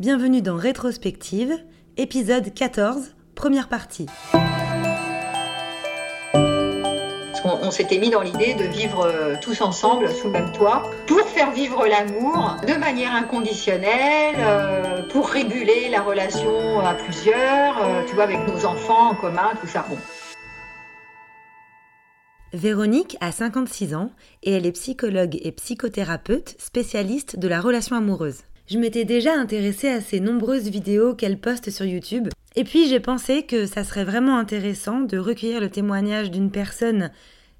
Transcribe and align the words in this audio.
Bienvenue 0.00 0.40
dans 0.40 0.56
Rétrospective, 0.56 1.52
épisode 1.98 2.54
14, 2.54 3.14
première 3.34 3.68
partie. 3.68 4.06
On, 7.44 7.70
s'était 7.70 7.98
mis 7.98 8.08
dans 8.08 8.22
l'idée 8.22 8.54
de 8.54 8.64
vivre 8.64 9.04
euh, 9.04 9.34
tous 9.42 9.60
ensemble 9.60 10.10
sous 10.10 10.28
le 10.28 10.32
même 10.32 10.52
toit 10.52 10.90
pour 11.06 11.20
faire 11.26 11.52
vivre 11.52 11.86
l'amour 11.86 12.56
de 12.66 12.72
manière 12.80 13.12
inconditionnelle, 13.12 14.36
euh, 14.38 15.02
pour 15.10 15.28
réguler 15.28 15.90
la 15.90 16.00
relation 16.00 16.80
à 16.80 16.94
plusieurs, 16.94 17.84
euh, 17.84 18.02
tu 18.08 18.14
vois, 18.14 18.24
avec 18.24 18.38
nos 18.48 18.64
enfants 18.64 19.10
en 19.10 19.14
commun, 19.14 19.50
tout 19.60 19.66
ça. 19.66 19.84
Véronique 22.54 23.18
a 23.20 23.32
56 23.32 23.94
ans 23.94 24.12
et 24.42 24.52
elle 24.52 24.64
est 24.64 24.72
psychologue 24.72 25.38
et 25.42 25.52
psychothérapeute 25.52 26.56
spécialiste 26.58 27.38
de 27.38 27.48
la 27.48 27.60
relation 27.60 27.96
amoureuse. 27.96 28.44
Je 28.70 28.78
m'étais 28.78 29.04
déjà 29.04 29.34
intéressée 29.34 29.88
à 29.88 30.00
ces 30.00 30.20
nombreuses 30.20 30.68
vidéos 30.68 31.16
qu'elle 31.16 31.40
poste 31.40 31.70
sur 31.70 31.84
YouTube. 31.84 32.28
Et 32.54 32.62
puis 32.62 32.88
j'ai 32.88 33.00
pensé 33.00 33.42
que 33.42 33.66
ça 33.66 33.82
serait 33.82 34.04
vraiment 34.04 34.38
intéressant 34.38 35.00
de 35.00 35.18
recueillir 35.18 35.60
le 35.60 35.68
témoignage 35.68 36.30
d'une 36.30 36.52
personne 36.52 37.10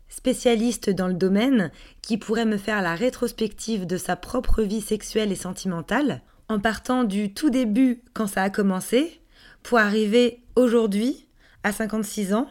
spécialiste 0.08 0.88
dans 0.88 1.08
le 1.08 1.14
domaine 1.14 1.72
qui 2.00 2.16
pourrait 2.16 2.46
me 2.46 2.56
faire 2.56 2.80
la 2.80 2.94
rétrospective 2.94 3.88
de 3.88 3.96
sa 3.96 4.14
propre 4.14 4.62
vie 4.62 4.80
sexuelle 4.80 5.32
et 5.32 5.36
sentimentale, 5.36 6.22
en 6.48 6.60
partant 6.60 7.02
du 7.02 7.34
tout 7.34 7.50
début 7.50 8.02
quand 8.14 8.28
ça 8.28 8.44
a 8.44 8.50
commencé, 8.50 9.20
pour 9.64 9.78
arriver 9.78 10.40
aujourd'hui, 10.54 11.26
à 11.64 11.72
56 11.72 12.34
ans, 12.34 12.48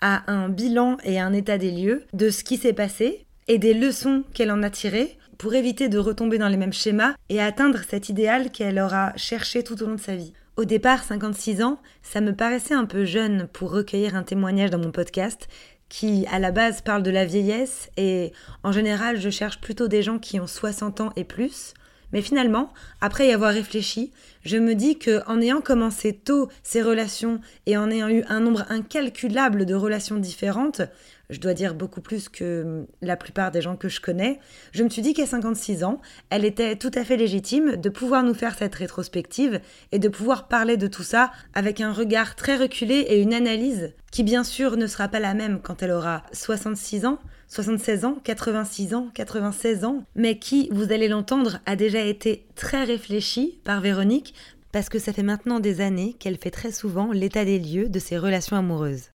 à 0.00 0.30
un 0.30 0.48
bilan 0.48 0.96
et 1.02 1.18
un 1.18 1.32
état 1.32 1.58
des 1.58 1.72
lieux 1.72 2.04
de 2.12 2.30
ce 2.30 2.44
qui 2.44 2.56
s'est 2.56 2.72
passé 2.72 3.26
et 3.48 3.58
des 3.58 3.74
leçons 3.74 4.22
qu'elle 4.32 4.52
en 4.52 4.62
a 4.62 4.70
tirées 4.70 5.18
pour 5.38 5.54
éviter 5.54 5.88
de 5.88 5.98
retomber 5.98 6.38
dans 6.38 6.48
les 6.48 6.56
mêmes 6.56 6.72
schémas 6.72 7.14
et 7.28 7.40
atteindre 7.40 7.80
cet 7.88 8.08
idéal 8.08 8.50
qu'elle 8.50 8.78
aura 8.78 9.12
cherché 9.16 9.62
tout 9.62 9.82
au 9.82 9.86
long 9.86 9.94
de 9.94 10.00
sa 10.00 10.16
vie. 10.16 10.32
Au 10.56 10.64
départ, 10.64 11.04
56 11.04 11.62
ans, 11.62 11.78
ça 12.02 12.20
me 12.20 12.34
paraissait 12.34 12.74
un 12.74 12.86
peu 12.86 13.04
jeune 13.04 13.46
pour 13.52 13.70
recueillir 13.70 14.16
un 14.16 14.22
témoignage 14.22 14.70
dans 14.70 14.78
mon 14.78 14.90
podcast 14.90 15.48
qui, 15.88 16.26
à 16.32 16.38
la 16.38 16.50
base, 16.50 16.80
parle 16.80 17.02
de 17.02 17.10
la 17.10 17.24
vieillesse 17.24 17.90
et 17.96 18.32
en 18.62 18.72
général, 18.72 19.20
je 19.20 19.30
cherche 19.30 19.60
plutôt 19.60 19.88
des 19.88 20.02
gens 20.02 20.18
qui 20.18 20.40
ont 20.40 20.46
60 20.46 21.00
ans 21.00 21.12
et 21.16 21.24
plus. 21.24 21.74
Mais 22.12 22.22
finalement, 22.22 22.72
après 23.00 23.28
y 23.28 23.32
avoir 23.32 23.52
réfléchi, 23.52 24.12
je 24.44 24.56
me 24.56 24.74
dis 24.74 24.98
que 24.98 25.22
en 25.26 25.40
ayant 25.40 25.60
commencé 25.60 26.12
tôt 26.12 26.48
ces 26.62 26.82
relations 26.82 27.40
et 27.66 27.76
en 27.76 27.90
ayant 27.90 28.08
eu 28.08 28.22
un 28.28 28.40
nombre 28.40 28.64
incalculable 28.68 29.66
de 29.66 29.74
relations 29.74 30.16
différentes, 30.16 30.82
je 31.30 31.40
dois 31.40 31.54
dire 31.54 31.74
beaucoup 31.74 32.00
plus 32.00 32.28
que 32.28 32.86
la 33.02 33.16
plupart 33.16 33.50
des 33.50 33.60
gens 33.60 33.76
que 33.76 33.88
je 33.88 34.00
connais, 34.00 34.38
je 34.72 34.84
me 34.84 34.88
suis 34.88 35.02
dit 35.02 35.14
qu'à 35.14 35.26
56 35.26 35.82
ans, 35.82 36.00
elle 36.30 36.44
était 36.44 36.76
tout 36.76 36.92
à 36.94 37.04
fait 37.04 37.16
légitime 37.16 37.76
de 37.76 37.88
pouvoir 37.88 38.22
nous 38.22 38.34
faire 38.34 38.56
cette 38.56 38.76
rétrospective 38.76 39.60
et 39.92 39.98
de 39.98 40.08
pouvoir 40.08 40.46
parler 40.48 40.76
de 40.76 40.86
tout 40.86 41.02
ça 41.02 41.32
avec 41.54 41.80
un 41.80 41.92
regard 41.92 42.36
très 42.36 42.56
reculé 42.56 42.94
et 42.94 43.20
une 43.20 43.34
analyse 43.34 43.92
qui 44.12 44.22
bien 44.22 44.44
sûr 44.44 44.76
ne 44.76 44.86
sera 44.86 45.08
pas 45.08 45.20
la 45.20 45.34
même 45.34 45.60
quand 45.60 45.82
elle 45.82 45.90
aura 45.90 46.22
66 46.32 47.06
ans, 47.06 47.18
76 47.48 48.04
ans, 48.04 48.18
86 48.24 48.94
ans, 48.94 49.08
96 49.14 49.84
ans, 49.84 50.04
mais 50.16 50.38
qui, 50.38 50.68
vous 50.72 50.92
allez 50.92 51.08
l'entendre, 51.08 51.60
a 51.64 51.76
déjà 51.76 52.00
été 52.00 52.44
très 52.56 52.84
réfléchie 52.84 53.60
par 53.64 53.80
Véronique 53.80 54.34
parce 54.72 54.88
que 54.88 54.98
ça 54.98 55.12
fait 55.12 55.22
maintenant 55.22 55.60
des 55.60 55.80
années 55.80 56.14
qu'elle 56.18 56.38
fait 56.38 56.50
très 56.50 56.72
souvent 56.72 57.12
l'état 57.12 57.44
des 57.44 57.58
lieux 57.58 57.88
de 57.88 57.98
ses 57.98 58.18
relations 58.18 58.56
amoureuses. 58.56 59.10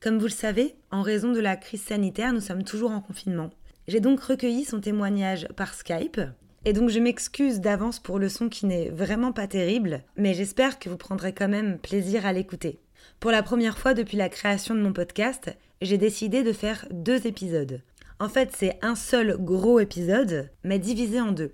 Comme 0.00 0.18
vous 0.18 0.24
le 0.24 0.30
savez, 0.30 0.74
en 0.90 1.02
raison 1.02 1.30
de 1.32 1.38
la 1.38 1.56
crise 1.56 1.82
sanitaire, 1.82 2.32
nous 2.32 2.40
sommes 2.40 2.64
toujours 2.64 2.90
en 2.90 3.00
confinement. 3.00 3.50
J'ai 3.86 4.00
donc 4.00 4.20
recueilli 4.20 4.64
son 4.64 4.80
témoignage 4.80 5.46
par 5.54 5.74
Skype. 5.74 6.20
Et 6.64 6.72
donc 6.72 6.90
je 6.90 7.00
m'excuse 7.00 7.60
d'avance 7.60 7.98
pour 7.98 8.20
le 8.20 8.28
son 8.28 8.48
qui 8.48 8.66
n'est 8.66 8.88
vraiment 8.88 9.32
pas 9.32 9.48
terrible, 9.48 10.04
mais 10.16 10.32
j'espère 10.32 10.78
que 10.78 10.88
vous 10.88 10.96
prendrez 10.96 11.32
quand 11.32 11.48
même 11.48 11.78
plaisir 11.78 12.24
à 12.24 12.32
l'écouter. 12.32 12.78
Pour 13.18 13.32
la 13.32 13.42
première 13.42 13.78
fois 13.78 13.94
depuis 13.94 14.16
la 14.16 14.28
création 14.28 14.76
de 14.76 14.80
mon 14.80 14.92
podcast, 14.92 15.56
j'ai 15.80 15.98
décidé 15.98 16.44
de 16.44 16.52
faire 16.52 16.86
deux 16.92 17.26
épisodes. 17.26 17.82
En 18.20 18.28
fait, 18.28 18.50
c'est 18.56 18.78
un 18.82 18.94
seul 18.94 19.36
gros 19.40 19.80
épisode, 19.80 20.50
mais 20.62 20.78
divisé 20.78 21.20
en 21.20 21.32
deux. 21.32 21.52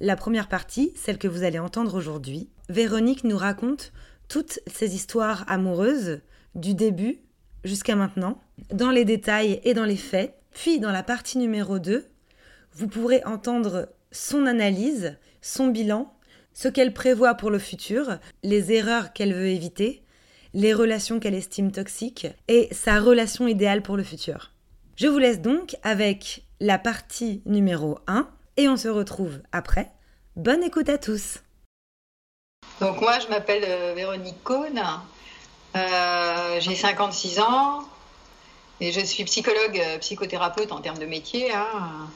La 0.00 0.16
première 0.16 0.48
partie, 0.48 0.92
celle 0.96 1.18
que 1.18 1.28
vous 1.28 1.44
allez 1.44 1.60
entendre 1.60 1.94
aujourd'hui, 1.94 2.48
Véronique 2.68 3.22
nous 3.22 3.36
raconte 3.36 3.92
toutes 4.28 4.58
ses 4.66 4.96
histoires 4.96 5.44
amoureuses, 5.48 6.20
du 6.56 6.74
début 6.74 7.18
jusqu'à 7.62 7.94
maintenant, 7.94 8.40
dans 8.72 8.90
les 8.90 9.04
détails 9.04 9.60
et 9.62 9.74
dans 9.74 9.84
les 9.84 9.96
faits. 9.96 10.34
Puis 10.52 10.80
dans 10.80 10.90
la 10.90 11.04
partie 11.04 11.38
numéro 11.38 11.78
2, 11.78 12.06
vous 12.72 12.88
pourrez 12.88 13.22
entendre 13.24 13.88
son 14.12 14.46
analyse, 14.46 15.16
son 15.40 15.68
bilan, 15.68 16.12
ce 16.52 16.68
qu'elle 16.68 16.92
prévoit 16.92 17.34
pour 17.34 17.50
le 17.50 17.58
futur, 17.58 18.18
les 18.42 18.72
erreurs 18.72 19.12
qu'elle 19.12 19.34
veut 19.34 19.48
éviter, 19.48 20.02
les 20.54 20.74
relations 20.74 21.20
qu'elle 21.20 21.34
estime 21.34 21.72
toxiques 21.72 22.26
et 22.48 22.68
sa 22.72 23.00
relation 23.00 23.46
idéale 23.46 23.82
pour 23.82 23.96
le 23.96 24.02
futur. 24.02 24.52
Je 24.96 25.06
vous 25.06 25.18
laisse 25.18 25.40
donc 25.40 25.76
avec 25.82 26.42
la 26.60 26.78
partie 26.78 27.42
numéro 27.46 27.98
1 28.06 28.28
et 28.56 28.68
on 28.68 28.76
se 28.76 28.88
retrouve 28.88 29.40
après. 29.52 29.92
Bonne 30.34 30.64
écoute 30.64 30.88
à 30.88 30.98
tous. 30.98 31.38
Donc 32.80 33.00
moi 33.00 33.18
je 33.20 33.28
m'appelle 33.28 33.64
euh, 33.66 33.94
Véronique 33.94 34.42
Cohn, 34.42 34.80
euh, 35.76 36.60
j'ai 36.60 36.74
56 36.74 37.40
ans 37.40 37.84
et 38.80 38.92
je 38.92 39.00
suis 39.00 39.24
psychologue, 39.24 39.80
euh, 39.80 39.98
psychothérapeute 39.98 40.72
en 40.72 40.80
termes 40.80 40.98
de 40.98 41.06
métier. 41.06 41.52
Hein. 41.52 42.08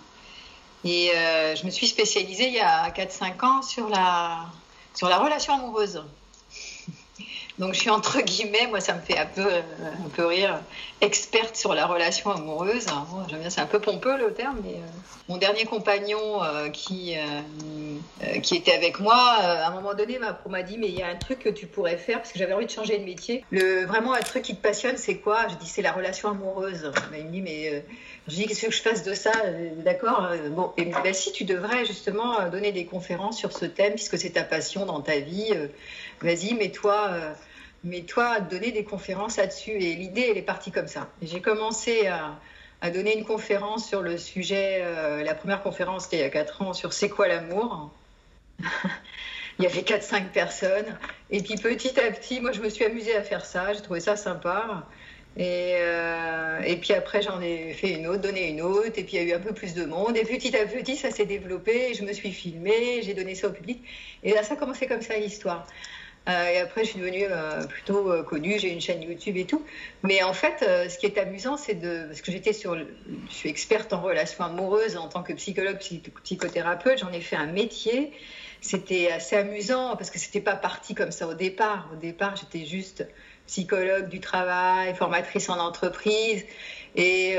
Et 0.85 1.13
euh, 1.15 1.55
je 1.55 1.65
me 1.65 1.71
suis 1.71 1.87
spécialisée 1.87 2.49
il 2.49 2.55
y 2.55 2.61
a 2.61 2.91
4-5 2.91 3.45
ans 3.45 3.63
sur 3.63 3.89
la, 3.89 4.47
sur 4.95 5.09
la 5.09 5.19
relation 5.19 5.55
amoureuse. 5.55 6.03
Donc 7.63 7.75
je 7.75 7.79
suis 7.79 7.91
entre 7.91 8.21
guillemets, 8.23 8.67
moi 8.67 8.81
ça 8.81 8.93
me 8.93 9.01
fait 9.01 9.17
un 9.17 9.27
peu, 10.17 10.27
rire, 10.27 10.61
experte 11.01 11.55
sur 11.55 11.75
la 11.75 11.87
relation 11.87 12.33
amoureuse. 12.33 12.87
J'aime 13.29 13.39
bien, 13.39 13.51
c'est 13.51 13.61
un 13.61 13.67
peu 13.67 13.79
pompeux 13.79 14.19
le 14.19 14.35
terme, 14.35 14.59
mais 14.65 14.73
euh, 14.75 14.87
mon 15.29 15.37
dernier 15.37 15.65
compagnon 15.65 16.43
euh, 16.43 16.71
qui, 16.71 17.15
euh, 17.17 18.41
qui 18.41 18.57
était 18.57 18.73
avec 18.73 18.99
moi, 18.99 19.15
à 19.15 19.69
un 19.69 19.71
moment 19.71 19.95
donné 19.95 20.19
m'a 20.19 20.63
dit 20.65 20.77
mais 20.77 20.89
il 20.89 20.99
y 20.99 21.03
a 21.03 21.07
un 21.07 21.15
truc 21.15 21.39
que 21.39 21.51
tu 21.51 21.69
pourrais 21.69 21.99
faire 21.99 22.19
parce 22.19 22.33
que 22.33 22.39
j'avais 22.41 22.53
envie 22.53 22.67
de 22.67 22.71
changer 22.73 22.99
de 22.99 23.05
métier. 23.05 23.45
Le, 23.53 23.85
vraiment 23.85 24.13
un 24.13 24.23
truc 24.23 24.43
qui 24.43 24.57
te 24.57 24.61
passionne, 24.61 24.97
c'est 24.97 25.19
quoi? 25.19 25.47
Je 25.49 25.55
dis 25.55 25.69
c'est 25.69 25.83
la 25.83 25.93
relation 25.93 26.31
amoureuse. 26.31 26.91
il 27.17 27.27
me 27.27 27.31
dit 27.31 27.43
mais 27.43 27.85
je 28.27 28.35
dis 28.35 28.47
qu'est-ce 28.47 28.67
que 28.67 28.73
je 28.73 28.83
fasse 28.83 29.05
de 29.05 29.15
ça? 29.15 29.31
D'accord. 29.85 30.31
Bon, 30.51 30.73
il 30.79 30.91
bah, 30.91 31.13
si 31.13 31.31
tu 31.31 31.45
devrais 31.45 31.85
justement 31.85 32.49
donner 32.49 32.73
des 32.73 32.87
conférences 32.87 33.39
sur 33.39 33.53
ce 33.53 33.67
thème 33.67 33.95
puisque 33.95 34.19
c'est 34.19 34.31
ta 34.31 34.43
passion 34.43 34.85
dans 34.85 35.01
ta 35.01 35.21
vie 35.21 35.55
vas-y, 36.23 36.55
mets-toi 36.55 37.11
mets-toi 37.85 38.25
à 38.25 38.41
donner 38.41 38.73
des 38.73 38.85
conférences 38.85 39.37
là-dessus. 39.37 39.73
Et 39.73 39.95
l'idée, 39.95 40.29
elle 40.31 40.39
est 40.39 40.43
partie 40.43 40.71
comme 40.71 40.89
ça. 40.89 41.09
J'ai 41.23 41.41
commencé 41.41 42.07
à, 42.07 42.39
donner 42.91 43.17
une 43.17 43.25
conférence 43.25 43.89
sur 43.89 44.03
le 44.03 44.19
sujet, 44.19 44.81
euh, 44.83 45.23
la 45.23 45.35
première 45.35 45.63
conférence, 45.63 46.05
c'était 46.05 46.17
il 46.17 46.23
y 46.23 46.25
a 46.25 46.31
4 46.31 46.63
ans, 46.63 46.73
sur 46.73 46.93
c'est 46.93 47.09
quoi 47.09 47.29
l'amour 47.29 47.93
Il 49.59 49.65
y 49.65 49.67
avait 49.67 49.83
4-5 49.83 50.31
personnes. 50.31 50.99
Et 51.31 51.43
puis 51.43 51.55
petit 51.55 52.01
à 52.01 52.11
petit, 52.11 52.41
moi, 52.41 52.51
je 52.53 52.61
me 52.61 52.69
suis 52.69 52.85
amusée 52.85 53.15
à 53.15 53.23
faire 53.23 53.45
ça. 53.45 53.73
J'ai 53.73 53.83
trouvé 53.83 54.01
ça 54.01 54.17
sympa. 54.17 54.85
Et, 55.37 55.77
euh, 55.77 56.61
et, 56.65 56.77
puis 56.77 56.93
après, 56.93 57.23
j'en 57.23 57.41
ai 57.41 57.73
fait 57.73 57.93
une 57.93 58.07
autre, 58.07 58.21
donné 58.21 58.51
une 58.51 58.61
autre, 58.61 58.99
et 58.99 59.05
puis 59.05 59.17
il 59.17 59.17
y 59.17 59.19
a 59.19 59.23
eu 59.23 59.33
un 59.33 59.41
peu 59.41 59.55
plus 59.55 59.75
de 59.75 59.85
monde. 59.85 60.17
Et 60.17 60.25
petit 60.25 60.55
à 60.57 60.67
petit, 60.67 60.97
ça 60.97 61.11
s'est 61.11 61.25
développé, 61.25 61.95
je 61.95 62.05
me 62.05 62.13
suis 62.13 62.33
filmée, 62.33 63.01
j'ai 63.03 63.15
donné 63.15 63.35
ça 63.35 63.49
au 63.49 63.53
public. 63.53 63.83
Et 64.23 64.35
là, 64.35 64.43
ça 64.43 64.55
a 64.55 64.57
commencé 64.57 64.87
comme 64.87 65.01
ça 65.01 65.17
l'histoire. 65.17 65.67
Euh, 66.29 66.49
et 66.49 66.59
après, 66.59 66.85
je 66.85 66.91
suis 66.91 67.01
devenue 67.01 67.27
euh, 67.29 67.65
plutôt 67.65 68.11
euh, 68.11 68.23
connue, 68.23 68.59
j'ai 68.59 68.73
une 68.73 68.81
chaîne 68.81 69.03
YouTube 69.03 69.37
et 69.37 69.45
tout. 69.45 69.65
Mais 70.03 70.23
en 70.23 70.33
fait, 70.33 70.65
ce 70.89 70.97
qui 70.99 71.07
est 71.07 71.19
amusant, 71.19 71.57
c'est 71.57 71.75
de. 71.75 72.05
Parce 72.07 72.23
que 72.23 72.31
j'étais 72.31 72.53
sur. 72.53 72.77
Je 72.77 73.35
suis 73.35 73.49
experte 73.49 73.93
en 73.93 74.01
relations 74.01 74.45
amoureuses 74.45 74.97
en 74.97 75.09
tant 75.09 75.23
que 75.23 75.33
psychologue, 75.33 75.79
psychothérapeute, 76.23 76.99
j'en 76.99 77.13
ai 77.13 77.21
fait 77.21 77.37
un 77.37 77.47
métier. 77.47 78.13
C'était 78.61 79.11
assez 79.11 79.35
amusant 79.35 79.97
parce 79.97 80.11
que 80.11 80.21
c'était 80.21 80.41
pas 80.41 80.55
parti 80.55 80.95
comme 80.95 81.11
ça 81.11 81.27
au 81.27 81.35
départ. 81.35 81.89
Au 81.93 81.97
départ, 81.97 82.37
j'étais 82.37 82.65
juste 82.65 83.05
psychologue 83.49 84.09
du 84.09 84.21
travail, 84.21 84.95
formatrice 84.95 85.49
en 85.49 85.59
entreprise. 85.59 86.45
Et, 86.95 87.37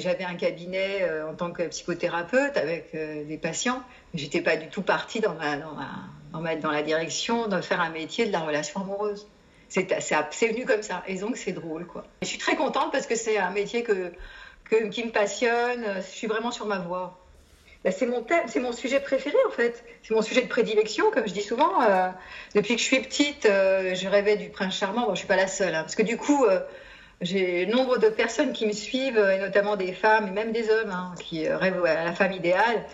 j'avais 0.00 0.24
un 0.24 0.34
cabinet 0.34 1.08
en 1.28 1.34
tant 1.34 1.52
que 1.52 1.62
psychothérapeute 1.68 2.56
avec 2.56 2.90
des 2.92 3.38
patients. 3.38 3.82
Mais 4.12 4.18
j'étais 4.18 4.40
pas 4.40 4.56
du 4.56 4.66
tout 4.68 4.82
partie 4.82 5.20
dans 5.20 5.34
ma 5.34 5.56
en 6.32 6.40
mettre 6.40 6.62
dans 6.62 6.70
la 6.70 6.82
direction 6.82 7.48
de 7.48 7.60
faire 7.60 7.80
un 7.80 7.90
métier 7.90 8.26
de 8.26 8.32
la 8.32 8.40
relation 8.40 8.80
amoureuse. 8.80 9.26
C'est 9.68 9.82
venu 10.48 10.64
comme 10.64 10.82
ça. 10.82 11.02
Et 11.06 11.16
donc, 11.16 11.36
c'est 11.36 11.52
drôle, 11.52 11.86
quoi. 11.86 12.04
je 12.22 12.26
suis 12.26 12.38
très 12.38 12.56
contente 12.56 12.90
parce 12.90 13.06
que 13.06 13.14
c'est 13.14 13.38
un 13.38 13.50
métier 13.50 13.82
que, 13.82 14.12
qui 14.90 15.04
me 15.04 15.10
passionne. 15.10 15.84
Je 15.96 16.00
suis 16.00 16.26
vraiment 16.26 16.50
sur 16.50 16.66
ma 16.66 16.78
voie. 16.78 17.16
Bah, 17.84 17.90
c'est 17.92 18.06
mon 18.06 18.22
thème, 18.22 18.42
c'est 18.46 18.60
mon 18.60 18.72
sujet 18.72 19.00
préféré 19.00 19.36
en 19.48 19.50
fait. 19.50 19.84
C'est 20.02 20.12
mon 20.12 20.20
sujet 20.20 20.42
de 20.42 20.48
prédilection, 20.48 21.10
comme 21.10 21.26
je 21.26 21.32
dis 21.32 21.42
souvent. 21.42 21.80
Euh, 21.82 22.10
depuis 22.54 22.74
que 22.74 22.80
je 22.80 22.86
suis 22.86 23.00
petite, 23.00 23.46
euh, 23.46 23.94
je 23.94 24.06
rêvais 24.06 24.36
du 24.36 24.50
prince 24.50 24.76
charmant. 24.76 25.06
Bon, 25.06 25.14
je 25.14 25.20
suis 25.20 25.28
pas 25.28 25.36
la 25.36 25.46
seule, 25.46 25.74
hein, 25.74 25.82
parce 25.82 25.94
que 25.94 26.02
du 26.02 26.18
coup, 26.18 26.44
j'ai 27.20 27.66
nombre 27.66 27.98
de 27.98 28.08
personnes 28.08 28.52
qui 28.52 28.66
me 28.66 28.72
suivent, 28.72 29.18
et 29.18 29.38
notamment 29.38 29.76
des 29.76 29.92
femmes 29.92 30.28
et 30.28 30.30
même 30.30 30.52
des 30.52 30.70
hommes 30.70 30.90
hein, 30.90 31.14
qui 31.20 31.48
rêvent 31.48 31.84
à 31.84 32.04
la 32.04 32.12
femme 32.12 32.32
idéale, 32.32 32.84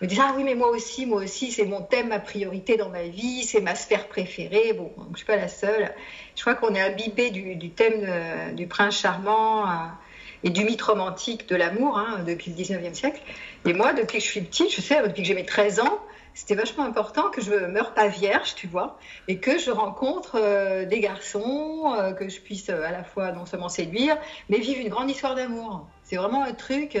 me 0.00 0.06
disent 0.06 0.20
ah 0.20 0.34
oui 0.36 0.42
mais 0.44 0.54
moi 0.54 0.68
aussi, 0.68 1.06
moi 1.06 1.22
aussi 1.22 1.52
c'est 1.52 1.64
mon 1.64 1.82
thème, 1.82 2.08
ma 2.08 2.18
priorité 2.18 2.76
dans 2.76 2.88
ma 2.88 3.04
vie, 3.04 3.44
c'est 3.44 3.60
ma 3.60 3.74
sphère 3.74 4.08
préférée. 4.08 4.72
Bon, 4.72 4.90
je 5.12 5.18
suis 5.18 5.26
pas 5.26 5.36
la 5.36 5.48
seule. 5.48 5.94
Je 6.34 6.40
crois 6.40 6.54
qu'on 6.54 6.74
est 6.74 6.80
imbibé 6.80 7.30
du, 7.30 7.70
thème 7.70 8.54
du 8.54 8.66
prince 8.66 8.98
charmant 8.98 9.64
et 10.44 10.50
du 10.50 10.64
mythe 10.64 10.82
romantique 10.82 11.48
de 11.48 11.56
l'amour 11.56 11.98
hein, 11.98 12.24
depuis 12.26 12.50
le 12.50 12.56
19e 12.56 12.94
siècle. 12.94 13.20
Et 13.64 13.72
moi, 13.72 13.92
depuis 13.92 14.18
que 14.18 14.24
je 14.24 14.30
suis 14.30 14.42
petite, 14.42 14.74
je 14.74 14.80
sais, 14.80 15.02
depuis 15.02 15.22
que 15.22 15.28
j'ai 15.28 15.34
mes 15.34 15.46
13 15.46 15.80
ans, 15.80 15.98
c'était 16.36 16.54
vachement 16.54 16.84
important 16.84 17.30
que 17.30 17.40
je 17.40 17.50
meure 17.50 17.94
pas 17.94 18.08
vierge, 18.08 18.54
tu 18.54 18.66
vois, 18.66 18.98
et 19.26 19.38
que 19.38 19.58
je 19.58 19.70
rencontre 19.70 20.36
euh, 20.38 20.84
des 20.84 21.00
garçons, 21.00 21.94
euh, 21.98 22.12
que 22.12 22.28
je 22.28 22.40
puisse 22.40 22.68
euh, 22.68 22.84
à 22.84 22.90
la 22.90 23.04
fois 23.04 23.32
non 23.32 23.46
seulement 23.46 23.70
séduire, 23.70 24.18
mais 24.50 24.58
vivre 24.58 24.82
une 24.82 24.90
grande 24.90 25.10
histoire 25.10 25.34
d'amour. 25.34 25.88
C'est 26.04 26.16
vraiment 26.16 26.44
un 26.44 26.52
truc. 26.52 26.98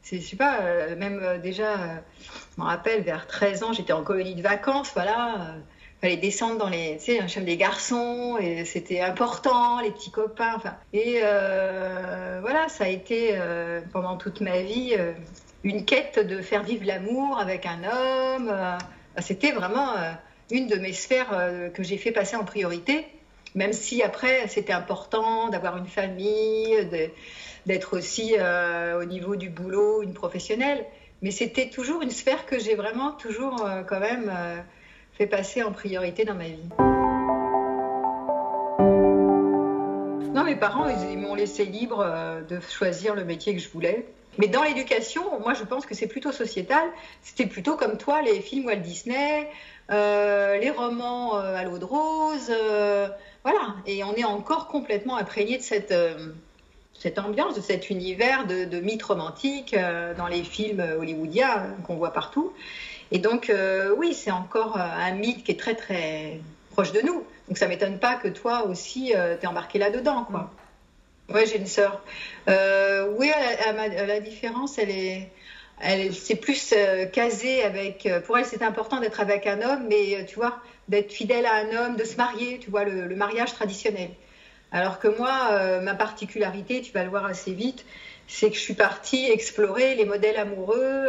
c'est, 0.00 0.20
je 0.20 0.26
sais 0.26 0.36
pas, 0.36 0.60
même 0.96 1.38
déjà, 1.42 1.76
je 2.56 2.60
me 2.60 2.66
rappelle, 2.66 3.02
vers 3.02 3.26
13 3.26 3.62
ans, 3.62 3.72
j'étais 3.74 3.92
en 3.92 4.02
colonie 4.02 4.34
de 4.34 4.42
vacances, 4.42 4.90
voilà 4.94 5.54
fallait 6.02 6.18
descendre 6.18 6.58
dans 6.58 6.68
les, 6.68 6.98
tu 6.98 7.26
sais, 7.26 7.40
des 7.40 7.56
garçons, 7.56 8.36
et 8.38 8.66
c'était 8.66 9.00
important, 9.00 9.80
les 9.80 9.90
petits 9.90 10.10
copains, 10.10 10.52
enfin. 10.56 10.74
Et 10.92 11.20
voilà, 12.40 12.68
ça 12.68 12.84
a 12.84 12.88
été 12.88 13.38
pendant 13.92 14.16
toute 14.16 14.40
ma 14.40 14.60
vie 14.60 14.96
une 15.66 15.84
quête 15.84 16.24
de 16.24 16.40
faire 16.42 16.62
vivre 16.62 16.86
l'amour 16.86 17.40
avec 17.40 17.66
un 17.66 17.82
homme. 17.82 18.48
Euh, 18.50 18.78
c'était 19.18 19.50
vraiment 19.50 19.96
euh, 19.96 20.12
une 20.52 20.68
de 20.68 20.76
mes 20.76 20.92
sphères 20.92 21.32
euh, 21.32 21.70
que 21.70 21.82
j'ai 21.82 21.98
fait 21.98 22.12
passer 22.12 22.36
en 22.36 22.44
priorité, 22.44 23.04
même 23.56 23.72
si 23.72 24.00
après 24.00 24.46
c'était 24.46 24.72
important 24.72 25.48
d'avoir 25.48 25.76
une 25.76 25.88
famille, 25.88 26.88
d'être 27.66 27.96
aussi 27.96 28.34
au 28.36 29.04
niveau 29.06 29.34
du 29.34 29.48
boulot 29.48 30.02
une 30.02 30.14
professionnelle. 30.14 30.84
Mais 31.22 31.32
c'était 31.32 31.68
toujours 31.68 32.02
une 32.02 32.10
sphère 32.10 32.46
que 32.46 32.58
j'ai 32.58 32.76
vraiment 32.76 33.10
toujours 33.12 33.66
quand 33.88 33.98
même 33.98 34.30
fait 35.14 35.26
passer 35.26 35.62
en 35.62 35.72
priorité 35.72 36.24
dans 36.24 36.34
ma 36.34 36.44
vie. 36.44 36.68
Non, 40.34 40.44
mes 40.44 40.56
parents, 40.56 40.86
ils 41.10 41.18
m'ont 41.18 41.34
laissé 41.34 41.64
libre 41.64 42.06
de 42.46 42.60
choisir 42.60 43.14
le 43.14 43.24
métier 43.24 43.54
que 43.54 43.60
je 43.60 43.70
voulais. 43.70 44.06
Mais 44.38 44.48
dans 44.48 44.62
l'éducation, 44.62 45.40
moi 45.40 45.54
je 45.54 45.64
pense 45.64 45.86
que 45.86 45.94
c'est 45.94 46.06
plutôt 46.06 46.32
sociétal. 46.32 46.88
C'était 47.22 47.46
plutôt 47.46 47.76
comme 47.76 47.96
toi, 47.96 48.22
les 48.22 48.40
films 48.40 48.66
Walt 48.66 48.76
Disney, 48.76 49.48
euh, 49.90 50.58
les 50.58 50.70
romans 50.70 51.36
euh, 51.36 51.56
à 51.56 51.64
l'eau 51.64 51.78
de 51.78 51.84
rose. 51.84 52.50
Euh, 52.50 53.08
voilà. 53.44 53.76
Et 53.86 54.04
on 54.04 54.14
est 54.14 54.24
encore 54.24 54.68
complètement 54.68 55.16
imprégné 55.16 55.58
de 55.58 55.62
cette, 55.62 57.18
ambiance, 57.18 57.54
de 57.54 57.60
cet 57.60 57.90
univers 57.90 58.46
de, 58.46 58.64
de 58.64 58.80
mythes 58.80 59.02
romantiques 59.02 59.76
dans 60.18 60.26
les 60.26 60.42
films 60.42 60.80
hollywoodiens 60.98 61.74
qu'on 61.86 61.96
voit 61.96 62.12
partout. 62.12 62.52
Et 63.12 63.18
donc, 63.20 63.52
oui, 63.96 64.14
c'est 64.14 64.32
encore 64.32 64.76
un 64.76 65.12
mythe 65.12 65.44
qui 65.44 65.52
est 65.52 65.60
très 65.60 65.74
très 65.76 66.40
proche 66.72 66.90
de 66.90 67.00
nous. 67.02 67.22
Donc 67.46 67.56
ça 67.56 67.68
m'étonne 67.68 68.00
pas 68.00 68.16
que 68.16 68.26
toi 68.26 68.66
aussi, 68.66 69.12
t'es 69.40 69.46
embarqué 69.46 69.78
là-dedans. 69.78 70.24
quoi. 70.24 70.50
Oui, 71.28 71.40
j'ai 71.46 71.56
une 71.56 71.66
sœur. 71.66 72.02
Euh, 72.48 73.12
oui, 73.16 73.30
la, 74.06 74.20
différence, 74.20 74.78
elle 74.78 74.90
est, 74.90 75.28
elle, 75.80 76.14
c'est 76.14 76.36
plus 76.36 76.72
euh, 76.76 77.06
casé 77.06 77.64
avec. 77.64 78.06
Euh, 78.06 78.20
pour 78.20 78.38
elle, 78.38 78.44
c'est 78.44 78.62
important 78.62 79.00
d'être 79.00 79.20
avec 79.20 79.46
un 79.46 79.60
homme, 79.60 79.86
mais 79.88 80.24
tu 80.26 80.36
vois, 80.36 80.60
d'être 80.88 81.12
fidèle 81.12 81.44
à 81.46 81.54
un 81.56 81.72
homme, 81.76 81.96
de 81.96 82.04
se 82.04 82.16
marier, 82.16 82.60
tu 82.60 82.70
vois, 82.70 82.84
le, 82.84 83.14
mariage 83.16 83.52
traditionnel. 83.54 84.10
Alors 84.70 85.00
que 85.00 85.08
moi, 85.08 85.80
ma 85.80 85.94
particularité, 85.94 86.82
tu 86.82 86.92
vas 86.92 87.04
le 87.04 87.10
voir 87.10 87.24
assez 87.24 87.52
vite, 87.52 87.84
c'est 88.26 88.50
que 88.50 88.56
je 88.56 88.60
suis 88.60 88.74
partie 88.74 89.30
explorer 89.30 89.94
les 89.94 90.04
modèles 90.04 90.36
amoureux. 90.36 91.06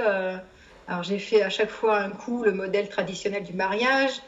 alors 0.88 1.04
j'ai 1.04 1.18
fait 1.18 1.42
à 1.42 1.50
chaque 1.50 1.72
fois 1.72 1.98
un 1.98 2.12
coup 2.12 2.44
le 2.44 2.52
modèle 2.52 2.88
traditionnel 2.88 3.44
du 3.44 3.54
mariage 3.54 4.22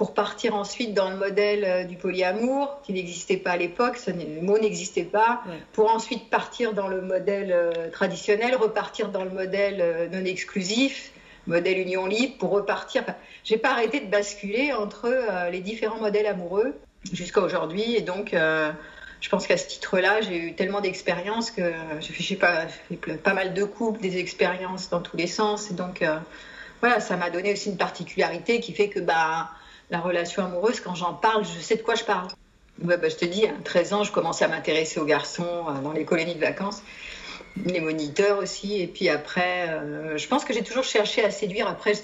pour 0.00 0.14
partir 0.14 0.54
ensuite 0.54 0.94
dans 0.94 1.10
le 1.10 1.16
modèle 1.16 1.62
euh, 1.62 1.84
du 1.84 1.94
polyamour, 1.94 2.80
qui 2.82 2.94
n'existait 2.94 3.36
pas 3.36 3.50
à 3.50 3.56
l'époque, 3.58 4.00
le 4.06 4.40
mot 4.40 4.58
n'existait 4.58 5.04
pas, 5.04 5.42
pour 5.74 5.90
ensuite 5.90 6.30
partir 6.30 6.72
dans 6.72 6.88
le 6.88 7.02
modèle 7.02 7.52
euh, 7.52 7.90
traditionnel, 7.90 8.56
repartir 8.56 9.10
dans 9.10 9.24
le 9.24 9.28
modèle 9.28 9.76
euh, 9.82 10.08
non 10.08 10.24
exclusif, 10.24 11.12
modèle 11.46 11.76
union 11.76 12.06
libre, 12.06 12.38
pour 12.38 12.48
repartir. 12.48 13.02
Enfin, 13.02 13.14
j'ai 13.44 13.58
pas 13.58 13.72
arrêté 13.72 14.00
de 14.00 14.06
basculer 14.06 14.72
entre 14.72 15.14
les 15.52 15.60
différents 15.60 16.00
modèles 16.00 16.26
amoureux 16.26 16.78
jusqu'à 17.12 17.42
aujourd'hui, 17.42 17.94
et 17.94 18.00
donc 18.00 18.32
je 18.32 19.28
pense 19.28 19.46
qu'à 19.46 19.58
ce 19.58 19.66
titre-là, 19.66 20.22
j'ai 20.22 20.36
eu 20.36 20.54
tellement 20.54 20.80
d'expériences 20.80 21.50
que 21.50 21.72
j'ai 22.00 22.12
fait, 22.14 22.36
pas, 22.36 22.66
fait 22.88 22.96
pas 23.18 23.34
mal 23.34 23.52
de 23.52 23.64
couples, 23.64 24.00
des 24.00 24.16
expériences 24.16 24.88
dans 24.88 25.00
tous 25.00 25.18
les 25.18 25.26
sens, 25.26 25.70
et 25.70 25.74
donc 25.74 26.02
voilà, 26.80 27.00
ça 27.00 27.16
m'a 27.16 27.28
donné 27.28 27.52
aussi 27.52 27.68
une 27.68 27.78
particularité 27.78 28.60
qui 28.60 28.72
fait 28.72 28.88
que 28.88 29.00
bah 29.00 29.50
la 29.90 30.00
relation 30.00 30.44
amoureuse, 30.44 30.80
quand 30.80 30.94
j'en 30.94 31.14
parle, 31.14 31.44
je 31.44 31.60
sais 31.60 31.76
de 31.76 31.82
quoi 31.82 31.94
je 31.94 32.04
parle. 32.04 32.28
bah, 32.78 32.96
je 33.02 33.16
te 33.16 33.24
dis, 33.24 33.46
à 33.46 33.52
13 33.64 33.92
ans, 33.92 34.04
je 34.04 34.12
commençais 34.12 34.44
à 34.44 34.48
m'intéresser 34.48 35.00
aux 35.00 35.04
garçons 35.04 35.66
euh, 35.68 35.80
dans 35.82 35.92
les 35.92 36.04
colonies 36.04 36.34
de 36.34 36.40
vacances, 36.40 36.82
les 37.64 37.80
moniteurs 37.80 38.38
aussi. 38.38 38.80
Et 38.80 38.86
puis 38.86 39.08
après, 39.08 39.68
euh, 39.68 40.16
je 40.16 40.26
pense 40.28 40.44
que 40.44 40.54
j'ai 40.54 40.62
toujours 40.62 40.84
cherché 40.84 41.24
à 41.24 41.30
séduire. 41.30 41.66
Après, 41.66 41.94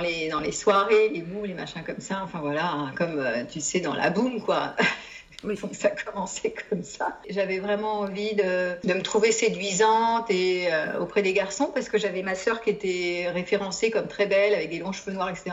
les, 0.00 0.28
dans 0.28 0.40
les 0.40 0.52
soirées, 0.52 1.08
les 1.08 1.22
boules, 1.22 1.48
les 1.48 1.54
machins 1.54 1.82
comme 1.84 2.00
ça. 2.00 2.20
Enfin 2.22 2.40
voilà, 2.40 2.70
hein, 2.70 2.92
comme 2.96 3.18
euh, 3.18 3.44
tu 3.50 3.60
sais, 3.60 3.80
dans 3.80 3.94
la 3.94 4.10
boum, 4.10 4.42
quoi. 4.42 4.74
Oui. 5.44 5.56
Donc 5.60 5.74
ça 5.74 5.90
commençait 5.90 6.54
comme 6.68 6.82
ça. 6.82 7.18
J'avais 7.28 7.58
vraiment 7.58 8.00
envie 8.00 8.34
de, 8.34 8.76
me 8.84 9.02
trouver 9.02 9.32
séduisante 9.32 10.30
et 10.30 10.68
auprès 11.00 11.22
des 11.22 11.32
garçons 11.32 11.70
parce 11.72 11.88
que 11.88 11.98
j'avais 11.98 12.22
ma 12.22 12.34
sœur 12.34 12.60
qui 12.60 12.70
était 12.70 13.28
référencée 13.32 13.90
comme 13.90 14.08
très 14.08 14.26
belle 14.26 14.54
avec 14.54 14.70
des 14.70 14.78
longs 14.78 14.92
cheveux 14.92 15.12
noirs, 15.12 15.30
etc. 15.30 15.52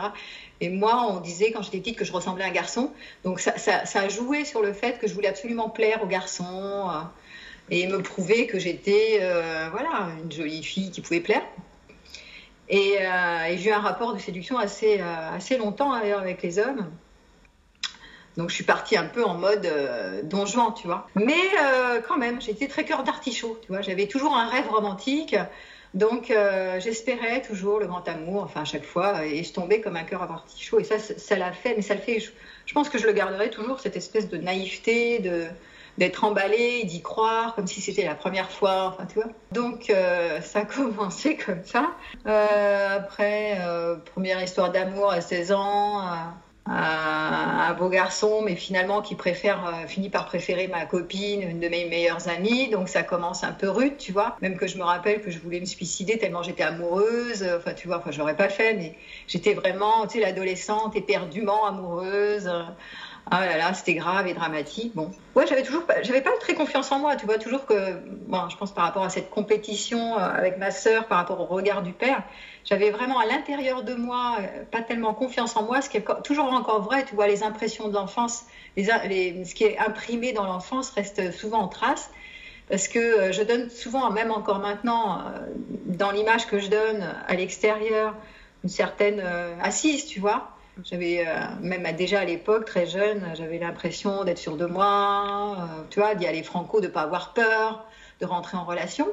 Et 0.62 0.68
moi, 0.68 1.08
on 1.10 1.18
disait 1.18 1.50
quand 1.50 1.60
j'étais 1.62 1.78
petite 1.78 1.96
que 1.96 2.04
je 2.04 2.12
ressemblais 2.12 2.44
à 2.44 2.46
un 2.46 2.52
garçon. 2.52 2.92
Donc 3.24 3.40
ça, 3.40 3.52
a 3.94 4.08
joué 4.08 4.44
sur 4.44 4.62
le 4.62 4.72
fait 4.72 5.00
que 5.00 5.08
je 5.08 5.12
voulais 5.12 5.26
absolument 5.26 5.68
plaire 5.68 6.00
aux 6.04 6.06
garçons 6.06 6.88
euh, 6.88 7.00
et 7.68 7.88
me 7.88 8.00
prouver 8.00 8.46
que 8.46 8.60
j'étais 8.60 9.18
euh, 9.22 9.68
voilà, 9.72 10.10
une 10.22 10.30
jolie 10.30 10.62
fille 10.62 10.92
qui 10.92 11.00
pouvait 11.00 11.18
plaire. 11.18 11.42
Et, 12.68 12.94
euh, 13.00 13.56
j'ai 13.56 13.70
eu 13.70 13.72
un 13.72 13.80
rapport 13.80 14.14
de 14.14 14.20
séduction 14.20 14.56
assez, 14.56 15.00
assez 15.00 15.58
longtemps 15.58 15.90
avec 15.90 16.42
les 16.44 16.60
hommes. 16.60 16.88
Donc 18.36 18.50
je 18.50 18.54
suis 18.54 18.64
partie 18.64 18.96
un 18.96 19.04
peu 19.04 19.24
en 19.24 19.34
mode 19.34 19.68
donjon, 20.24 20.72
tu 20.72 20.86
vois. 20.86 21.06
Mais 21.14 21.34
quand 22.08 22.16
même, 22.16 22.40
j'étais 22.40 22.66
très 22.66 22.84
cœur 22.84 23.02
d'artichaut, 23.02 23.58
tu 23.62 23.68
vois. 23.68 23.82
J'avais 23.82 24.06
toujours 24.06 24.36
un 24.36 24.48
rêve 24.48 24.68
romantique. 24.70 25.36
Donc 25.94 26.30
euh, 26.30 26.80
j'espérais 26.80 27.42
toujours 27.42 27.78
le 27.78 27.86
grand 27.86 28.06
amour, 28.08 28.42
enfin 28.44 28.62
à 28.62 28.64
chaque 28.64 28.84
fois, 28.84 29.26
et 29.26 29.44
je 29.44 29.52
tombais 29.52 29.80
comme 29.80 29.96
un 29.96 30.04
cœur 30.04 30.26
chaud. 30.56 30.80
Et 30.80 30.84
ça, 30.84 30.98
ça 30.98 31.36
l'a 31.36 31.52
fait, 31.52 31.74
mais 31.76 31.82
ça 31.82 31.94
le 31.94 32.00
fait. 32.00 32.18
Je, 32.18 32.72
pense 32.72 32.88
que 32.88 32.98
je 32.98 33.06
le 33.06 33.12
garderai 33.12 33.50
toujours 33.50 33.78
cette 33.78 33.96
espèce 33.96 34.28
de 34.28 34.38
naïveté, 34.38 35.18
d'être 35.98 36.24
emballé, 36.24 36.84
d'y 36.84 37.02
croire, 37.02 37.54
comme 37.54 37.66
si 37.66 37.82
c'était 37.82 38.06
la 38.06 38.14
première 38.14 38.50
fois, 38.50 38.94
enfin 38.94 39.04
tu 39.04 39.16
vois. 39.16 39.28
Donc 39.50 39.90
euh, 39.90 40.40
ça 40.40 40.60
a 40.60 40.64
commencé 40.64 41.36
comme 41.36 41.62
ça. 41.64 41.90
Euh, 42.26 42.96
après, 42.96 43.58
première 44.14 44.42
histoire 44.42 44.72
d'amour 44.72 45.12
à 45.12 45.20
16 45.20 45.52
ans 45.52 46.08
un, 46.66 47.74
beau 47.74 47.88
garçon, 47.88 48.42
mais 48.42 48.54
finalement 48.54 49.02
qui 49.02 49.14
préfère, 49.14 49.66
euh, 49.66 49.86
finit 49.86 50.10
par 50.10 50.26
préférer 50.26 50.68
ma 50.68 50.86
copine, 50.86 51.42
une 51.42 51.60
de 51.60 51.68
mes 51.68 51.86
meilleures 51.86 52.28
amies. 52.28 52.68
Donc 52.68 52.88
ça 52.88 53.02
commence 53.02 53.44
un 53.44 53.52
peu 53.52 53.68
rude, 53.68 53.96
tu 53.96 54.12
vois. 54.12 54.36
Même 54.42 54.56
que 54.56 54.66
je 54.66 54.78
me 54.78 54.84
rappelle 54.84 55.22
que 55.22 55.30
je 55.30 55.38
voulais 55.38 55.60
me 55.60 55.64
suicider 55.64 56.18
tellement 56.18 56.42
j'étais 56.42 56.62
amoureuse. 56.62 57.44
Enfin, 57.56 57.74
tu 57.74 57.88
vois, 57.88 57.98
enfin, 57.98 58.10
j'aurais 58.10 58.36
pas 58.36 58.48
fait, 58.48 58.74
mais 58.74 58.94
j'étais 59.26 59.54
vraiment, 59.54 60.06
tu 60.06 60.18
sais, 60.18 60.20
l'adolescente 60.20 60.94
éperdument 60.96 61.66
amoureuse. 61.66 62.50
Ah 63.30 63.46
là 63.46 63.56
là, 63.56 63.72
c'était 63.72 63.94
grave 63.94 64.26
et 64.26 64.34
dramatique. 64.34 64.94
Bon, 64.96 65.12
ouais, 65.36 65.46
j'avais 65.46 65.62
toujours, 65.62 65.84
j'avais 66.02 66.22
pas 66.22 66.32
très 66.40 66.54
confiance 66.54 66.90
en 66.90 66.98
moi. 66.98 67.14
Tu 67.14 67.24
vois, 67.24 67.38
toujours 67.38 67.66
que, 67.66 68.00
bon, 68.26 68.48
je 68.48 68.56
pense 68.56 68.74
par 68.74 68.84
rapport 68.84 69.04
à 69.04 69.10
cette 69.10 69.30
compétition 69.30 70.18
euh, 70.18 70.20
avec 70.20 70.58
ma 70.58 70.72
sœur, 70.72 71.06
par 71.06 71.18
rapport 71.18 71.40
au 71.40 71.44
regard 71.44 71.82
du 71.82 71.92
père, 71.92 72.24
j'avais 72.64 72.90
vraiment 72.90 73.20
à 73.20 73.26
l'intérieur 73.26 73.84
de 73.84 73.94
moi 73.94 74.38
euh, 74.40 74.64
pas 74.70 74.82
tellement 74.82 75.14
confiance 75.14 75.56
en 75.56 75.62
moi, 75.62 75.80
ce 75.82 75.88
qui 75.88 75.98
est 75.98 76.04
toujours 76.24 76.52
encore 76.52 76.82
vrai. 76.82 77.04
Tu 77.04 77.14
vois, 77.14 77.28
les 77.28 77.44
impressions 77.44 77.88
de 77.88 77.94
l'enfance, 77.94 78.44
les, 78.76 79.44
ce 79.44 79.54
qui 79.54 79.64
est 79.64 79.78
imprimé 79.78 80.32
dans 80.32 80.44
l'enfance 80.44 80.90
reste 80.90 81.30
souvent 81.30 81.60
en 81.60 81.68
trace. 81.68 82.10
Parce 82.68 82.88
que 82.88 82.98
euh, 82.98 83.32
je 83.32 83.42
donne 83.42 83.70
souvent, 83.70 84.10
même 84.10 84.32
encore 84.32 84.58
maintenant, 84.58 85.22
dans 85.86 86.10
l'image 86.10 86.46
que 86.46 86.58
je 86.58 86.68
donne 86.68 87.08
à 87.28 87.34
l'extérieur, 87.34 88.16
une 88.64 88.70
certaine 88.70 89.22
assise, 89.60 90.06
tu 90.06 90.18
vois. 90.18 90.56
J'avais, 90.84 91.24
euh, 91.26 91.32
même 91.60 91.86
déjà 91.96 92.20
à 92.20 92.24
l'époque, 92.24 92.64
très 92.64 92.86
jeune, 92.86 93.22
j'avais 93.34 93.58
l'impression 93.58 94.24
d'être 94.24 94.38
sûre 94.38 94.56
de 94.56 94.64
moi, 94.64 95.56
euh, 95.58 95.82
tu 95.90 96.00
vois, 96.00 96.14
d'y 96.14 96.26
aller 96.26 96.42
franco, 96.42 96.80
de 96.80 96.86
ne 96.86 96.90
pas 96.92 97.02
avoir 97.02 97.34
peur, 97.34 97.86
de 98.20 98.26
rentrer 98.26 98.56
en 98.56 98.64
relation. 98.64 99.06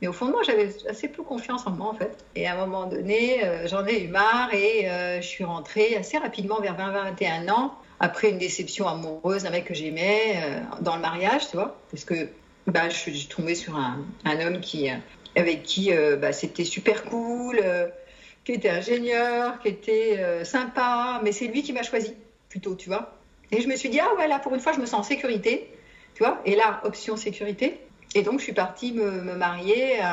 Mais 0.00 0.08
au 0.08 0.12
fond 0.12 0.26
de 0.26 0.30
moi, 0.30 0.42
j'avais 0.44 0.70
assez 0.88 1.08
peu 1.08 1.22
confiance 1.22 1.66
en 1.66 1.72
moi, 1.72 1.88
en 1.88 1.94
fait. 1.94 2.24
Et 2.36 2.46
à 2.46 2.54
un 2.54 2.56
moment 2.64 2.86
donné, 2.86 3.44
euh, 3.44 3.66
j'en 3.66 3.84
ai 3.86 4.04
eu 4.04 4.08
marre 4.08 4.54
et 4.54 4.88
je 5.20 5.26
suis 5.26 5.44
rentrée 5.44 5.96
assez 5.96 6.16
rapidement 6.16 6.60
vers 6.60 6.76
20-21 6.76 7.50
ans, 7.50 7.74
après 7.98 8.30
une 8.30 8.38
déception 8.38 8.86
amoureuse 8.86 9.42
d'un 9.42 9.50
mec 9.50 9.64
que 9.64 9.74
j'aimais 9.74 10.40
dans 10.80 10.94
le 10.94 11.02
mariage, 11.02 11.50
tu 11.50 11.56
vois. 11.56 11.76
Parce 11.90 12.04
que 12.04 12.28
bah, 12.66 12.88
je 12.88 12.96
suis 12.96 13.26
tombée 13.26 13.56
sur 13.56 13.76
un, 13.76 13.98
un 14.24 14.46
homme 14.46 14.60
qui, 14.60 14.88
avec 15.36 15.64
qui 15.64 15.90
bah, 16.18 16.32
c'était 16.32 16.64
super 16.64 17.04
cool, 17.04 17.60
qui 18.50 18.56
était 18.56 18.70
ingénieur, 18.70 19.60
qui 19.60 19.68
était 19.68 20.44
sympa, 20.44 21.20
mais 21.22 21.32
c'est 21.32 21.46
lui 21.46 21.62
qui 21.62 21.72
m'a 21.72 21.82
choisi, 21.82 22.14
plutôt, 22.48 22.74
tu 22.74 22.88
vois. 22.88 23.16
Et 23.52 23.60
je 23.60 23.68
me 23.68 23.76
suis 23.76 23.88
dit, 23.88 24.00
ah 24.00 24.14
ouais, 24.16 24.28
là, 24.28 24.38
pour 24.38 24.54
une 24.54 24.60
fois, 24.60 24.72
je 24.72 24.80
me 24.80 24.86
sens 24.86 25.00
en 25.00 25.02
sécurité, 25.02 25.70
tu 26.14 26.22
vois. 26.22 26.40
Et 26.44 26.54
là, 26.54 26.80
option 26.84 27.16
sécurité. 27.16 27.80
Et 28.14 28.22
donc, 28.22 28.38
je 28.38 28.44
suis 28.44 28.52
partie 28.52 28.92
me, 28.92 29.10
marier. 29.34 30.00
Euh, 30.00 30.04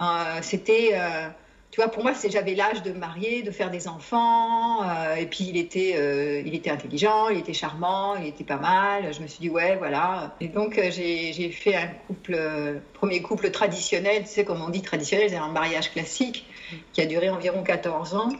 euh, 0.00 0.38
c'était, 0.42 0.90
euh, 0.92 1.28
tu 1.70 1.80
vois, 1.80 1.90
pour 1.90 2.02
moi, 2.02 2.12
j'avais 2.28 2.54
l'âge 2.54 2.82
de 2.82 2.92
me 2.92 2.98
marier, 2.98 3.42
de 3.42 3.50
faire 3.50 3.70
des 3.70 3.86
enfants. 3.86 4.82
et 5.16 5.26
puis, 5.26 5.44
il 5.48 5.56
était, 5.58 6.42
il 6.44 6.54
était 6.54 6.70
intelligent, 6.70 7.28
il 7.28 7.38
était 7.38 7.52
charmant, 7.52 8.16
il 8.16 8.28
était 8.28 8.44
pas 8.44 8.56
mal. 8.56 9.12
Je 9.12 9.20
me 9.20 9.26
suis 9.26 9.40
dit, 9.40 9.50
ouais, 9.50 9.76
voilà. 9.76 10.34
Et 10.40 10.48
donc, 10.48 10.80
j'ai 10.90 11.50
fait 11.50 11.74
un 11.74 11.88
couple, 12.06 12.80
premier 12.94 13.20
couple 13.20 13.50
traditionnel, 13.50 14.22
tu 14.22 14.30
sais, 14.30 14.44
comme 14.44 14.62
on 14.62 14.70
dit 14.70 14.80
traditionnel, 14.80 15.28
c'est 15.28 15.36
un 15.36 15.48
mariage 15.48 15.92
classique 15.92 16.46
qui 16.94 17.02
a 17.02 17.06
duré 17.06 17.28
environ 17.28 17.62
14 17.62 18.14
ans. 18.14 18.30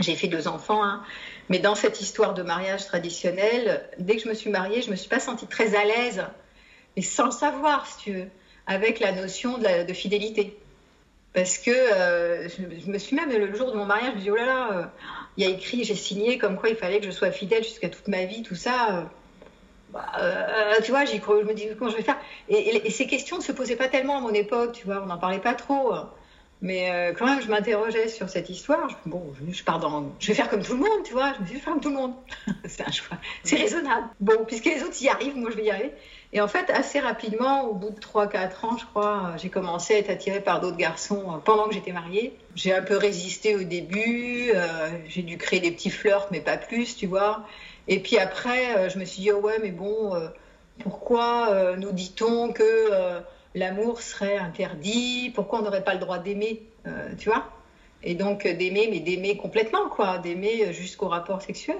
J'ai 0.00 0.14
fait 0.14 0.28
deux 0.28 0.46
enfants. 0.46 0.84
Hein. 0.84 1.02
Mais 1.48 1.58
dans 1.58 1.74
cette 1.74 2.02
histoire 2.02 2.34
de 2.34 2.42
mariage 2.42 2.84
traditionnel, 2.84 3.88
dès 3.98 4.16
que 4.16 4.22
je 4.22 4.28
me 4.28 4.34
suis 4.34 4.50
mariée, 4.50 4.82
je 4.82 4.90
me 4.90 4.96
suis 4.96 5.08
pas 5.08 5.20
sentie 5.20 5.46
très 5.46 5.74
à 5.74 5.84
l'aise 5.84 6.22
mais 6.96 7.02
sans 7.02 7.26
le 7.26 7.30
savoir, 7.30 7.86
si 7.86 7.98
tu 7.98 8.12
veux, 8.12 8.28
avec 8.66 9.00
la 9.00 9.12
notion 9.12 9.58
de, 9.58 9.92
fidélité. 9.92 10.58
Parce 11.36 11.58
que 11.58 11.70
euh, 11.70 12.48
je, 12.48 12.90
me 12.90 12.96
suis 12.96 13.14
même, 13.14 13.30
le 13.30 13.54
jour 13.54 13.70
de 13.70 13.76
mon 13.76 13.84
mariage, 13.84 14.12
je 14.12 14.14
me 14.14 14.20
suis 14.20 14.24
dit, 14.24 14.30
oh 14.30 14.36
là 14.36 14.46
là, 14.46 14.72
euh, 14.72 14.84
il 15.36 15.44
y 15.44 15.46
a 15.46 15.50
écrit, 15.50 15.84
j'ai 15.84 15.94
signé 15.94 16.38
comme 16.38 16.56
quoi 16.56 16.70
il 16.70 16.76
fallait 16.76 16.98
que 16.98 17.04
je 17.04 17.10
sois 17.10 17.30
fidèle 17.30 17.62
jusqu'à 17.62 17.90
toute 17.90 18.08
ma 18.08 18.24
vie, 18.24 18.42
tout 18.42 18.54
ça. 18.54 18.96
Euh, 18.96 19.02
bah, 19.90 20.80
tu 20.82 20.92
vois, 20.92 21.04
j'y 21.04 21.20
crois, 21.20 21.38
je 21.42 21.46
me 21.46 21.52
dis, 21.52 21.68
comment 21.78 21.90
je 21.90 21.96
vais 21.98 22.02
faire? 22.02 22.18
Et, 22.48 22.88
ces 22.88 23.06
questions 23.06 23.36
ne 23.36 23.42
se 23.42 23.52
posaient 23.52 23.76
pas 23.76 23.88
tellement 23.88 24.16
à 24.16 24.20
mon 24.20 24.32
époque, 24.32 24.72
tu 24.72 24.86
vois, 24.86 25.02
on 25.02 25.06
n'en 25.06 25.18
parlait 25.18 25.38
pas 25.38 25.52
trop. 25.52 25.92
Mais 26.62 27.14
quand 27.18 27.26
même, 27.26 27.42
je 27.42 27.48
m'interrogeais 27.48 28.08
sur 28.08 28.28
cette 28.30 28.48
histoire. 28.48 28.88
Je, 28.88 29.10
bon, 29.10 29.22
je, 29.50 29.62
pars 29.62 29.78
dans, 29.78 30.12
je 30.18 30.28
vais 30.28 30.34
faire 30.34 30.48
comme 30.48 30.62
tout 30.62 30.72
le 30.72 30.80
monde, 30.80 31.02
tu 31.04 31.12
vois. 31.12 31.34
Je 31.34 31.40
me 31.40 31.44
dit, 31.44 31.52
je 31.52 31.58
vais 31.58 31.60
faire 31.60 31.72
comme 31.74 31.82
tout 31.82 31.90
le 31.90 31.96
monde. 31.96 32.14
c'est 32.64 32.86
un 32.86 32.90
choix. 32.90 33.18
C'est 33.44 33.56
raisonnable. 33.56 34.08
Bon, 34.20 34.44
puisque 34.46 34.64
les 34.64 34.82
autres 34.82 35.00
y 35.02 35.08
arrivent, 35.08 35.36
moi 35.36 35.50
je 35.50 35.56
vais 35.56 35.64
y 35.64 35.70
arriver. 35.70 35.92
Et 36.32 36.40
en 36.40 36.48
fait, 36.48 36.70
assez 36.70 37.00
rapidement, 37.00 37.64
au 37.64 37.74
bout 37.74 37.90
de 37.90 38.00
3-4 38.00 38.66
ans, 38.66 38.76
je 38.76 38.84
crois, 38.84 39.34
j'ai 39.36 39.48
commencé 39.48 39.94
à 39.94 39.98
être 39.98 40.10
attirée 40.10 40.40
par 40.40 40.60
d'autres 40.60 40.76
garçons 40.76 41.24
euh, 41.28 41.38
pendant 41.38 41.68
que 41.68 41.74
j'étais 41.74 41.92
mariée. 41.92 42.36
J'ai 42.54 42.74
un 42.74 42.82
peu 42.82 42.96
résisté 42.96 43.54
au 43.54 43.62
début, 43.62 44.50
euh, 44.54 44.90
j'ai 45.08 45.22
dû 45.22 45.38
créer 45.38 45.60
des 45.60 45.70
petits 45.70 45.90
flirts, 45.90 46.28
mais 46.32 46.40
pas 46.40 46.56
plus, 46.56 46.96
tu 46.96 47.06
vois. 47.06 47.46
Et 47.88 48.00
puis 48.00 48.18
après, 48.18 48.76
euh, 48.76 48.88
je 48.88 48.98
me 48.98 49.04
suis 49.04 49.22
dit, 49.22 49.30
oh 49.30 49.38
ouais, 49.38 49.58
mais 49.62 49.70
bon, 49.70 50.12
pourquoi 50.80 51.76
nous 51.78 51.92
dit-on 51.92 52.52
que 52.52 52.90
l'amour 53.56 54.00
serait 54.00 54.38
interdit 54.38 55.32
Pourquoi 55.34 55.58
on 55.58 55.62
n'aurait 55.62 55.84
pas 55.84 55.94
le 55.94 56.00
droit 56.00 56.18
d'aimer 56.18 56.62
Tu 57.18 57.28
vois? 57.28 57.50
Et 58.04 58.14
donc 58.14 58.46
d'aimer, 58.46 58.88
mais 58.88 59.00
d'aimer 59.00 59.36
complètement, 59.36 59.88
quoi, 59.88 60.18
d'aimer 60.18 60.72
jusqu'au 60.72 61.08
rapport 61.08 61.42
sexuel. 61.42 61.76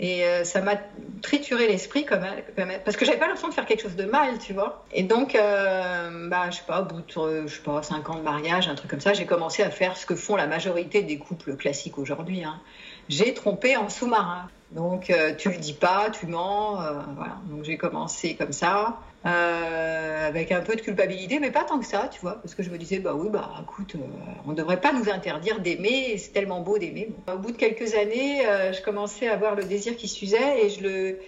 Et 0.00 0.24
euh, 0.24 0.42
ça 0.42 0.60
m'a 0.60 0.74
trituré 1.22 1.68
l'esprit 1.68 2.04
quand 2.04 2.18
même, 2.18 2.42
parce 2.84 2.96
que 2.96 3.04
j'avais 3.04 3.18
pas 3.18 3.26
l'impression 3.26 3.48
de 3.48 3.54
faire 3.54 3.66
quelque 3.66 3.82
chose 3.82 3.94
de 3.94 4.04
mal, 4.04 4.38
tu 4.38 4.52
vois. 4.52 4.84
Et 4.92 5.04
donc, 5.04 5.36
euh, 5.36 6.28
bah, 6.28 6.50
je 6.50 6.56
sais 6.56 6.64
pas, 6.66 6.82
au 6.82 6.84
bout 6.84 7.00
de, 7.00 7.46
je 7.46 7.54
sais 7.54 7.62
pas, 7.62 7.80
5 7.80 8.10
ans 8.10 8.16
de 8.16 8.22
mariage, 8.22 8.66
un 8.66 8.74
truc 8.74 8.90
comme 8.90 9.00
ça, 9.00 9.12
j'ai 9.12 9.24
commencé 9.24 9.62
à 9.62 9.70
faire 9.70 9.96
ce 9.96 10.04
que 10.04 10.16
font 10.16 10.34
la 10.34 10.48
majorité 10.48 11.02
des 11.02 11.18
couples 11.18 11.56
classiques 11.56 11.96
aujourd'hui. 11.98 12.42
Hein. 12.42 12.60
J'ai 13.08 13.34
trompé 13.34 13.76
en 13.76 13.88
sous-marin. 13.88 14.48
Donc, 14.72 15.10
euh, 15.10 15.34
tu 15.34 15.50
le 15.50 15.58
dis 15.58 15.74
pas, 15.74 16.10
tu 16.10 16.26
mens, 16.26 16.76
voilà. 17.16 17.36
Donc, 17.46 17.64
j'ai 17.64 17.76
commencé 17.76 18.34
comme 18.34 18.52
ça. 18.52 18.98
Euh, 19.26 20.28
avec 20.28 20.52
un 20.52 20.60
peu 20.60 20.76
de 20.76 20.82
culpabilité, 20.82 21.38
mais 21.38 21.50
pas 21.50 21.64
tant 21.64 21.78
que 21.78 21.86
ça, 21.86 22.10
tu 22.12 22.20
vois, 22.20 22.42
parce 22.42 22.54
que 22.54 22.62
je 22.62 22.68
me 22.68 22.76
disais, 22.76 22.98
bah 22.98 23.14
oui, 23.14 23.30
bah 23.30 23.52
écoute, 23.62 23.94
euh, 23.94 23.98
on 24.46 24.50
ne 24.50 24.54
devrait 24.54 24.82
pas 24.82 24.92
nous 24.92 25.08
interdire 25.08 25.60
d'aimer, 25.60 26.18
c'est 26.18 26.32
tellement 26.32 26.60
beau 26.60 26.76
d'aimer. 26.76 27.08
Au 27.32 27.38
bout 27.38 27.50
de 27.50 27.56
quelques 27.56 27.94
années, 27.94 28.46
euh, 28.46 28.74
je 28.74 28.82
commençais 28.82 29.28
à 29.28 29.32
avoir 29.32 29.54
le 29.54 29.64
désir 29.64 29.96
qui 29.96 30.08
s'usait 30.08 30.66
et 30.66 30.68
je 30.68 30.82
le, 30.82 31.18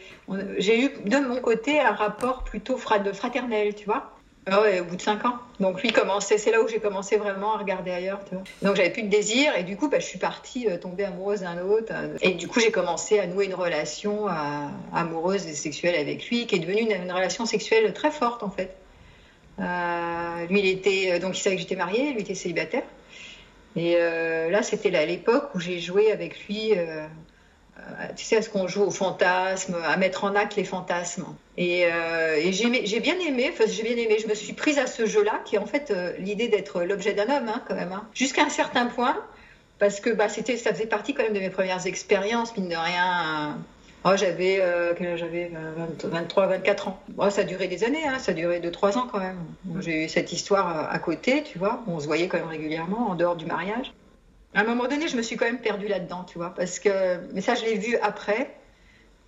j'ai 0.58 0.78
eu 0.78 0.90
de 1.06 1.16
mon 1.26 1.40
côté 1.40 1.80
un 1.80 1.92
rapport 1.92 2.44
plutôt 2.44 2.76
fraternel, 2.76 3.74
tu 3.74 3.86
vois. 3.86 4.15
Ah 4.48 4.60
au 4.80 4.84
bout 4.84 4.94
de 4.94 5.02
5 5.02 5.24
ans. 5.24 5.38
Donc 5.58 5.82
lui 5.82 5.90
commençait, 5.90 6.38
c'est 6.38 6.52
là 6.52 6.62
où 6.62 6.68
j'ai 6.68 6.78
commencé 6.78 7.16
vraiment 7.16 7.54
à 7.54 7.58
regarder 7.58 7.90
ailleurs. 7.90 8.20
Donc 8.62 8.76
j'avais 8.76 8.90
plus 8.90 9.02
de 9.02 9.08
désir 9.08 9.56
et 9.56 9.64
du 9.64 9.76
coup 9.76 9.88
bah, 9.88 9.98
je 9.98 10.04
suis 10.04 10.20
partie 10.20 10.68
euh, 10.68 10.78
tomber 10.78 11.02
amoureuse 11.02 11.40
d'un 11.40 11.60
autre. 11.62 11.92
et 12.22 12.30
du 12.32 12.46
coup 12.46 12.60
j'ai 12.60 12.70
commencé 12.70 13.18
à 13.18 13.26
nouer 13.26 13.46
une 13.46 13.54
relation 13.54 14.28
euh, 14.28 14.32
amoureuse 14.94 15.48
et 15.48 15.54
sexuelle 15.54 15.96
avec 15.96 16.28
lui 16.28 16.46
qui 16.46 16.54
est 16.54 16.58
devenue 16.60 16.82
une, 16.82 17.10
relation 17.10 17.44
sexuelle 17.44 17.92
très 17.92 18.12
forte 18.12 18.44
en 18.44 18.50
fait. 18.50 18.76
Euh, 19.58 20.46
lui 20.48 20.60
il 20.60 20.66
était 20.66 21.18
donc 21.18 21.36
il 21.36 21.42
savait 21.42 21.56
que 21.56 21.62
j'étais 21.62 21.74
mariée, 21.74 22.12
lui 22.12 22.20
était 22.20 22.36
célibataire. 22.36 22.84
Et 23.74 23.96
là 23.96 24.62
c'était 24.62 24.94
à 24.94 25.06
l'époque 25.06 25.50
où 25.56 25.60
j'ai 25.60 25.80
joué 25.80 26.12
avec 26.12 26.46
lui 26.46 26.70
euh, 26.76 27.04
tu 28.16 28.24
sais, 28.24 28.36
à 28.36 28.42
ce 28.42 28.50
qu'on 28.50 28.68
joue 28.68 28.82
au 28.82 28.90
fantasme, 28.90 29.76
à 29.84 29.96
mettre 29.96 30.24
en 30.24 30.34
acte 30.34 30.56
les 30.56 30.64
fantasmes. 30.64 31.26
Et, 31.56 31.86
euh, 31.86 32.40
j'ai 32.50 33.00
bien 33.00 33.18
aimé, 33.18 33.52
j'ai 33.66 33.82
bien 33.82 33.96
aimé, 33.96 34.16
je 34.20 34.28
me 34.28 34.34
suis 34.34 34.52
prise 34.52 34.78
à 34.78 34.86
ce 34.86 35.06
jeu-là, 35.06 35.40
qui 35.44 35.56
est 35.56 35.58
en 35.58 35.66
fait 35.66 35.90
euh, 35.90 36.12
l'idée 36.18 36.48
d'être 36.48 36.82
l'objet 36.82 37.14
d'un 37.14 37.24
homme, 37.24 37.48
hein, 37.48 37.62
quand 37.68 37.74
même, 37.74 37.92
hein. 37.92 38.04
jusqu'à 38.14 38.44
un 38.44 38.50
certain 38.50 38.86
point, 38.86 39.16
parce 39.78 40.00
que 40.00 40.10
bah, 40.10 40.28
ça 40.28 40.42
faisait 40.42 40.86
partie 40.86 41.14
quand 41.14 41.22
même 41.22 41.34
de 41.34 41.40
mes 41.40 41.50
premières 41.50 41.86
expériences, 41.86 42.56
mine 42.56 42.68
de 42.68 42.76
rien. 42.76 43.58
Oh, 44.04 44.12
j'avais 44.14 44.62
j'avais? 45.16 45.50
23, 46.04 46.46
24 46.46 46.88
ans. 46.88 47.02
Oh, 47.18 47.28
ça 47.28 47.40
a 47.40 47.44
duré 47.44 47.66
des 47.66 47.82
années, 47.82 48.06
hein, 48.06 48.18
ça 48.18 48.30
a 48.30 48.34
duré 48.34 48.60
2-3 48.60 48.98
ans 48.98 49.08
quand 49.10 49.18
même. 49.18 49.38
J'ai 49.80 50.04
eu 50.04 50.08
cette 50.08 50.32
histoire 50.32 50.88
à 50.90 50.98
côté, 51.00 51.42
tu 51.42 51.58
vois, 51.58 51.82
on 51.88 51.98
se 51.98 52.06
voyait 52.06 52.28
quand 52.28 52.38
même 52.38 52.48
régulièrement 52.48 53.10
en 53.10 53.14
dehors 53.16 53.36
du 53.36 53.46
mariage 53.46 53.92
à 54.56 54.60
un 54.60 54.64
moment 54.64 54.88
donné, 54.88 55.06
je 55.06 55.16
me 55.16 55.22
suis 55.22 55.36
quand 55.36 55.44
même 55.44 55.60
perdue 55.60 55.86
là-dedans, 55.86 56.24
tu 56.24 56.38
vois, 56.38 56.54
parce 56.54 56.78
que, 56.78 57.18
mais 57.34 57.42
ça, 57.42 57.54
je 57.54 57.64
l'ai 57.64 57.76
vu 57.76 57.96
après, 58.00 58.50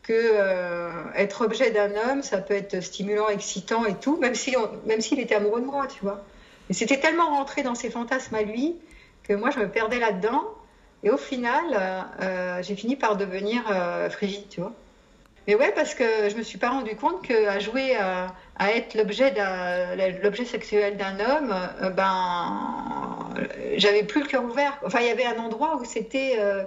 que 0.02 0.14
euh, 0.14 0.90
être 1.16 1.42
objet 1.42 1.70
d'un 1.70 1.90
homme, 1.94 2.22
ça 2.22 2.38
peut 2.38 2.54
être 2.54 2.80
stimulant, 2.80 3.28
excitant 3.28 3.84
et 3.84 3.94
tout, 3.94 4.16
même 4.16 4.34
si 4.34 4.56
même 4.86 5.02
s'il 5.02 5.20
était 5.20 5.34
amoureux 5.34 5.60
de 5.60 5.66
moi, 5.66 5.86
tu 5.86 6.00
vois. 6.00 6.24
Mais 6.68 6.74
c'était 6.74 6.98
tellement 6.98 7.28
rentré 7.28 7.62
dans 7.62 7.74
ses 7.74 7.90
fantasmes 7.90 8.34
à 8.34 8.42
lui 8.42 8.76
que 9.22 9.34
moi, 9.34 9.50
je 9.50 9.58
me 9.58 9.68
perdais 9.68 9.98
là-dedans. 9.98 10.44
Et 11.02 11.10
au 11.10 11.18
final, 11.18 11.64
euh, 11.72 12.00
euh, 12.22 12.62
j'ai 12.62 12.74
fini 12.74 12.96
par 12.96 13.16
devenir 13.16 13.64
frigide, 14.10 14.48
tu 14.48 14.60
vois. 14.60 14.72
Mais 15.46 15.54
ouais, 15.54 15.72
parce 15.72 15.94
que 15.94 16.04
je 16.30 16.36
me 16.36 16.42
suis 16.42 16.58
pas 16.58 16.70
rendu 16.70 16.96
compte 16.96 17.20
qu'à 17.22 17.58
jouer 17.58 17.96
à, 17.96 18.34
être 18.74 18.94
l'objet 18.94 19.34
l'objet 20.22 20.46
sexuel 20.46 20.96
d'un 20.96 21.20
homme, 21.20 21.54
ben 21.94 23.17
j'avais 23.76 24.02
plus 24.02 24.22
le 24.22 24.26
cœur 24.26 24.44
ouvert. 24.44 24.78
Enfin, 24.84 25.00
il 25.00 25.06
y 25.06 25.10
avait 25.10 25.24
un 25.24 25.38
endroit 25.38 25.76
où 25.80 25.84
c'était, 25.84 26.36
euh, 26.38 26.64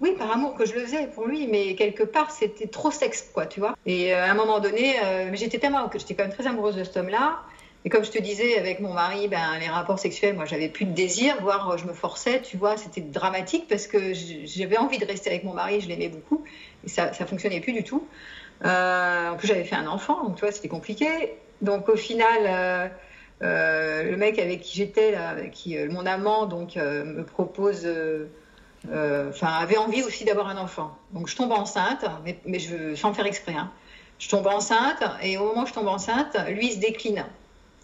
oui, 0.00 0.12
par 0.18 0.30
amour 0.30 0.54
que 0.54 0.66
je 0.66 0.74
le 0.74 0.80
faisais 0.80 1.06
pour 1.08 1.26
lui, 1.26 1.46
mais 1.46 1.74
quelque 1.74 2.02
part, 2.02 2.30
c'était 2.30 2.66
trop 2.66 2.90
sexe, 2.90 3.30
quoi, 3.32 3.46
tu 3.46 3.60
vois. 3.60 3.76
Et 3.86 4.14
euh, 4.14 4.24
à 4.24 4.30
un 4.30 4.34
moment 4.34 4.60
donné, 4.60 4.96
euh, 5.04 5.30
j'étais 5.34 5.58
tellement, 5.58 5.90
j'étais 5.92 6.14
quand 6.14 6.24
même 6.24 6.32
très 6.32 6.46
amoureuse 6.46 6.76
de 6.76 6.84
cet 6.84 6.96
homme-là. 6.96 7.40
Et 7.84 7.88
comme 7.88 8.04
je 8.04 8.10
te 8.10 8.18
disais, 8.18 8.58
avec 8.58 8.80
mon 8.80 8.92
mari, 8.92 9.28
ben, 9.28 9.58
les 9.60 9.68
rapports 9.68 10.00
sexuels, 10.00 10.34
moi, 10.34 10.44
j'avais 10.44 10.68
plus 10.68 10.86
de 10.86 10.92
désir, 10.92 11.36
voire 11.40 11.78
je 11.78 11.84
me 11.86 11.92
forçais, 11.92 12.42
tu 12.42 12.56
vois, 12.56 12.76
c'était 12.76 13.00
dramatique 13.00 13.66
parce 13.68 13.86
que 13.86 14.12
j'avais 14.12 14.76
envie 14.76 14.98
de 14.98 15.04
rester 15.04 15.30
avec 15.30 15.44
mon 15.44 15.54
mari, 15.54 15.80
je 15.80 15.88
l'aimais 15.88 16.08
beaucoup, 16.08 16.42
et 16.84 16.88
ça, 16.88 17.12
ça 17.12 17.26
fonctionnait 17.26 17.60
plus 17.60 17.72
du 17.72 17.84
tout. 17.84 18.04
en 18.64 19.36
plus, 19.38 19.46
j'avais 19.46 19.62
fait 19.62 19.76
un 19.76 19.86
enfant, 19.86 20.24
donc 20.24 20.34
tu 20.34 20.40
vois, 20.40 20.50
c'était 20.50 20.68
compliqué. 20.68 21.36
Donc 21.62 21.88
au 21.88 21.96
final, 21.96 22.40
euh, 22.46 22.88
le 23.40 24.16
mec 24.16 24.38
avec 24.38 24.62
qui 24.62 24.76
j'étais, 24.76 25.14
euh, 25.16 25.90
mon 25.90 26.06
amant, 26.06 26.46
donc, 26.46 26.76
euh, 26.76 27.04
me 27.04 27.24
propose, 27.24 27.86
enfin, 28.88 29.48
avait 29.48 29.76
envie 29.76 30.02
aussi 30.02 30.24
d'avoir 30.24 30.48
un 30.48 30.56
enfant. 30.56 30.96
Donc, 31.12 31.28
je 31.28 31.36
tombe 31.36 31.52
enceinte, 31.52 32.04
mais, 32.24 32.38
mais 32.46 32.58
je, 32.58 32.94
sans 32.94 33.12
faire 33.12 33.26
exprès. 33.26 33.54
Hein. 33.54 33.70
Je 34.18 34.28
tombe 34.28 34.46
enceinte, 34.46 35.02
et 35.22 35.36
au 35.36 35.44
moment 35.44 35.64
où 35.64 35.66
je 35.66 35.72
tombe 35.72 35.88
enceinte, 35.88 36.36
lui, 36.48 36.68
il 36.68 36.72
se 36.72 36.78
décline. 36.78 37.26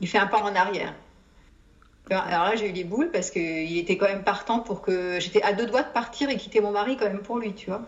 Il 0.01 0.09
fait 0.09 0.19
un 0.19 0.27
pas 0.27 0.43
en 0.43 0.55
arrière. 0.55 0.95
Alors 2.11 2.45
là, 2.45 2.57
j'ai 2.57 2.69
eu 2.69 2.73
les 2.73 2.85
boules 2.85 3.11
parce 3.11 3.31
qu'il 3.31 3.79
était 3.79 3.97
quand 3.97 4.09
même 4.09 4.25
partant 4.25 4.59
pour 4.59 4.83
que 4.83 5.21
j'étais 5.21 5.41
à 5.43 5.53
deux 5.53 5.67
doigts 5.67 5.83
de 5.83 5.93
partir 5.93 6.31
et 6.31 6.37
quitter 6.37 6.61
mon 6.61 6.73
mari 6.73 6.97
quand 6.97 7.07
même 7.07 7.21
pour 7.21 7.39
lui, 7.39 7.55
tu 7.55 7.71
vois. 7.71 7.83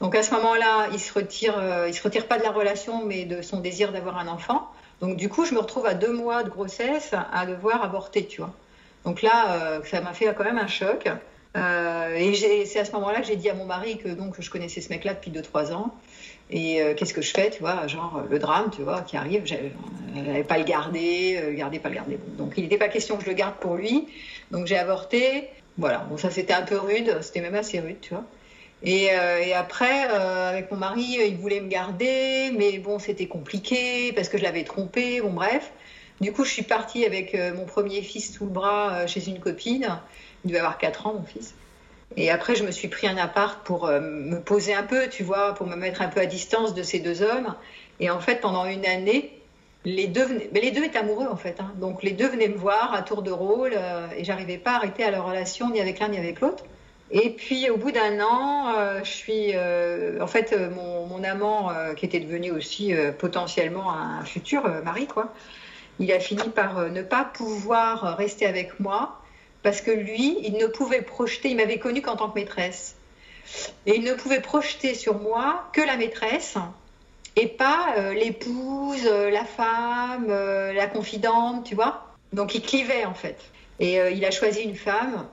Donc 0.00 0.14
à 0.14 0.22
ce 0.22 0.32
moment-là, 0.34 0.88
il 0.92 0.98
se 0.98 1.12
retire, 1.12 1.54
il 1.86 1.94
se 1.94 2.02
retire 2.02 2.26
pas 2.26 2.38
de 2.38 2.42
la 2.42 2.50
relation, 2.50 3.04
mais 3.04 3.26
de 3.26 3.42
son 3.42 3.60
désir 3.60 3.92
d'avoir 3.92 4.18
un 4.18 4.28
enfant. 4.28 4.70
Donc 5.00 5.16
du 5.16 5.28
coup, 5.28 5.44
je 5.44 5.54
me 5.54 5.58
retrouve 5.58 5.86
à 5.86 5.94
deux 5.94 6.12
mois 6.12 6.42
de 6.42 6.50
grossesse 6.50 7.14
à 7.32 7.46
devoir 7.46 7.82
avorter, 7.82 8.26
tu 8.26 8.40
vois. 8.40 8.54
Donc 9.04 9.22
là, 9.22 9.52
euh, 9.52 9.80
ça 9.84 10.00
m'a 10.00 10.12
fait 10.12 10.32
quand 10.36 10.44
même 10.44 10.58
un 10.58 10.66
choc. 10.66 11.06
et 11.56 12.64
c'est 12.66 12.78
à 12.78 12.84
ce 12.84 12.92
moment-là 12.92 13.20
que 13.20 13.26
j'ai 13.26 13.36
dit 13.36 13.50
à 13.50 13.54
mon 13.54 13.66
mari 13.66 13.98
que 13.98 14.08
donc 14.08 14.40
je 14.40 14.50
connaissais 14.50 14.80
ce 14.80 14.88
mec-là 14.88 15.14
depuis 15.14 15.30
2-3 15.30 15.72
ans. 15.72 15.94
Et 16.50 16.80
qu'est-ce 16.96 17.14
que 17.14 17.22
je 17.22 17.32
fais, 17.32 17.50
tu 17.50 17.60
vois, 17.60 17.86
genre 17.86 18.22
le 18.28 18.38
drame, 18.38 18.70
tu 18.70 18.82
vois, 18.82 19.00
qui 19.00 19.16
arrive, 19.16 19.46
je 19.46 19.54
n'allais 20.20 20.44
pas 20.44 20.58
le 20.58 20.64
garder, 20.64 21.40
le 21.40 21.52
garder, 21.52 21.78
pas 21.78 21.88
le 21.88 21.94
garder. 21.94 22.18
Donc 22.36 22.54
il 22.56 22.64
n'était 22.64 22.76
pas 22.76 22.88
question 22.88 23.16
que 23.16 23.24
je 23.24 23.30
le 23.30 23.34
garde 23.34 23.54
pour 23.56 23.76
lui. 23.76 24.08
Donc 24.50 24.66
j'ai 24.66 24.76
avorté. 24.76 25.48
Voilà, 25.78 25.98
bon 26.08 26.16
ça 26.16 26.30
c'était 26.30 26.52
un 26.52 26.62
peu 26.62 26.78
rude, 26.78 27.18
c'était 27.22 27.40
même 27.40 27.54
assez 27.54 27.80
rude, 27.80 28.00
tu 28.00 28.14
vois. 28.14 28.24
Et, 28.84 29.04
et 29.06 29.54
après, 29.54 30.02
avec 30.04 30.70
mon 30.70 30.76
mari, 30.76 31.16
il 31.26 31.36
voulait 31.36 31.60
me 31.60 31.68
garder, 31.68 32.52
mais 32.54 32.76
bon 32.78 32.98
c'était 32.98 33.26
compliqué 33.26 34.12
parce 34.12 34.28
que 34.28 34.36
je 34.36 34.42
l'avais 34.42 34.64
trompé, 34.64 35.22
bon 35.22 35.32
bref. 35.32 35.72
Du 36.20 36.32
coup, 36.32 36.44
je 36.44 36.50
suis 36.50 36.62
partie 36.62 37.04
avec 37.04 37.34
euh, 37.34 37.52
mon 37.54 37.64
premier 37.64 38.00
fils 38.02 38.34
sous 38.34 38.44
le 38.44 38.50
bras 38.50 38.94
euh, 38.94 39.06
chez 39.06 39.28
une 39.28 39.40
copine. 39.40 39.98
Il 40.44 40.48
devait 40.48 40.60
avoir 40.60 40.78
4 40.78 41.06
ans, 41.06 41.14
mon 41.14 41.24
fils. 41.24 41.54
Et 42.16 42.30
après, 42.30 42.54
je 42.54 42.64
me 42.64 42.70
suis 42.70 42.88
pris 42.88 43.08
un 43.08 43.16
appart 43.16 43.64
pour 43.64 43.86
euh, 43.86 44.00
me 44.00 44.40
poser 44.40 44.74
un 44.74 44.84
peu, 44.84 45.08
tu 45.08 45.24
vois, 45.24 45.54
pour 45.54 45.66
me 45.66 45.74
mettre 45.74 46.02
un 46.02 46.08
peu 46.08 46.20
à 46.20 46.26
distance 46.26 46.72
de 46.72 46.82
ces 46.82 47.00
deux 47.00 47.22
hommes. 47.22 47.54
Et 47.98 48.10
en 48.10 48.20
fait, 48.20 48.40
pendant 48.40 48.64
une 48.64 48.86
année, 48.86 49.36
les 49.84 50.06
deux. 50.06 50.26
Mais 50.52 50.60
les 50.60 50.70
deux 50.70 50.84
étaient 50.84 50.98
amoureux, 50.98 51.26
en 51.28 51.36
fait. 51.36 51.60
Hein. 51.60 51.72
Donc, 51.80 52.04
les 52.04 52.12
deux 52.12 52.28
venaient 52.28 52.48
me 52.48 52.56
voir 52.56 52.94
à 52.94 53.02
tour 53.02 53.22
de 53.22 53.32
rôle 53.32 53.74
et 54.16 54.24
j'arrivais 54.24 54.58
pas 54.58 54.72
à 54.72 54.76
arrêter 54.76 55.02
à 55.02 55.10
leur 55.10 55.26
relation 55.26 55.70
ni 55.70 55.80
avec 55.80 55.98
l'un 55.98 56.08
ni 56.08 56.18
avec 56.18 56.40
l'autre. 56.40 56.64
Et 57.10 57.30
puis, 57.30 57.70
au 57.70 57.76
bout 57.76 57.92
d'un 57.92 58.20
an, 58.20 58.72
je 59.04 59.10
suis. 59.10 59.52
en 60.20 60.26
fait, 60.26 60.56
mon, 60.74 61.06
mon 61.06 61.22
amant, 61.22 61.70
qui 61.96 62.06
était 62.06 62.18
devenu 62.18 62.50
aussi 62.50 62.92
potentiellement 63.18 63.92
un 63.92 64.24
futur 64.24 64.66
mari, 64.82 65.06
quoi, 65.06 65.32
il 65.98 66.12
a 66.12 66.20
fini 66.20 66.48
par 66.48 66.78
euh, 66.78 66.88
ne 66.88 67.02
pas 67.02 67.24
pouvoir 67.24 68.04
euh, 68.04 68.14
rester 68.14 68.46
avec 68.46 68.80
moi 68.80 69.20
parce 69.62 69.80
que 69.80 69.90
lui, 69.90 70.38
il 70.42 70.54
ne 70.54 70.66
pouvait 70.66 71.02
projeter, 71.02 71.50
il 71.50 71.56
m'avait 71.56 71.78
connue 71.78 72.02
qu'en 72.02 72.16
tant 72.16 72.28
que 72.28 72.38
maîtresse, 72.38 72.96
et 73.86 73.96
il 73.96 74.02
ne 74.02 74.12
pouvait 74.12 74.40
projeter 74.40 74.94
sur 74.94 75.18
moi 75.18 75.64
que 75.72 75.80
la 75.80 75.96
maîtresse 75.96 76.56
et 77.36 77.46
pas 77.46 77.94
euh, 77.96 78.12
l'épouse, 78.12 79.04
la 79.04 79.44
femme, 79.44 80.28
la 80.28 80.86
confidente, 80.86 81.64
tu 81.64 81.74
vois. 81.74 82.14
Donc 82.34 82.54
il 82.54 82.60
clivait 82.60 83.06
en 83.06 83.14
fait. 83.14 83.38
Et 83.80 83.96
il 84.12 84.24
a 84.24 84.30
choisi 84.30 84.62
une 84.62 84.76
femme 84.76 85.26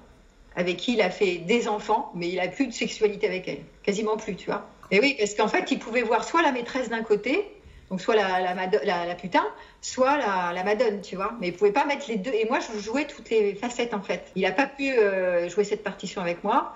avec 0.56 0.78
qui 0.78 0.94
il 0.94 1.02
a 1.02 1.10
fait 1.10 1.38
des 1.38 1.68
enfants, 1.68 2.12
mais 2.16 2.30
il 2.30 2.40
a 2.40 2.48
plus 2.48 2.68
de 2.68 2.74
sexualité 2.74 3.28
avec 3.28 3.48
elle, 3.48 3.60
quasiment 3.84 4.18
plus, 4.18 4.36
tu 4.36 4.48
vois. 4.48 4.68
Et 4.92 5.00
oui, 5.00 5.16
parce 5.18 5.34
qu'en 5.36 5.48
fait, 5.48 5.72
il 5.72 5.80
pouvait 5.80 6.02
voir 6.02 6.24
soit 6.24 6.42
la 6.42 6.52
maîtresse 6.52 6.90
d'un 6.90 7.04
côté, 7.04 7.48
donc 7.90 8.02
soit 8.02 8.16
la, 8.16 9.16
putain, 9.16 9.46
soit 9.82 10.18
la, 10.18 10.64
madone, 10.64 11.02
tu 11.02 11.16
vois. 11.16 11.34
Mais 11.40 11.50
il 11.50 11.54
pouvait 11.54 11.72
pas 11.72 11.86
mettre 11.86 12.06
les 12.10 12.18
deux. 12.18 12.32
Et 12.34 12.46
moi, 12.46 12.60
je 12.60 12.80
jouais 12.80 13.06
toutes 13.06 13.30
les 13.30 13.56
facettes 13.56 13.94
en 13.94 14.02
fait. 14.02 14.32
Il 14.36 14.44
n'a 14.44 14.52
pas 14.52 14.66
pu 14.66 14.90
euh, 14.92 15.50
jouer 15.50 15.66
cette 15.66 15.84
partition 15.84 16.22
avec 16.22 16.44
moi. 16.44 16.76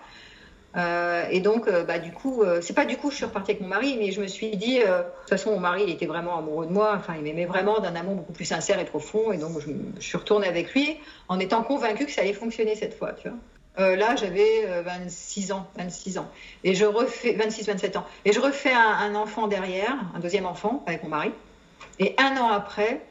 Euh, 0.76 1.24
et 1.32 1.40
donc, 1.40 1.70
euh, 1.70 1.86
bah, 1.86 2.00
du 2.00 2.12
coup, 2.12 2.44
c'est 2.62 2.74
pas 2.74 2.84
du 2.84 2.98
coup 2.98 3.12
je 3.12 3.16
suis 3.16 3.26
repartie 3.26 3.52
avec 3.52 3.62
mon 3.62 3.70
mari, 3.70 3.96
mais 3.98 4.12
je 4.12 4.22
me 4.22 4.28
suis 4.28 4.58
dit, 4.58 4.80
de 4.80 4.84
toute 4.84 5.30
façon, 5.30 5.52
mon 5.52 5.60
mari, 5.60 5.84
il 5.88 5.90
était 5.90 6.06
vraiment 6.06 6.38
amoureux 6.38 6.66
de 6.66 6.72
moi. 6.72 6.94
Enfin, 6.98 7.16
il 7.18 7.24
m'aimait 7.24 7.46
vraiment 7.46 7.80
d'un 7.80 7.96
amour 7.96 8.16
beaucoup 8.16 8.34
plus 8.34 8.46
sincère 8.46 8.80
et 8.80 8.86
profond. 8.86 9.32
Et 9.32 9.38
donc, 9.38 9.52
je 9.98 10.06
suis 10.06 10.18
retournée 10.18 10.48
avec 10.48 10.74
lui 10.74 10.98
en 11.30 11.40
étant 11.40 11.64
convaincue 11.64 12.06
que 12.06 12.12
ça 12.12 12.22
allait 12.22 12.34
fonctionner 12.34 12.76
cette 12.76 12.98
fois, 12.98 13.14
tu 13.14 13.30
vois. 13.30 13.38
Euh, 13.78 13.96
là, 13.96 14.16
j'avais 14.16 14.66
26 14.84 15.52
euh, 15.52 15.56
ans, 15.56 15.68
26 15.78 16.18
ans. 16.18 16.28
Et 16.64 16.76
je 16.76 16.86
refais, 16.86 17.34
26, 17.34 17.68
27 17.68 17.98
ans. 17.98 18.06
Et 18.24 18.32
je 18.32 18.40
refais 18.40 18.72
un, 18.72 19.16
enfant 19.16 19.48
derrière, 19.48 19.96
un 20.16 20.20
deuxième 20.20 20.46
enfant 20.46 20.84
avec 20.88 21.04
mon 21.04 21.10
mari. 21.10 21.32
Et 22.00 22.16
un 22.18 22.38
an 22.38 22.50
après, 22.50 23.02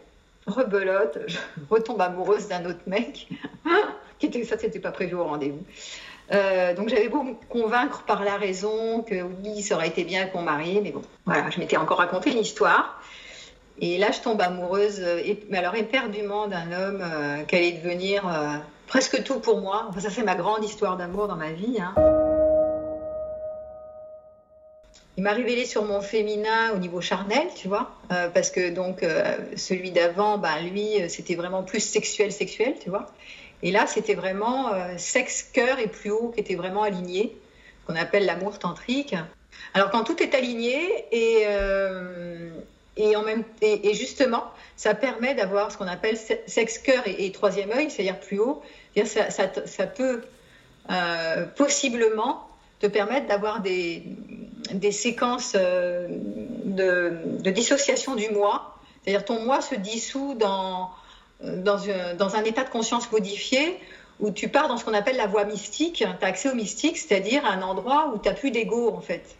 rebelote, 0.46 1.18
je 1.26 1.38
retombe 1.70 2.00
amoureuse 2.00 2.48
d'un 2.48 2.64
autre 2.64 2.80
mec. 2.86 3.28
qui 4.18 4.26
était, 4.26 4.44
ça, 4.44 4.56
c'était 4.58 4.78
pas 4.78 4.92
prévu 4.92 5.14
au 5.14 5.24
rendez-vous. 5.24 5.62
Euh, 6.32 6.72
donc 6.74 6.88
j'avais 6.88 7.08
beau 7.08 7.22
me 7.22 7.34
convaincre 7.50 8.04
par 8.04 8.24
la 8.24 8.36
raison 8.36 9.02
que 9.02 9.16
oui, 9.16 9.60
ça 9.60 9.74
aurait 9.74 9.88
été 9.88 10.04
bien 10.04 10.22
avec 10.22 10.34
mon 10.34 10.40
mari, 10.40 10.80
mais 10.82 10.90
bon, 10.90 11.02
voilà, 11.26 11.50
je 11.50 11.58
m'étais 11.58 11.76
encore 11.76 11.98
raconté 11.98 12.32
une 12.32 12.38
histoire. 12.38 13.02
Et 13.78 13.98
là, 13.98 14.10
je 14.10 14.20
tombe 14.20 14.40
amoureuse, 14.40 15.04
mais 15.50 15.58
alors 15.58 15.74
éperdument, 15.74 16.46
d'un 16.46 16.72
homme 16.72 17.04
qui 17.46 17.56
allait 17.56 17.72
devenir 17.72 18.24
presque 18.94 19.24
tout 19.24 19.40
pour 19.40 19.60
moi. 19.60 19.86
Enfin, 19.88 19.98
ça, 19.98 20.08
c'est 20.08 20.22
ma 20.22 20.36
grande 20.36 20.62
histoire 20.62 20.96
d'amour 20.96 21.26
dans 21.26 21.34
ma 21.34 21.50
vie. 21.50 21.78
Hein. 21.80 21.96
Il 25.16 25.24
m'a 25.24 25.32
révélé 25.32 25.66
sur 25.66 25.84
mon 25.84 26.00
féminin 26.00 26.70
au 26.76 26.78
niveau 26.78 27.00
charnel, 27.00 27.48
tu 27.56 27.66
vois, 27.66 27.90
euh, 28.12 28.28
parce 28.28 28.52
que 28.52 28.70
donc 28.70 29.02
euh, 29.02 29.36
celui 29.56 29.90
d'avant, 29.90 30.38
ben, 30.38 30.60
lui, 30.60 31.02
euh, 31.02 31.08
c'était 31.08 31.34
vraiment 31.34 31.64
plus 31.64 31.80
sexuel, 31.80 32.30
sexuel, 32.30 32.76
tu 32.80 32.88
vois. 32.88 33.06
Et 33.64 33.72
là, 33.72 33.88
c'était 33.88 34.14
vraiment 34.14 34.70
sexe, 34.96 35.42
cœur 35.42 35.80
et 35.80 35.88
plus 35.88 36.12
haut 36.12 36.30
qui 36.32 36.38
était 36.38 36.54
vraiment 36.54 36.84
aligné, 36.84 37.36
qu'on 37.88 37.96
appelle 37.96 38.26
l'amour 38.26 38.60
tantrique. 38.60 39.16
Alors 39.72 39.90
quand 39.90 40.04
tout 40.04 40.22
est 40.22 40.34
aligné 40.36 41.06
et, 41.10 41.46
et, 42.96 43.94
justement, 43.94 44.44
ça 44.76 44.94
permet 44.94 45.34
d'avoir 45.34 45.72
ce 45.72 45.78
qu'on 45.78 45.86
appelle 45.86 46.16
sexe, 46.46 46.78
cœur 46.78 47.02
et, 47.06 47.32
troisième 47.32 47.70
œil, 47.72 47.90
c'est-à-dire 47.90 48.20
plus 48.20 48.38
haut. 48.38 48.62
Ça, 49.04 49.30
ça, 49.30 49.50
ça, 49.66 49.86
peut 49.86 50.22
euh, 50.90 51.46
possiblement 51.56 52.48
te 52.80 52.86
permettre 52.86 53.26
d'avoir 53.26 53.60
des, 53.60 54.04
des, 54.72 54.92
séquences 54.92 55.54
euh, 55.56 56.06
de, 56.10 57.50
dissociation 57.50 58.14
du 58.14 58.30
moi. 58.30 58.78
C'est-à-dire 59.02 59.24
ton 59.24 59.44
moi 59.44 59.60
se 59.60 59.74
dissout 59.74 60.34
dans, 60.34 60.90
dans, 61.42 61.78
dans, 62.16 62.36
un 62.36 62.44
état 62.44 62.62
de 62.64 62.70
conscience 62.70 63.10
modifié 63.10 63.78
où 64.20 64.30
tu 64.30 64.48
pars 64.48 64.68
dans 64.68 64.76
ce 64.76 64.84
qu'on 64.84 64.94
appelle 64.94 65.16
la 65.16 65.26
voie 65.26 65.44
mystique. 65.44 65.96
Tu 65.96 66.04
as 66.04 66.16
accès 66.22 66.50
au 66.50 66.54
mystique, 66.54 66.96
c'est-à-dire 66.98 67.44
un 67.44 67.62
endroit 67.62 68.12
où 68.14 68.18
tu 68.18 68.28
n'as 68.28 68.34
plus 68.34 68.50
d'ego 68.50 68.94
en 68.94 69.00
fait 69.00 69.36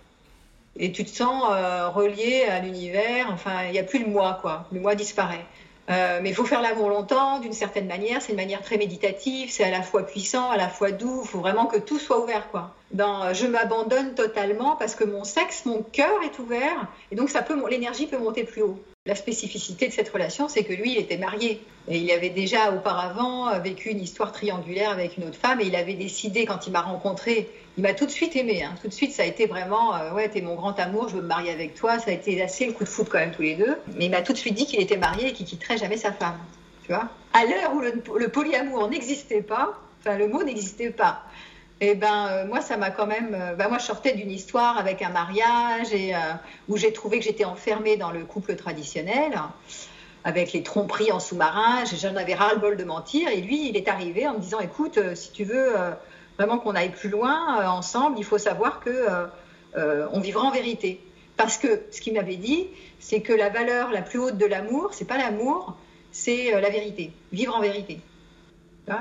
et 0.77 0.93
tu 0.93 1.05
te 1.05 1.11
sens 1.11 1.45
euh, 1.51 1.88
relié 1.88 2.45
à 2.45 2.61
l'univers. 2.61 3.29
Enfin, 3.33 3.64
il 3.67 3.73
n'y 3.73 3.79
a 3.79 3.85
plus 3.85 4.01
le 4.01 4.11
moi, 4.11 4.38
quoi. 4.40 4.67
Le 4.73 4.81
moi 4.81 4.95
disparaît. 4.95 5.45
Euh, 5.90 6.20
mais 6.23 6.31
il 6.31 6.35
faut 6.35 6.47
faire 6.47 6.62
l'amour 6.62 6.88
longtemps, 6.88 7.40
d'une 7.40 7.53
certaine 7.53 7.87
manière. 7.87 8.23
C'est 8.23 8.33
une 8.33 8.38
manière 8.38 8.62
très 8.62 8.79
méditative. 8.79 9.51
C'est 9.51 9.64
à 9.64 9.70
la 9.70 9.83
fois 9.83 10.07
puissant, 10.07 10.51
à 10.51 10.57
la 10.57 10.68
fois 10.68 10.92
doux. 10.92 11.20
Il 11.25 11.29
faut 11.29 11.40
vraiment 11.40 11.66
que 11.66 11.79
tout 11.79 11.99
soit 11.99 12.23
ouvert, 12.23 12.51
quoi. 12.51 12.75
Dans 12.92 13.25
euh, 13.25 13.35
je 13.35 13.47
m'abandonne 13.47 14.14
totalement 14.14 14.77
parce 14.77 14.94
que 14.94 15.05
mon 15.05 15.25
sexe, 15.25 15.64
mon 15.64 15.83
cœur 15.83 16.23
est 16.25 16.38
ouvert, 16.38 16.87
et 17.11 17.16
donc 17.16 17.31
ça 17.31 17.42
peut, 17.42 17.57
l'énergie 17.68 18.07
peut 18.07 18.18
monter 18.18 18.44
plus 18.44 18.62
haut. 18.62 18.79
La 19.07 19.14
spécificité 19.14 19.88
de 19.88 19.92
cette 19.92 20.09
relation, 20.09 20.49
c'est 20.49 20.64
que 20.64 20.73
lui, 20.73 20.92
il 20.92 20.99
était 20.99 21.18
marié. 21.18 21.61
Et 21.88 21.99
il 21.99 22.11
avait 22.11 22.31
déjà 22.31 22.73
auparavant 22.73 23.59
vécu 23.61 23.90
une 23.90 24.01
histoire 24.01 24.33
triangulaire 24.33 24.88
avec 24.88 25.18
une 25.18 25.25
autre 25.25 25.37
femme. 25.37 25.61
Et 25.61 25.66
il 25.66 25.77
avait 25.77 25.92
décidé, 25.92 26.47
quand 26.47 26.66
il 26.66 26.70
m'a 26.70 26.81
rencontré, 26.81 27.51
il 27.77 27.83
m'a 27.83 27.92
tout 27.92 28.07
de 28.07 28.11
suite 28.11 28.35
aimé. 28.37 28.62
Hein. 28.62 28.75
Tout 28.81 28.88
de 28.88 28.94
suite, 28.94 29.12
ça 29.12 29.25
a 29.25 29.27
été 29.27 29.44
vraiment, 29.47 29.94
euh, 29.94 30.14
ouais, 30.14 30.29
t'es 30.29 30.40
mon 30.40 30.55
grand 30.55 30.79
amour, 30.79 31.11
je 31.11 31.16
veux 31.16 31.23
me 31.23 31.27
marier 31.27 31.51
avec 31.51 31.75
toi. 31.75 31.99
Ça 31.99 32.12
a 32.12 32.14
été 32.14 32.40
assez 32.40 32.66
le 32.66 32.73
coup 32.73 32.85
de 32.85 32.88
foudre 32.88 33.11
quand 33.11 33.18
même 33.18 33.33
tous 33.33 33.42
les 33.42 33.57
deux. 33.57 33.77
Mais 33.97 34.07
il 34.07 34.11
m'a 34.11 34.23
tout 34.23 34.33
de 34.33 34.38
suite 34.38 34.55
dit 34.55 34.64
qu'il 34.64 34.81
était 34.81 34.97
marié 34.97 35.29
et 35.29 35.33
qu'il 35.33 35.44
quitterait 35.44 35.77
jamais 35.77 35.99
sa 35.99 36.12
femme. 36.12 36.38
Tu 36.85 36.92
vois 36.92 37.09
À 37.33 37.44
l'heure 37.44 37.75
où 37.75 37.81
le, 37.81 38.29
polyamour 38.29 38.88
n'existait 38.88 39.42
pas, 39.42 39.79
enfin 40.01 40.16
le 40.16 40.29
mot 40.29 40.42
n'existait 40.42 40.90
pas. 40.90 41.25
Eh 41.80 41.94
ben 41.94 42.28
euh, 42.28 42.46
moi 42.46 42.60
ça 42.60 42.76
m'a 42.76 42.90
quand 42.90 43.06
même 43.06 43.34
euh, 43.34 43.54
ben, 43.54 43.68
moi 43.68 43.78
je 43.78 43.84
sortais 43.84 44.14
d'une 44.14 44.30
histoire 44.30 44.78
avec 44.78 45.02
un 45.02 45.10
mariage 45.10 45.92
et 45.92 46.14
où 46.68 46.76
j'ai 46.76 46.92
trouvé 46.92 47.18
que 47.18 47.24
j'étais 47.24 47.44
enfermée 47.44 47.96
dans 47.96 48.10
le 48.10 48.24
couple 48.24 48.54
traditionnel 48.56 49.32
avec 50.22 50.52
les 50.52 50.62
tromperies 50.62 51.12
en 51.12 51.20
sous-marin, 51.20 51.84
j'en 51.84 52.16
avais 52.16 52.34
ras 52.34 52.54
le 52.54 52.60
bol 52.60 52.76
de 52.76 52.84
mentir 52.84 53.28
et 53.28 53.40
lui 53.40 53.68
il 53.68 53.76
est 53.76 53.88
arrivé 53.88 54.26
en 54.26 54.34
me 54.34 54.38
disant 54.38 54.60
écoute 54.60 54.98
si 55.14 55.32
tu 55.32 55.44
veux 55.44 55.74
vraiment 56.37 56.58
qu'on 56.58 56.74
aille 56.74 56.92
plus 56.92 57.08
loin 57.08 57.60
euh, 57.60 57.66
ensemble, 57.66 58.18
il 58.18 58.24
faut 58.24 58.38
savoir 58.38 58.80
que 58.80 58.90
euh, 58.90 59.26
euh, 59.76 60.08
on 60.12 60.20
vivra 60.20 60.42
en 60.42 60.50
vérité. 60.50 61.00
Parce 61.37 61.58
que 61.58 61.82
ce 61.90 62.00
qu'il 62.00 62.14
m'avait 62.14 62.37
dit, 62.37 62.68
c'est 63.00 63.20
que 63.20 63.32
la 63.32 63.48
valeur 63.48 63.90
la 63.90 64.02
plus 64.02 64.18
haute 64.18 64.38
de 64.38 64.46
l'amour, 64.46 64.90
c'est 64.92 65.04
pas 65.04 65.18
l'amour, 65.18 65.76
c'est 66.12 66.52
la 66.52 66.70
vérité, 66.70 67.10
vivre 67.32 67.56
en 67.56 67.60
vérité. 67.60 67.98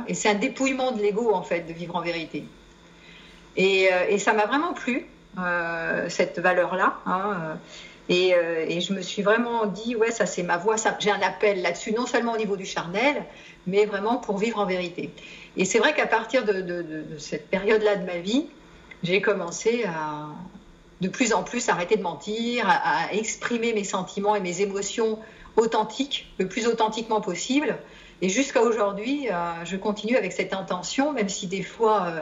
Et 0.08 0.16
c'est 0.16 0.30
un 0.30 0.36
dépouillement 0.36 0.94
de 0.94 1.02
l'ego 1.02 1.32
en 1.32 1.44
fait 1.44 1.62
de 1.62 1.74
vivre 1.74 1.96
en 1.96 2.02
vérité. 2.02 2.46
Et, 3.58 4.18
ça 4.20 4.34
m'a 4.34 4.46
vraiment 4.46 4.74
plu 4.74 5.06
cette 6.10 6.40
valeur-là. 6.40 6.98
Hein, 7.06 7.58
et, 8.10 8.34
et, 8.68 8.82
je 8.82 8.94
me 8.94 9.02
suis 9.02 9.22
vraiment 9.22 9.66
dit, 9.66 9.96
ouais, 9.96 10.12
ça 10.12 10.26
c'est 10.26 10.44
ma 10.44 10.58
voix, 10.58 10.76
j'ai 11.00 11.12
un 11.12 11.22
appel 11.22 11.62
là-dessus, 11.62 11.94
non 11.94 12.06
seulement 12.06 12.34
au 12.34 12.38
niveau 12.38 12.58
du 12.58 12.66
charnel, 12.66 13.24
mais 13.68 13.86
vraiment 13.86 14.18
pour 14.18 14.38
vivre 14.38 14.60
en 14.60 14.66
vérité. 14.66 15.12
Et 15.58 15.66
c'est 15.66 15.80
vrai 15.80 15.94
qu'à 15.94 16.08
partir 16.08 16.46
de, 16.46 17.06
cette 17.18 17.50
période-là 17.50 17.98
de 17.98 18.06
ma 18.06 18.18
vie, 18.18 18.48
j'ai 19.04 19.22
commencé 19.22 19.86
à 19.86 20.28
de 21.02 21.10
plus 21.10 21.34
en 21.34 21.44
plus 21.44 21.68
arrêter 21.68 21.98
de 21.98 22.02
mentir, 22.02 22.66
à, 22.68 23.14
exprimer 23.14 23.74
mes 23.74 23.84
sentiments 23.84 24.36
et 24.36 24.40
mes 24.40 24.62
émotions 24.62 25.20
authentiques, 25.58 26.34
le 26.40 26.48
plus 26.48 26.66
authentiquement 26.66 27.20
possible. 27.20 27.78
Et 28.22 28.30
jusqu'à 28.30 28.62
aujourd'hui, 28.62 29.28
euh, 29.30 29.66
je 29.66 29.76
continue 29.76 30.16
avec 30.16 30.32
cette 30.32 30.54
intention, 30.54 31.12
même 31.12 31.28
si 31.28 31.48
des 31.48 31.62
fois, 31.62 32.06
euh, 32.08 32.22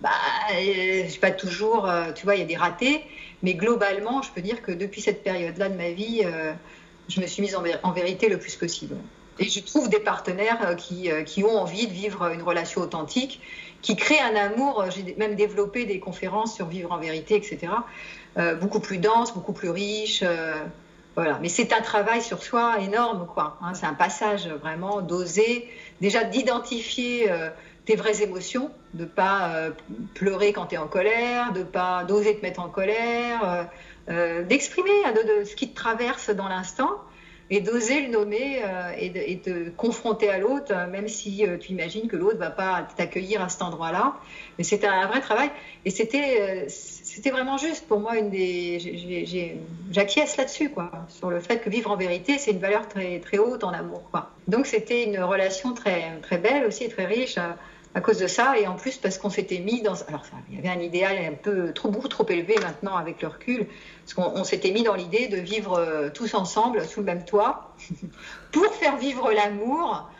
bah, 0.00 0.10
je 0.50 1.08
suis 1.08 1.20
pas 1.20 1.32
toujours, 1.32 1.88
euh, 1.88 2.12
tu 2.12 2.24
vois, 2.24 2.36
il 2.36 2.40
y 2.40 2.42
a 2.42 2.46
des 2.46 2.56
ratés. 2.56 3.02
Mais 3.42 3.54
globalement, 3.54 4.22
je 4.22 4.30
peux 4.30 4.40
dire 4.40 4.62
que 4.62 4.72
depuis 4.72 5.00
cette 5.00 5.22
période-là 5.22 5.68
de 5.68 5.76
ma 5.76 5.90
vie, 5.90 6.24
je 7.08 7.20
me 7.20 7.26
suis 7.26 7.40
mise 7.40 7.54
en, 7.54 7.92
vérité 7.92 8.28
le 8.28 8.36
plus 8.36 8.56
possible. 8.56 8.96
Et 9.38 9.44
je 9.44 9.60
trouve 9.60 9.88
des 9.88 10.00
partenaires 10.00 10.74
qui, 10.76 11.08
qui 11.24 11.44
ont 11.44 11.56
envie 11.56 11.86
de 11.86 11.92
vivre 11.92 12.32
une 12.32 12.42
relation 12.42 12.80
authentique, 12.80 13.40
qui 13.80 13.94
créent 13.94 14.20
un 14.20 14.34
amour. 14.34 14.86
J'ai 14.90 15.14
même 15.18 15.36
développé 15.36 15.84
des 15.84 16.00
conférences 16.00 16.56
sur 16.56 16.66
vivre 16.66 16.90
en 16.90 16.98
vérité, 16.98 17.36
etc. 17.36 17.72
beaucoup 18.60 18.80
plus 18.80 18.98
dense, 18.98 19.32
beaucoup 19.32 19.52
plus 19.52 19.70
riche. 19.70 20.24
voilà. 21.14 21.38
Mais 21.40 21.48
c'est 21.48 21.72
un 21.72 21.80
travail 21.80 22.20
sur 22.20 22.42
soi 22.42 22.80
énorme, 22.80 23.28
quoi. 23.32 23.56
Hein. 23.62 23.74
c'est 23.74 23.86
un 23.86 23.94
passage 23.94 24.48
vraiment 24.48 25.00
d'oser, 25.00 25.68
déjà 26.00 26.24
d'identifier 26.24 27.30
tes 27.88 27.96
vraies 27.96 28.22
émotions, 28.22 28.70
de 28.92 29.06
pas 29.06 29.54
euh, 29.54 29.70
pleurer 30.12 30.52
quand 30.52 30.66
tu 30.66 30.74
es 30.74 30.78
en 30.78 30.88
colère, 30.88 31.54
de 31.54 31.62
pas 31.62 32.04
d'oser 32.04 32.36
te 32.36 32.42
mettre 32.42 32.60
en 32.60 32.68
colère, 32.68 33.42
euh, 33.42 33.62
euh, 34.10 34.42
d'exprimer 34.44 34.90
de, 35.14 35.44
ce 35.44 35.56
qui 35.56 35.70
te 35.70 35.74
traverse 35.74 36.28
dans 36.28 36.48
l'instant 36.48 36.90
et 37.48 37.62
d'oser 37.62 38.02
le 38.02 38.08
nommer 38.08 38.60
et, 38.98 39.08
de, 39.08 39.42
te 39.42 39.70
confronter 39.70 40.28
à 40.28 40.36
l'autre, 40.36 40.70
même 40.90 41.08
si 41.08 41.46
tu 41.60 41.72
imagines 41.72 42.06
que 42.06 42.16
l'autre 42.16 42.36
va 42.36 42.50
pas 42.50 42.86
t'accueillir 42.94 43.40
à 43.40 43.48
cet 43.48 43.62
endroit-là. 43.62 44.16
Mais 44.58 44.64
c'était 44.64 44.86
un 44.86 45.06
vrai 45.06 45.22
travail 45.22 45.50
et 45.86 45.90
c'était 45.90 47.30
vraiment 47.30 47.56
juste 47.56 47.88
pour 47.88 48.00
moi 48.00 48.18
une 48.18 48.28
des 48.28 49.56
j'acquiesce 49.90 50.36
là-dessus 50.36 50.68
quoi 50.68 50.90
sur 51.08 51.30
le 51.30 51.40
fait 51.40 51.60
que 51.60 51.70
vivre 51.70 51.90
en 51.90 51.96
vérité 51.96 52.36
c'est 52.36 52.50
une 52.50 52.58
valeur 52.58 52.86
très 52.86 53.38
haute 53.38 53.64
en 53.64 53.70
amour 53.70 54.02
quoi. 54.10 54.30
Donc 54.46 54.66
c'était 54.66 55.04
une 55.04 55.18
relation 55.18 55.72
très 55.72 56.18
très 56.20 56.36
belle 56.36 56.66
aussi 56.66 56.90
très 56.90 57.06
riche 57.06 57.38
à 57.94 58.00
cause 58.00 58.18
de 58.18 58.26
ça, 58.26 58.58
et 58.58 58.66
en 58.66 58.74
plus 58.74 58.96
parce 58.98 59.18
qu'on 59.18 59.30
s'était 59.30 59.60
mis 59.60 59.82
dans... 59.82 59.94
Alors 60.08 60.22
il 60.48 60.56
y 60.56 60.58
avait 60.58 60.68
un 60.68 60.80
idéal 60.80 61.16
un 61.18 61.34
peu 61.34 61.72
trop, 61.72 61.88
beaucoup 61.88 62.08
trop 62.08 62.26
élevé 62.28 62.56
maintenant 62.62 62.96
avec 62.96 63.22
le 63.22 63.28
recul, 63.28 63.66
parce 64.04 64.14
qu'on 64.14 64.44
s'était 64.44 64.70
mis 64.70 64.82
dans 64.82 64.94
l'idée 64.94 65.28
de 65.28 65.36
vivre 65.36 65.78
euh, 65.78 66.10
tous 66.10 66.34
ensemble 66.34 66.84
sous 66.84 67.00
le 67.00 67.06
même 67.06 67.24
toit, 67.24 67.74
pour 68.52 68.66
faire 68.74 68.96
vivre 68.96 69.32
l'amour 69.32 70.10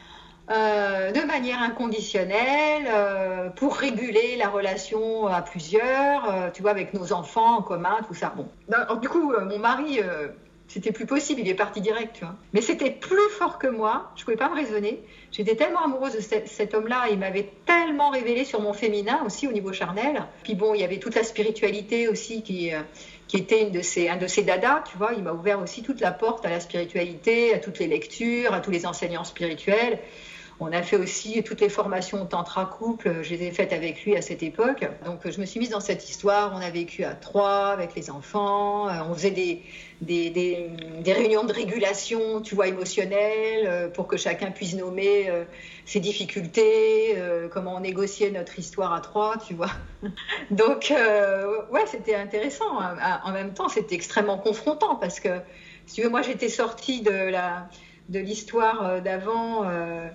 euh, 0.50 1.12
de 1.12 1.20
manière 1.26 1.60
inconditionnelle, 1.60 2.88
euh, 2.88 3.50
pour 3.50 3.76
réguler 3.76 4.36
la 4.36 4.48
relation 4.48 5.26
à 5.26 5.42
plusieurs, 5.42 6.52
tu 6.54 6.62
vois, 6.62 6.70
avec 6.70 6.94
nos 6.94 7.12
enfants 7.12 7.58
en 7.58 7.62
commun, 7.62 7.98
tout 8.06 8.14
ça. 8.14 8.32
Bon, 8.34 8.48
du 8.96 9.08
coup, 9.10 9.32
mon 9.32 9.58
mari 9.58 10.00
c'était 10.68 10.92
plus 10.92 11.06
possible, 11.06 11.40
il 11.40 11.48
est 11.48 11.54
parti 11.54 11.80
direct, 11.80 12.14
tu 12.14 12.24
vois. 12.24 12.34
Mais 12.52 12.60
c'était 12.60 12.90
plus 12.90 13.28
fort 13.30 13.58
que 13.58 13.66
moi, 13.66 14.12
je 14.16 14.24
pouvais 14.24 14.36
pas 14.36 14.50
me 14.50 14.54
raisonner. 14.54 15.00
J'étais 15.32 15.56
tellement 15.56 15.82
amoureuse 15.82 16.14
de 16.14 16.20
cet, 16.20 16.74
homme-là, 16.74 17.06
il 17.10 17.18
m'avait 17.18 17.50
tellement 17.64 18.10
révélé 18.10 18.44
sur 18.44 18.60
mon 18.60 18.74
féminin 18.74 19.20
aussi 19.24 19.46
au 19.46 19.52
niveau 19.52 19.72
charnel. 19.72 20.22
Puis 20.42 20.54
bon, 20.54 20.74
il 20.74 20.82
y 20.82 20.84
avait 20.84 20.98
toute 20.98 21.14
la 21.14 21.22
spiritualité 21.22 22.06
aussi 22.06 22.42
qui, 22.42 22.74
euh, 22.74 22.82
qui 23.28 23.38
était 23.38 23.62
une 23.62 23.70
de 23.70 24.10
un 24.10 24.16
de 24.16 24.26
ses 24.26 24.42
dadas, 24.42 24.84
tu 24.90 24.98
vois. 24.98 25.14
Il 25.14 25.22
m'a 25.22 25.32
ouvert 25.32 25.58
aussi 25.60 25.82
toute 25.82 26.00
la 26.00 26.12
porte 26.12 26.44
à 26.44 26.50
la 26.50 26.60
spiritualité, 26.60 27.54
à 27.54 27.58
toutes 27.58 27.78
les 27.78 27.86
lectures, 27.86 28.52
à 28.52 28.60
tous 28.60 28.70
les 28.70 28.84
enseignants 28.84 29.24
spirituels. 29.24 29.98
On 30.60 30.72
a 30.72 30.82
fait 30.82 30.96
aussi 30.96 31.42
toutes 31.44 31.60
les 31.60 31.68
formations 31.68 32.26
tantra 32.26 32.66
couple, 32.66 33.22
je 33.22 33.30
les 33.30 33.44
ai 33.44 33.50
faites 33.52 33.72
avec 33.72 34.04
lui 34.04 34.16
à 34.16 34.22
cette 34.22 34.42
époque. 34.42 34.88
Donc 35.04 35.20
je 35.24 35.40
me 35.40 35.46
suis 35.46 35.60
mise 35.60 35.70
dans 35.70 35.80
cette 35.80 36.08
histoire, 36.08 36.52
on 36.52 36.60
a 36.60 36.70
vécu 36.70 37.04
à 37.04 37.14
trois 37.14 37.68
avec 37.68 37.94
les 37.94 38.10
enfants, 38.10 38.88
euh, 38.88 38.94
on 39.08 39.14
faisait 39.14 39.30
des, 39.30 39.62
des, 40.00 40.30
des, 40.30 41.12
réunions 41.12 41.44
de 41.44 41.52
régulation, 41.52 42.40
tu 42.40 42.56
vois, 42.56 42.66
émotionnelles, 42.66 43.66
euh, 43.66 43.88
pour 43.88 44.08
que 44.08 44.16
chacun 44.16 44.50
puisse 44.50 44.74
nommer 44.74 45.30
euh, 45.30 45.44
ses 45.84 46.00
difficultés, 46.00 47.16
comment 47.52 47.76
on 47.76 47.80
négociait 47.80 48.30
notre 48.30 48.58
histoire 48.58 48.92
à 48.92 49.00
trois, 49.00 49.36
tu 49.38 49.54
vois. 49.54 49.70
Donc 50.50 50.92
ouais, 51.70 51.86
c'était 51.86 52.16
intéressant. 52.16 52.78
En 53.24 53.32
même 53.32 53.54
temps, 53.54 53.68
c'était 53.68 53.94
extrêmement 53.94 54.38
confrontant 54.38 54.96
parce 54.96 55.20
que, 55.20 55.30
si 55.86 55.94
tu 55.94 56.02
veux, 56.02 56.10
moi 56.10 56.20
j'étais 56.20 56.48
sortie 56.48 57.00
de 57.00 57.10
la 57.10 57.68
de 58.08 58.18
l'histoire 58.18 59.02
d'avant 59.02 59.64
euh, 59.64 60.08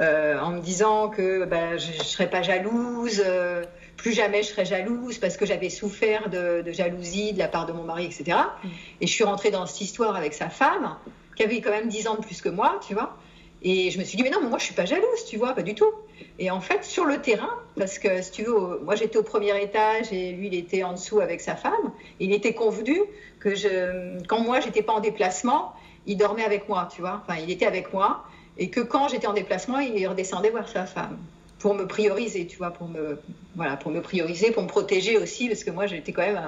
en 0.00 0.50
me 0.50 0.60
disant 0.60 1.08
que 1.10 1.44
ben, 1.44 1.78
je 1.78 1.98
ne 1.98 2.04
serais 2.04 2.30
pas 2.30 2.42
jalouse, 2.42 3.22
euh, 3.24 3.62
plus 3.96 4.12
jamais 4.12 4.42
je 4.42 4.48
serais 4.48 4.64
jalouse 4.64 5.18
parce 5.18 5.36
que 5.36 5.44
j'avais 5.44 5.68
souffert 5.68 6.30
de, 6.30 6.64
jalousie 6.72 7.32
de 7.32 7.38
la 7.38 7.48
part 7.48 7.66
de 7.66 7.72
mon 7.72 7.84
mari, 7.84 8.06
etc. 8.06 8.38
Mm. 8.64 8.68
Et 9.00 9.06
je 9.06 9.12
suis 9.12 9.24
rentrée 9.24 9.50
dans 9.50 9.66
cette 9.66 9.80
histoire 9.80 10.16
avec 10.16 10.32
sa 10.32 10.48
femme, 10.48 10.96
qui 11.36 11.42
avait 11.42 11.60
quand 11.60 11.70
même 11.70 11.88
10 11.88 12.08
ans 12.08 12.14
de 12.14 12.22
plus 12.22 12.40
que 12.40 12.48
moi, 12.48 12.80
tu 12.86 12.94
vois. 12.94 13.16
Et 13.64 13.90
je 13.90 13.98
me 13.98 14.04
suis 14.04 14.16
dit, 14.16 14.24
mais 14.24 14.30
non, 14.30 14.42
moi 14.42 14.58
je 14.58 14.64
suis 14.64 14.74
pas 14.74 14.86
jalouse, 14.86 15.24
tu 15.28 15.36
vois, 15.36 15.54
pas 15.54 15.62
du 15.62 15.74
tout. 15.74 15.92
Et 16.38 16.50
en 16.50 16.60
fait, 16.60 16.84
sur 16.84 17.04
le 17.04 17.20
terrain, 17.20 17.50
parce 17.78 17.98
que 17.98 18.22
si 18.22 18.32
tu 18.32 18.42
veux, 18.44 18.80
moi 18.82 18.96
j'étais 18.96 19.18
au 19.18 19.22
premier 19.22 19.62
étage 19.62 20.12
et 20.12 20.32
lui 20.32 20.48
il 20.48 20.54
était 20.54 20.82
en 20.82 20.94
dessous 20.94 21.20
avec 21.20 21.40
sa 21.40 21.54
femme, 21.54 21.92
il 22.18 22.32
était 22.32 22.54
convenu 22.54 22.98
que 23.38 23.54
je, 23.54 24.18
quand 24.26 24.40
moi 24.40 24.58
j'étais 24.60 24.82
pas 24.82 24.94
en 24.94 25.00
déplacement, 25.00 25.74
il 26.06 26.16
dormait 26.16 26.44
avec 26.44 26.68
moi, 26.68 26.88
tu 26.92 27.02
vois. 27.02 27.22
Enfin, 27.24 27.38
il 27.40 27.50
était 27.50 27.66
avec 27.66 27.92
moi 27.92 28.24
et 28.58 28.70
que 28.70 28.80
quand 28.80 29.08
j'étais 29.08 29.26
en 29.26 29.32
déplacement, 29.32 29.78
il 29.78 30.06
redescendait 30.06 30.50
voir 30.50 30.68
sa 30.68 30.86
femme 30.86 31.18
pour 31.58 31.74
me 31.74 31.86
prioriser, 31.86 32.46
tu 32.46 32.58
vois, 32.58 32.70
pour 32.70 32.88
me, 32.88 33.20
voilà, 33.54 33.76
pour 33.76 33.92
me 33.92 34.00
prioriser, 34.02 34.50
pour 34.50 34.62
me 34.62 34.68
protéger 34.68 35.16
aussi, 35.16 35.48
parce 35.48 35.62
que 35.62 35.70
moi, 35.70 35.86
j'étais 35.86 36.12
quand 36.12 36.22
même, 36.22 36.40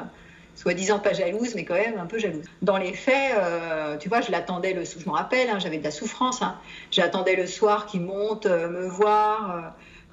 soi-disant 0.56 0.98
pas 0.98 1.12
jalouse, 1.12 1.54
mais 1.54 1.64
quand 1.64 1.74
même 1.74 1.98
un 1.98 2.06
peu 2.06 2.18
jalouse. 2.18 2.44
Dans 2.62 2.78
les 2.78 2.92
faits, 2.92 3.36
euh, 3.36 3.96
tu 3.96 4.08
vois, 4.08 4.20
je 4.20 4.30
l'attendais 4.30 4.72
le, 4.72 4.84
je 4.84 5.08
me 5.08 5.12
rappelle, 5.12 5.50
hein, 5.50 5.58
j'avais 5.58 5.78
de 5.78 5.84
la 5.84 5.90
souffrance, 5.90 6.42
hein. 6.42 6.56
j'attendais 6.90 7.36
le 7.36 7.46
soir 7.46 7.86
qu'il 7.86 8.02
monte 8.02 8.46
euh, 8.46 8.68
me 8.68 8.86
voir. 8.86 9.56
Euh, 9.56 9.60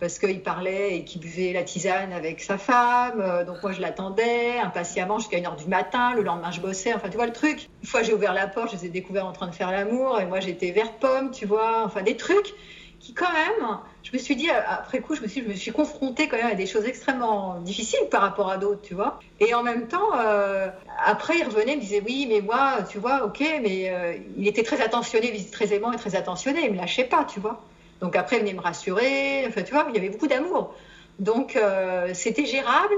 parce 0.02 0.18
qu'il 0.18 0.42
parlait 0.42 0.98
et 0.98 1.06
qu'il 1.06 1.22
buvait 1.22 1.54
la 1.54 1.64
tisane 1.64 2.12
avec 2.12 2.42
sa 2.42 2.58
femme. 2.58 3.22
Euh, 3.22 3.46
donc 3.46 3.62
moi, 3.62 3.72
je 3.72 3.82
l'attendais 3.82 4.58
impatiemment 4.58 5.20
jusqu'à 5.20 5.38
1h 5.38 5.64
du 5.64 5.70
matin. 5.70 6.16
Le 6.16 6.24
lendemain, 6.24 6.50
je 6.50 6.60
bossais. 6.60 6.92
Enfin, 6.96 7.08
tu 7.08 7.18
vois 7.18 7.28
le 7.28 7.34
truc. 7.34 7.70
Une 7.84 7.88
fois, 7.88 8.02
j'ai 8.02 8.12
ouvert 8.12 8.34
la 8.34 8.48
porte, 8.48 8.72
je 8.72 8.78
les 8.78 8.88
ai 8.88 8.90
découverts 8.90 9.28
en 9.28 9.32
train 9.32 9.46
de 9.46 9.54
faire 9.54 9.72
l'amour. 9.72 10.20
Et 10.20 10.26
moi, 10.26 10.40
j'étais 10.40 10.72
verte 10.72 10.96
pomme, 11.00 11.30
tu 11.30 11.46
vois. 11.46 11.84
Enfin, 11.86 12.02
des 12.02 12.18
trucs 12.18 12.52
qui, 13.00 13.14
quand 13.14 13.32
même, 13.32 13.78
je 14.02 14.12
me 14.14 14.18
suis 14.18 14.36
dit, 14.36 14.50
après 14.50 15.02
coup, 15.02 15.14
je 15.14 15.22
me 15.22 15.28
suis, 15.28 15.44
je 15.44 15.48
me 15.48 15.54
suis 15.54 15.72
confrontée 15.72 16.28
quand 16.28 16.38
même 16.38 16.52
à 16.52 16.56
des 16.56 16.66
choses 16.66 16.86
extrêmement 16.86 17.60
difficiles 17.60 18.08
par 18.10 18.22
rapport 18.22 18.50
à 18.50 18.58
d'autres, 18.58 18.82
tu 18.82 18.96
vois. 18.96 19.20
Et 19.40 19.54
en 19.54 19.62
même 19.62 19.88
temps, 19.88 20.18
euh, 20.18 20.68
après, 21.06 21.38
il 21.38 21.44
revenait, 21.44 21.74
il 21.74 21.78
me 21.78 21.82
disait, 21.82 22.02
oui, 22.04 22.26
mais 22.28 22.42
moi, 22.42 22.78
tu 22.90 22.98
vois, 22.98 23.24
ok, 23.24 23.40
mais 23.62 23.92
euh, 23.92 24.18
il 24.36 24.48
était 24.48 24.64
très 24.64 24.82
attentionné, 24.82 25.32
très 25.52 25.74
aimant 25.76 25.92
et 25.92 25.98
très 25.98 26.16
attentionné. 26.16 26.66
Il 26.66 26.72
me 26.72 26.78
lâchait 26.78 27.04
pas, 27.04 27.24
tu 27.24 27.40
vois. 27.40 27.62
Donc 28.02 28.16
après, 28.16 28.38
il 28.38 28.40
venait 28.42 28.54
me 28.54 28.62
rassurer. 28.62 29.46
Enfin, 29.48 29.64
tu 29.64 29.74
vois, 29.74 29.86
il 29.90 29.96
y 29.96 30.00
avait 30.00 30.10
beaucoup 30.10 30.28
d'amour. 30.28 30.76
Donc 31.20 31.56
euh, 31.56 32.12
c'était 32.14 32.46
gérable. 32.46 32.96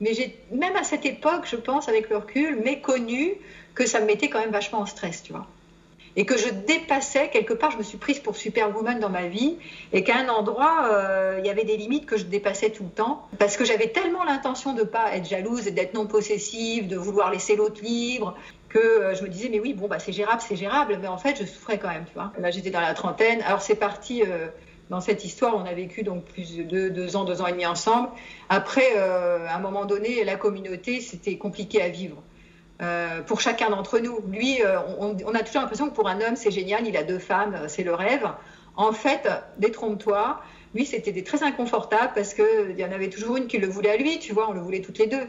Mais 0.00 0.12
j'ai, 0.12 0.38
même 0.50 0.76
à 0.76 0.82
cette 0.82 1.06
époque, 1.06 1.46
je 1.46 1.56
pense, 1.56 1.88
avec 1.88 2.10
le 2.10 2.18
recul, 2.18 2.56
méconnu 2.56 3.34
que 3.74 3.86
ça 3.86 4.00
me 4.00 4.06
mettait 4.06 4.28
quand 4.28 4.40
même 4.40 4.50
vachement 4.50 4.80
en 4.80 4.86
stress, 4.86 5.22
tu 5.22 5.32
vois. 5.32 5.46
Et 6.18 6.24
que 6.24 6.38
je 6.38 6.48
dépassais, 6.48 7.28
quelque 7.28 7.52
part, 7.52 7.70
je 7.70 7.78
me 7.78 7.82
suis 7.82 7.98
prise 7.98 8.18
pour 8.18 8.36
superwoman 8.36 8.98
dans 8.98 9.10
ma 9.10 9.26
vie, 9.26 9.56
et 9.92 10.02
qu'à 10.02 10.16
un 10.16 10.28
endroit, 10.28 10.88
euh, 10.90 11.36
il 11.38 11.46
y 11.46 11.50
avait 11.50 11.64
des 11.64 11.76
limites 11.76 12.06
que 12.06 12.16
je 12.16 12.24
dépassais 12.24 12.70
tout 12.70 12.84
le 12.84 12.90
temps, 12.90 13.26
parce 13.38 13.56
que 13.56 13.64
j'avais 13.66 13.88
tellement 13.88 14.24
l'intention 14.24 14.72
de 14.72 14.80
ne 14.80 14.84
pas 14.84 15.14
être 15.14 15.28
jalouse 15.28 15.66
et 15.66 15.72
d'être 15.72 15.92
non 15.92 16.06
possessive, 16.06 16.88
de 16.88 16.96
vouloir 16.96 17.30
laisser 17.30 17.54
l'autre 17.56 17.82
libre, 17.82 18.34
que 18.68 18.78
euh, 18.78 19.14
je 19.14 19.22
me 19.22 19.28
disais, 19.28 19.48
mais 19.48 19.60
oui, 19.60 19.74
bon, 19.74 19.88
bah, 19.88 19.98
c'est 19.98 20.12
gérable, 20.12 20.42
c'est 20.46 20.56
gérable, 20.56 20.98
mais 21.00 21.08
en 21.08 21.18
fait, 21.18 21.36
je 21.38 21.44
souffrais 21.44 21.78
quand 21.78 21.88
même, 21.88 22.04
tu 22.04 22.14
vois. 22.14 22.32
Là, 22.38 22.50
j'étais 22.50 22.70
dans 22.70 22.80
la 22.80 22.94
trentaine. 22.94 23.42
Alors, 23.42 23.62
c'est 23.62 23.76
parti, 23.76 24.22
euh, 24.22 24.48
dans 24.90 25.00
cette 25.00 25.24
histoire, 25.24 25.56
on 25.56 25.64
a 25.64 25.74
vécu 25.74 26.02
donc 26.02 26.24
plus 26.24 26.56
de 26.56 26.88
deux, 26.88 27.16
ans, 27.16 27.24
deux 27.24 27.40
ans 27.40 27.46
et 27.46 27.52
demi 27.52 27.66
ensemble. 27.66 28.08
Après, 28.48 28.92
euh, 28.96 29.46
à 29.48 29.56
un 29.56 29.60
moment 29.60 29.84
donné, 29.84 30.24
la 30.24 30.36
communauté, 30.36 31.00
c'était 31.00 31.36
compliqué 31.36 31.82
à 31.82 31.88
vivre. 31.88 32.22
pour 33.26 33.40
chacun 33.40 33.70
d'entre 33.70 33.98
nous. 33.98 34.20
Lui, 34.28 34.60
on, 34.98 35.16
on, 35.24 35.34
a 35.34 35.42
toujours 35.42 35.62
l'impression 35.62 35.88
que 35.88 35.94
pour 35.94 36.08
un 36.08 36.20
homme, 36.20 36.36
c'est 36.36 36.50
génial, 36.50 36.86
il 36.86 36.96
a 36.96 37.04
deux 37.04 37.18
femmes, 37.18 37.68
c'est 37.68 37.84
le 37.84 37.94
rêve. 37.94 38.28
En 38.76 38.92
fait, 38.92 39.26
détrompe-toi, 39.56 40.42
lui, 40.74 40.84
c'était 40.84 41.22
très 41.22 41.42
inconfortable 41.42 42.12
parce 42.14 42.34
qu'il 42.34 42.76
y 42.76 42.84
en 42.84 42.92
avait 42.92 43.08
toujours 43.08 43.38
une 43.38 43.46
qui 43.46 43.56
le 43.56 43.66
voulait 43.66 43.92
à 43.92 43.96
lui, 43.96 44.18
tu 44.18 44.34
vois, 44.34 44.50
on 44.50 44.52
le 44.52 44.60
voulait 44.60 44.82
toutes 44.82 44.98
les 44.98 45.06
deux. 45.06 45.26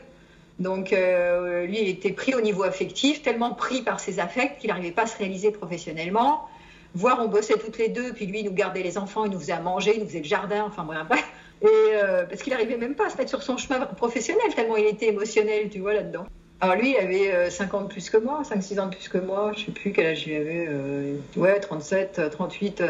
Donc 0.60 0.92
euh, 0.92 1.66
lui, 1.66 1.82
il 1.82 1.90
était 1.90 2.12
pris 2.12 2.34
au 2.34 2.42
niveau 2.42 2.64
affectif, 2.64 3.22
tellement 3.22 3.54
pris 3.54 3.82
par 3.82 4.00
ses 4.00 4.20
affects 4.20 4.58
qu'il 4.60 4.70
n'arrivait 4.70 4.92
pas 4.92 5.04
à 5.04 5.08
se 5.08 5.18
réaliser 5.18 5.52
professionnellement. 5.52 6.48
Voire 6.96 7.20
on 7.22 7.28
bossait 7.28 7.58
toutes 7.58 7.78
les 7.78 7.90
deux, 7.90 8.14
puis 8.14 8.26
lui, 8.26 8.40
il 8.40 8.46
nous 8.46 8.54
gardait 8.54 8.82
les 8.82 8.98
enfants, 8.98 9.26
il 9.26 9.32
nous 9.32 9.40
faisait 9.40 9.54
à 9.54 9.60
manger, 9.60 9.94
il 9.96 10.02
nous 10.02 10.08
faisait 10.08 10.20
le 10.20 10.26
jardin, 10.26 10.64
enfin 10.66 10.84
bref. 10.84 11.24
Et 11.62 11.68
euh, 11.68 12.24
parce 12.26 12.42
qu'il 12.42 12.54
n'arrivait 12.54 12.78
même 12.78 12.96
pas 12.96 13.08
à 13.08 13.10
se 13.10 13.18
mettre 13.18 13.30
sur 13.30 13.44
son 13.44 13.58
chemin 13.58 13.80
professionnel, 13.86 14.54
tellement 14.56 14.78
il 14.78 14.86
était 14.86 15.08
émotionnel, 15.08 15.70
tu 15.70 15.80
vois, 15.80 15.94
là-dedans. 15.94 16.26
Alors 16.60 16.76
lui, 16.76 16.92
il 16.92 16.98
avait 16.98 17.52
50 17.52 17.84
euh, 17.84 17.88
plus 17.88 18.10
que 18.10 18.18
moi, 18.18 18.42
5-6 18.42 18.80
ans 18.80 18.88
de 18.88 18.96
plus 18.96 19.10
que 19.10 19.20
moi, 19.20 19.52
je 19.56 19.66
sais 19.66 19.72
plus 19.72 19.92
quel 19.92 20.08
âge 20.08 20.26
il 20.26 20.36
avait, 20.36 20.70
ouais, 21.36 21.60
37, 21.60 22.32
38, 22.32 22.82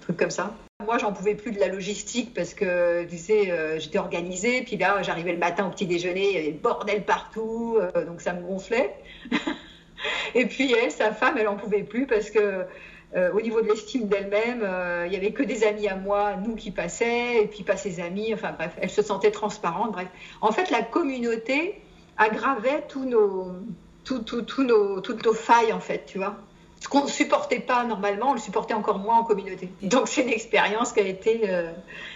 truc 0.00 0.16
comme 0.16 0.30
ça. 0.30 0.54
Moi, 0.86 0.96
j'en 0.98 1.12
pouvais 1.12 1.34
plus 1.34 1.50
de 1.50 1.58
la 1.58 1.66
logistique 1.66 2.32
parce 2.32 2.54
que, 2.54 3.02
tu 3.06 3.18
sais, 3.18 3.50
euh, 3.50 3.80
j'étais 3.80 3.98
organisée. 3.98 4.62
Puis 4.62 4.76
là, 4.76 5.02
j'arrivais 5.02 5.32
le 5.32 5.38
matin 5.38 5.66
au 5.66 5.70
petit 5.70 5.86
déjeuner, 5.86 6.28
il 6.28 6.34
y 6.34 6.38
avait 6.38 6.52
bordel 6.52 7.04
partout, 7.04 7.78
euh, 7.80 8.04
donc 8.04 8.20
ça 8.20 8.32
me 8.32 8.42
gonflait. 8.42 8.94
et 10.36 10.46
puis 10.46 10.72
elle, 10.72 10.92
sa 10.92 11.10
femme, 11.10 11.36
elle 11.36 11.48
en 11.48 11.56
pouvait 11.56 11.82
plus 11.82 12.06
parce 12.06 12.30
que, 12.30 12.64
euh, 13.16 13.32
au 13.32 13.40
niveau 13.40 13.60
de 13.60 13.66
l'estime 13.66 14.06
d'elle-même, 14.06 14.64
il 15.06 15.12
y 15.12 15.16
avait 15.16 15.32
que 15.32 15.42
des 15.42 15.64
amis 15.64 15.88
à 15.88 15.96
moi, 15.96 16.36
nous 16.36 16.54
qui 16.54 16.70
passaient, 16.70 17.42
et 17.42 17.48
puis 17.48 17.64
pas 17.64 17.76
ses 17.76 17.98
amis. 17.98 18.32
Enfin 18.32 18.52
bref, 18.52 18.76
elle 18.80 18.90
se 18.90 19.02
sentait 19.02 19.32
transparente. 19.32 19.90
Bref, 19.90 20.06
en 20.40 20.52
fait, 20.52 20.70
la 20.70 20.82
communauté 20.82 21.80
aggravait 22.18 22.84
tous 22.88 23.04
nos, 23.04 23.50
nos, 24.58 25.00
toutes 25.00 25.26
nos 25.26 25.34
failles, 25.34 25.72
en 25.72 25.80
fait, 25.80 26.04
tu 26.06 26.18
vois 26.18 26.36
ce 26.80 26.88
qu'on 26.88 27.04
ne 27.04 27.08
supportait 27.08 27.60
pas 27.60 27.84
normalement, 27.84 28.30
on 28.30 28.34
le 28.34 28.40
supportait 28.40 28.74
encore 28.74 28.98
moins 28.98 29.18
en 29.18 29.24
communauté. 29.24 29.68
Donc 29.82 30.08
c'est 30.08 30.22
une 30.22 30.28
expérience 30.28 30.92
qui 30.92 31.00
a 31.00 31.06
été 31.06 31.42
euh, 31.48 31.72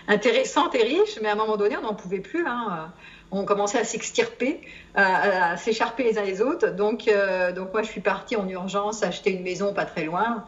intéressante 0.08 0.74
et 0.74 0.82
riche, 0.82 1.18
mais 1.20 1.28
à 1.28 1.32
un 1.32 1.36
moment 1.36 1.56
donné, 1.56 1.76
on 1.76 1.82
n'en 1.82 1.94
pouvait 1.94 2.20
plus. 2.20 2.46
Hein. 2.46 2.92
On 3.32 3.44
commençait 3.44 3.78
à 3.78 3.84
s'extirper, 3.84 4.60
à, 4.94 5.56
s'écharper 5.56 6.04
les 6.04 6.18
uns 6.18 6.22
les 6.22 6.42
autres. 6.42 6.70
Donc, 6.70 7.08
euh, 7.08 7.50
donc 7.52 7.72
moi, 7.72 7.82
je 7.82 7.88
suis 7.88 8.02
partie 8.02 8.36
en 8.36 8.46
urgence 8.46 9.02
acheter 9.02 9.32
une 9.32 9.42
maison 9.42 9.72
pas 9.72 9.86
très 9.86 10.04
loin. 10.04 10.44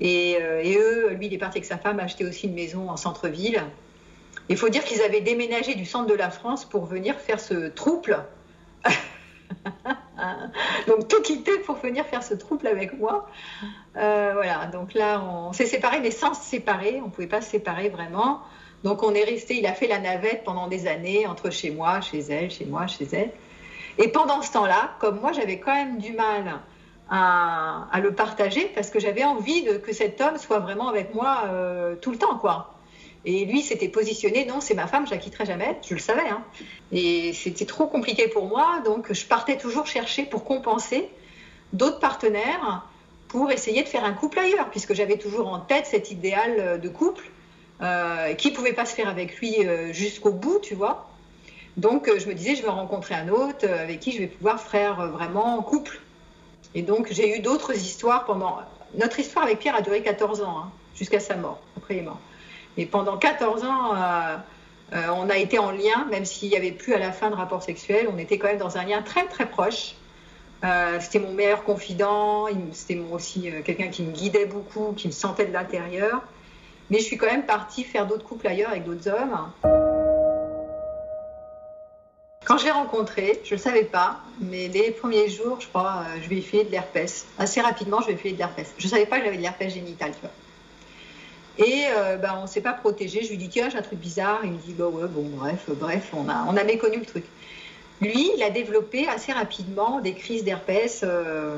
Et, 0.00 0.38
euh, 0.40 0.62
et 0.62 0.76
eux, 0.78 1.10
lui, 1.10 1.26
il 1.26 1.34
est 1.34 1.38
parti 1.38 1.58
avec 1.58 1.66
sa 1.66 1.78
femme 1.78 2.00
acheter 2.00 2.24
aussi 2.24 2.46
une 2.46 2.54
maison 2.54 2.88
en 2.90 2.96
centre-ville. 2.96 3.62
Il 4.48 4.56
faut 4.56 4.68
dire 4.68 4.84
qu'ils 4.84 5.02
avaient 5.02 5.20
déménagé 5.20 5.74
du 5.74 5.84
centre 5.84 6.06
de 6.06 6.14
la 6.14 6.30
France 6.30 6.64
pour 6.64 6.86
venir 6.86 7.16
faire 7.16 7.40
ce 7.40 7.68
trouble 7.68 8.24
donc 10.88 11.08
tout 11.08 11.22
quitter 11.22 11.58
pour 11.58 11.76
venir 11.76 12.04
faire 12.06 12.22
ce 12.22 12.34
trouble 12.34 12.66
avec 12.66 12.98
moi. 12.98 13.28
Euh, 13.96 14.32
voilà, 14.34 14.66
donc 14.66 14.94
là 14.94 15.22
on 15.22 15.52
s'est 15.52 15.66
séparés, 15.66 16.00
mais 16.00 16.10
sans 16.10 16.34
se 16.34 16.42
séparer, 16.42 17.00
on 17.02 17.06
ne 17.06 17.10
pouvait 17.10 17.26
pas 17.26 17.40
se 17.40 17.50
séparer 17.50 17.88
vraiment. 17.88 18.40
Donc 18.84 19.02
on 19.02 19.14
est 19.14 19.24
resté, 19.24 19.58
il 19.58 19.66
a 19.66 19.74
fait 19.74 19.86
la 19.86 19.98
navette 19.98 20.44
pendant 20.44 20.68
des 20.68 20.86
années 20.86 21.26
entre 21.26 21.50
chez 21.50 21.70
moi, 21.70 22.00
chez 22.00 22.20
elle, 22.20 22.50
chez 22.50 22.64
moi, 22.64 22.86
chez 22.86 23.06
elle. 23.12 23.30
Et 23.98 24.08
pendant 24.08 24.42
ce 24.42 24.52
temps-là, 24.52 24.94
comme 24.98 25.20
moi 25.20 25.32
j'avais 25.32 25.58
quand 25.58 25.74
même 25.74 25.98
du 25.98 26.12
mal 26.12 26.60
à, 27.10 28.00
le 28.00 28.14
partager 28.14 28.70
parce 28.74 28.90
que 28.90 28.98
j'avais 28.98 29.24
envie 29.24 29.66
que 29.82 29.92
cet 29.92 30.20
homme 30.20 30.38
soit 30.38 30.60
vraiment 30.60 30.88
avec 30.88 31.14
moi 31.14 31.42
euh, 31.46 31.94
tout 31.96 32.10
le 32.10 32.16
temps, 32.16 32.38
quoi. 32.38 32.71
Et 33.24 33.44
lui 33.44 33.62
s'était 33.62 33.88
positionné, 33.88 34.44
non, 34.46 34.60
c'est 34.60 34.74
ma 34.74 34.86
femme, 34.86 35.06
je 35.06 35.12
la 35.12 35.18
quitterai 35.18 35.46
jamais, 35.46 35.78
je 35.88 35.94
le 35.94 36.00
savais. 36.00 36.28
Hein. 36.28 36.42
Et 36.90 37.32
c'était 37.32 37.66
trop 37.66 37.86
compliqué 37.86 38.26
pour 38.28 38.46
moi, 38.46 38.82
donc 38.84 39.12
je 39.12 39.24
partais 39.26 39.56
toujours 39.56 39.86
chercher 39.86 40.24
pour 40.24 40.44
compenser 40.44 41.08
d'autres 41.72 42.00
partenaires 42.00 42.86
pour 43.28 43.50
essayer 43.50 43.82
de 43.82 43.88
faire 43.88 44.04
un 44.04 44.12
couple 44.12 44.40
ailleurs, 44.40 44.68
puisque 44.70 44.92
j'avais 44.92 45.16
toujours 45.16 45.48
en 45.48 45.58
tête 45.58 45.86
cet 45.86 46.10
idéal 46.10 46.80
de 46.80 46.88
couple 46.90 47.24
euh, 47.82 48.34
qui 48.34 48.52
pouvait 48.52 48.74
pas 48.74 48.84
se 48.84 48.94
faire 48.94 49.08
avec 49.08 49.38
lui 49.38 49.66
euh, 49.66 49.92
jusqu'au 49.92 50.30
bout, 50.30 50.60
tu 50.60 50.74
vois. 50.74 51.08
Donc 51.78 52.08
euh, 52.08 52.18
je 52.18 52.28
me 52.28 52.34
disais, 52.34 52.54
je 52.54 52.62
vais 52.62 52.68
rencontrer 52.68 53.14
un 53.14 53.28
autre 53.28 53.66
avec 53.66 54.00
qui 54.00 54.12
je 54.12 54.18
vais 54.18 54.26
pouvoir 54.26 54.60
faire 54.60 55.08
vraiment 55.08 55.60
couple. 55.62 56.00
Et 56.74 56.82
donc 56.82 57.08
j'ai 57.10 57.36
eu 57.36 57.40
d'autres 57.40 57.74
histoires 57.74 58.24
pendant... 58.24 58.58
Notre 58.94 59.18
histoire 59.18 59.46
avec 59.46 59.58
Pierre 59.58 59.74
a 59.74 59.80
duré 59.80 60.02
14 60.02 60.42
ans, 60.42 60.58
hein, 60.58 60.70
jusqu'à 60.94 61.18
sa 61.18 61.34
mort, 61.34 61.60
après 61.76 61.94
il 61.94 62.00
est 62.00 62.02
mort. 62.02 62.20
Et 62.76 62.86
pendant 62.86 63.16
14 63.16 63.64
ans, 63.64 63.94
euh, 63.94 64.36
euh, 64.94 65.06
on 65.16 65.28
a 65.28 65.36
été 65.36 65.58
en 65.58 65.70
lien, 65.70 66.06
même 66.10 66.24
s'il 66.24 66.48
n'y 66.48 66.56
avait 66.56 66.72
plus 66.72 66.94
à 66.94 66.98
la 66.98 67.12
fin 67.12 67.30
de 67.30 67.34
rapport 67.34 67.62
sexuel, 67.62 68.08
on 68.12 68.18
était 68.18 68.38
quand 68.38 68.48
même 68.48 68.58
dans 68.58 68.78
un 68.78 68.84
lien 68.84 69.02
très 69.02 69.26
très 69.26 69.46
proche. 69.46 69.94
Euh, 70.64 70.98
c'était 71.00 71.18
mon 71.18 71.32
meilleur 71.32 71.64
confident, 71.64 72.46
c'était 72.72 73.00
aussi 73.10 73.50
quelqu'un 73.64 73.88
qui 73.88 74.02
me 74.04 74.12
guidait 74.12 74.46
beaucoup, 74.46 74.92
qui 74.96 75.08
me 75.08 75.12
sentait 75.12 75.46
de 75.46 75.52
l'intérieur. 75.52 76.22
Mais 76.90 76.98
je 76.98 77.04
suis 77.04 77.16
quand 77.16 77.26
même 77.26 77.46
partie 77.46 77.84
faire 77.84 78.06
d'autres 78.06 78.24
couples 78.24 78.46
ailleurs 78.46 78.70
avec 78.70 78.84
d'autres 78.84 79.08
hommes. 79.08 79.50
Quand 82.44 82.58
je 82.58 82.64
l'ai 82.64 82.70
rencontré, 82.70 83.40
je 83.44 83.54
ne 83.54 83.58
le 83.58 83.62
savais 83.62 83.84
pas, 83.84 84.20
mais 84.40 84.68
les 84.68 84.90
premiers 84.90 85.28
jours, 85.28 85.60
je 85.60 85.68
crois, 85.68 86.04
je 86.22 86.28
lui 86.28 86.38
ai 86.38 86.42
fait 86.42 86.64
de 86.64 86.70
l'herpès. 86.70 87.26
Assez 87.38 87.60
rapidement, 87.60 88.00
je 88.00 88.08
lui 88.08 88.14
ai 88.14 88.16
fait 88.16 88.32
de 88.32 88.38
l'herpès. 88.38 88.74
Je 88.78 88.86
ne 88.86 88.90
savais 88.90 89.06
pas 89.06 89.18
que 89.18 89.24
j'avais 89.24 89.36
de 89.36 89.42
l'herpès 89.42 89.72
génital, 89.72 90.12
tu 90.12 90.20
vois. 90.20 90.30
Et 91.58 91.84
euh, 91.88 92.16
ben, 92.16 92.34
on 92.38 92.42
ne 92.42 92.46
s'est 92.46 92.60
pas 92.60 92.72
protégé. 92.72 93.22
Je 93.22 93.30
lui 93.30 93.36
dis, 93.36 93.48
tiens, 93.48 93.68
j'ai 93.68 93.78
un 93.78 93.82
truc 93.82 93.98
bizarre. 93.98 94.40
Il 94.44 94.52
me 94.52 94.58
dit, 94.58 94.72
bah 94.72 94.86
ouais, 94.86 95.06
bon, 95.08 95.24
bref, 95.36 95.64
bref, 95.68 96.10
on 96.14 96.28
a, 96.28 96.46
on 96.48 96.56
a 96.56 96.64
méconnu 96.64 96.98
le 96.98 97.04
truc. 97.04 97.24
Lui, 98.00 98.30
il 98.36 98.42
a 98.42 98.50
développé 98.50 99.06
assez 99.06 99.32
rapidement 99.32 100.00
des 100.00 100.14
crises 100.14 100.44
d'herpès 100.44 101.02
euh, 101.04 101.56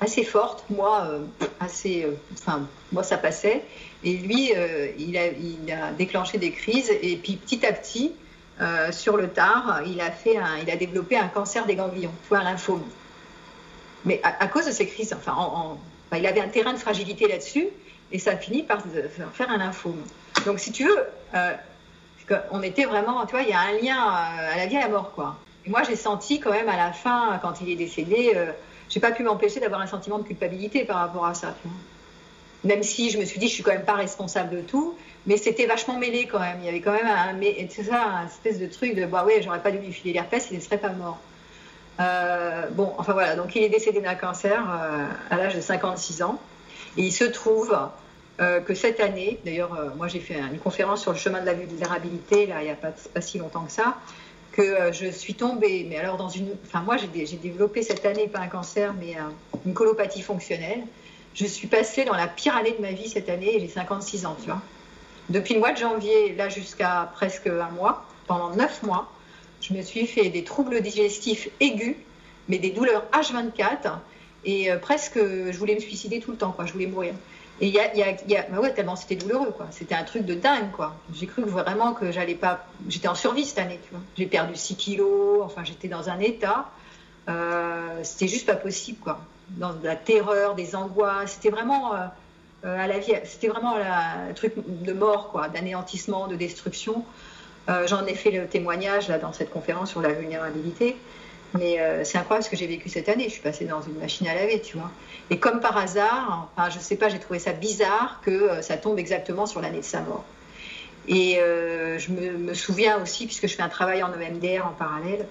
assez 0.00 0.24
fortes. 0.24 0.64
Moi, 0.70 1.06
euh, 1.08 1.20
assez, 1.60 2.06
enfin, 2.32 2.66
moi, 2.90 3.02
ça 3.02 3.18
passait. 3.18 3.62
Et 4.02 4.16
lui, 4.16 4.52
il 4.98 5.16
a, 5.16 5.28
il, 5.28 5.72
a, 5.72 5.92
déclenché 5.92 6.38
des 6.38 6.50
crises. 6.50 6.90
Et 7.02 7.16
puis, 7.16 7.36
petit 7.36 7.64
à 7.64 7.72
petit, 7.72 8.12
sur 8.90 9.16
le 9.16 9.28
tard, 9.28 9.82
il 9.86 10.00
a, 10.00 10.10
fait 10.10 10.36
un, 10.36 10.58
il 10.62 10.70
a 10.70 10.76
développé 10.76 11.16
un 11.16 11.28
cancer 11.28 11.64
des 11.64 11.74
ganglions, 11.74 12.12
un 12.30 12.42
lymphome. 12.42 12.82
Mais 14.04 14.20
à, 14.22 14.46
cause 14.48 14.66
de 14.66 14.72
ces 14.72 14.86
crises, 14.86 15.14
enfin, 15.14 15.32
en, 15.32 15.78
il 16.14 16.26
avait 16.26 16.40
un 16.40 16.48
terrain 16.48 16.72
de 16.72 16.78
fragilité 16.78 17.28
là-dessus 17.28 17.68
et 18.14 18.18
ça 18.20 18.36
finit 18.36 18.62
par 18.62 18.78
faire 19.32 19.50
un 19.50 19.58
lymphome. 19.58 20.00
Donc, 20.46 20.60
si 20.60 20.70
tu 20.70 20.84
veux, 20.84 21.04
euh, 21.34 21.52
on 22.52 22.62
était 22.62 22.84
vraiment, 22.84 23.26
tu 23.26 23.32
vois, 23.32 23.42
il 23.42 23.48
y 23.48 23.52
a 23.52 23.58
un 23.58 23.72
lien 23.72 23.96
euh, 23.96 24.54
à 24.54 24.56
la 24.56 24.66
vie 24.66 24.76
et 24.76 24.78
à 24.78 24.82
la 24.82 24.88
mort, 24.88 25.10
quoi. 25.12 25.36
Et 25.66 25.70
moi, 25.70 25.82
j'ai 25.82 25.96
senti 25.96 26.38
quand 26.38 26.52
même 26.52 26.68
à 26.68 26.76
la 26.76 26.92
fin, 26.92 27.40
quand 27.42 27.60
il 27.60 27.70
est 27.70 27.74
décédé, 27.74 28.34
euh, 28.36 28.52
j'ai 28.88 29.00
pas 29.00 29.10
pu 29.10 29.24
m'empêcher 29.24 29.58
d'avoir 29.58 29.80
un 29.80 29.88
sentiment 29.88 30.18
de 30.18 30.22
culpabilité 30.22 30.84
par 30.84 30.98
rapport 30.98 31.26
à 31.26 31.34
ça. 31.34 31.56
Même 32.62 32.84
si 32.84 33.10
je 33.10 33.18
me 33.18 33.24
suis 33.24 33.40
dit, 33.40 33.48
je 33.48 33.54
suis 33.54 33.64
quand 33.64 33.72
même 33.72 33.84
pas 33.84 33.94
responsable 33.94 34.58
de 34.58 34.60
tout, 34.60 34.96
mais 35.26 35.36
c'était 35.36 35.66
vachement 35.66 35.98
mêlé 35.98 36.28
quand 36.28 36.38
même. 36.38 36.58
Il 36.60 36.66
y 36.66 36.68
avait 36.68 36.80
quand 36.80 36.92
même 36.92 37.08
un, 37.08 37.34
c'est 37.68 37.82
ça, 37.82 38.00
un 38.00 38.26
espèce 38.26 38.60
de 38.60 38.66
truc 38.66 38.94
de, 38.94 39.06
bah 39.06 39.24
ouais, 39.24 39.42
j'aurais 39.42 39.60
pas 39.60 39.72
dû 39.72 39.78
lui 39.78 39.92
filer 39.92 40.14
l'herpès, 40.14 40.46
il 40.52 40.58
ne 40.58 40.62
serait 40.62 40.78
pas 40.78 40.90
mort. 40.90 41.18
bon, 42.70 42.94
enfin 42.96 43.12
voilà, 43.12 43.34
donc 43.34 43.56
il 43.56 43.64
est 43.64 43.68
décédé 43.68 44.00
d'un 44.00 44.14
cancer 44.14 44.62
à 45.30 45.36
l'âge 45.36 45.56
de 45.56 45.60
56 45.60 46.22
ans. 46.22 46.38
Et 46.96 47.02
il 47.02 47.12
se 47.12 47.24
trouve 47.24 47.76
euh, 48.40 48.60
que 48.60 48.74
cette 48.74 48.98
année, 48.98 49.38
d'ailleurs, 49.44 49.74
euh, 49.74 49.90
moi 49.96 50.08
j'ai 50.08 50.18
fait 50.18 50.34
une 50.34 50.58
conférence 50.58 51.02
sur 51.02 51.12
le 51.12 51.18
chemin 51.18 51.40
de 51.40 51.46
la 51.46 51.54
vulnérabilité, 51.54 52.46
là, 52.46 52.62
il 52.62 52.64
n'y 52.64 52.70
a 52.70 52.74
pas, 52.74 52.92
si 53.20 53.38
longtemps 53.38 53.64
que 53.64 53.70
ça, 53.70 53.96
que 54.50 54.62
euh, 54.62 54.92
je 54.92 55.06
suis 55.06 55.34
tombée, 55.34 55.86
mais 55.88 55.96
alors 55.98 56.16
dans 56.16 56.28
une. 56.28 56.48
Enfin, 56.66 56.80
moi 56.80 56.96
j'ai 56.96 57.06
développé 57.36 57.82
cette 57.82 58.04
année, 58.04 58.26
pas 58.26 58.40
un 58.40 58.48
cancer, 58.48 58.92
mais 58.98 59.16
une 59.64 59.74
colopathie 59.74 60.22
fonctionnelle. 60.22 60.82
Je 61.34 61.46
suis 61.46 61.68
passée 61.68 62.04
dans 62.04 62.14
la 62.14 62.26
pire 62.26 62.56
année 62.56 62.72
de 62.72 62.82
ma 62.82 62.90
vie 62.90 63.08
cette 63.08 63.28
année, 63.28 63.58
j'ai 63.60 63.68
56 63.68 64.26
ans, 64.26 64.36
tu 64.40 64.46
vois. 64.46 64.62
Depuis 65.28 65.54
le 65.54 65.60
mois 65.60 65.72
de 65.72 65.78
janvier, 65.78 66.34
là 66.34 66.48
jusqu'à 66.48 67.10
presque 67.14 67.46
un 67.46 67.70
mois, 67.70 68.04
pendant 68.26 68.50
neuf 68.50 68.82
mois, 68.82 69.10
je 69.60 69.74
me 69.74 69.82
suis 69.82 70.06
fait 70.06 70.28
des 70.28 70.42
troubles 70.42 70.80
digestifs 70.80 71.48
aigus, 71.60 71.96
mais 72.48 72.58
des 72.58 72.70
douleurs 72.70 73.04
H24, 73.12 73.98
et 74.44 74.70
presque, 74.82 75.18
je 75.18 75.56
voulais 75.56 75.74
me 75.74 75.80
suicider 75.80 76.20
tout 76.20 76.32
le 76.32 76.36
temps, 76.36 76.52
quoi, 76.52 76.66
je 76.66 76.72
voulais 76.72 76.86
mourir. 76.86 77.14
Et 77.60 77.68
il 77.68 77.74
y 77.74 77.78
a, 77.78 77.94
y 77.94 78.00
y 78.28 78.36
a 78.36 78.42
bah 78.50 78.58
ouais, 78.60 78.72
tellement 78.72 78.96
c'était 78.96 79.14
douloureux, 79.16 79.52
quoi. 79.52 79.66
C'était 79.70 79.94
un 79.94 80.02
truc 80.02 80.24
de 80.24 80.34
dingue, 80.34 80.72
quoi. 80.72 80.96
J'ai 81.14 81.26
cru 81.26 81.42
vraiment 81.42 81.92
que 81.92 82.10
j'allais 82.10 82.34
pas. 82.34 82.66
J'étais 82.88 83.08
en 83.08 83.14
survie 83.14 83.44
cette 83.44 83.58
année, 83.58 83.78
tu 83.84 83.90
vois. 83.90 84.00
J'ai 84.16 84.26
perdu 84.26 84.56
6 84.56 84.76
kilos, 84.76 85.42
enfin, 85.44 85.62
j'étais 85.64 85.88
dans 85.88 86.08
un 86.10 86.18
état. 86.18 86.70
Euh, 87.28 88.00
c'était 88.02 88.28
juste 88.28 88.46
pas 88.46 88.56
possible, 88.56 88.98
quoi. 88.98 89.20
Dans 89.50 89.74
la 89.82 89.94
terreur, 89.94 90.54
des 90.54 90.74
angoisses. 90.74 91.32
C'était 91.32 91.50
vraiment. 91.50 91.94
Euh, 91.94 91.98
euh, 92.64 92.82
à 92.82 92.86
la 92.86 92.98
vie, 92.98 93.12
c'était 93.24 93.48
vraiment 93.48 93.76
un 93.76 94.32
truc 94.32 94.54
de 94.56 94.92
mort, 94.92 95.30
quoi, 95.30 95.48
d'anéantissement, 95.48 96.26
de 96.26 96.36
destruction. 96.36 97.04
J'en 97.86 98.04
ai 98.04 98.14
fait 98.14 98.30
le 98.30 98.46
témoignage 98.46 99.08
là 99.08 99.18
dans 99.18 99.32
cette 99.32 99.50
conférence 99.50 99.90
sur 99.90 100.02
la 100.02 100.10
vulnérabilité. 100.10 100.96
Mais 101.56 101.80
euh, 101.80 102.02
c'est 102.04 102.18
incroyable 102.18 102.44
ce 102.44 102.50
que 102.50 102.56
j'ai 102.56 102.66
vécu 102.66 102.88
cette 102.88 103.08
année. 103.08 103.24
Je 103.24 103.34
suis 103.34 103.42
passée 103.42 103.64
dans 103.64 103.80
une 103.80 103.94
machine 103.94 104.26
à 104.26 104.34
laver, 104.34 104.60
tu 104.60 104.76
vois. 104.76 104.90
Et 105.30 105.38
comme 105.38 105.60
par 105.60 105.76
hasard, 105.76 106.50
enfin, 106.56 106.68
je 106.68 106.78
sais 106.80 106.96
pas, 106.96 107.08
j'ai 107.08 107.20
trouvé 107.20 107.38
ça 107.38 107.52
bizarre 107.52 108.20
que 108.24 108.30
euh, 108.30 108.62
ça 108.62 108.76
tombe 108.76 108.98
exactement 108.98 109.46
sur 109.46 109.60
l'année 109.60 109.78
de 109.78 109.84
sa 109.84 110.00
mort. 110.00 110.24
Et 111.06 111.38
euh, 111.38 111.98
je 111.98 112.10
me, 112.10 112.54
souviens 112.54 113.00
aussi, 113.00 113.26
puisque 113.26 113.46
je 113.46 113.54
fais 113.54 113.62
un 113.62 113.68
travail 113.68 114.02
en 114.02 114.12
EMDR 114.12 114.66
en 114.66 114.72
parallèle, 114.72 115.26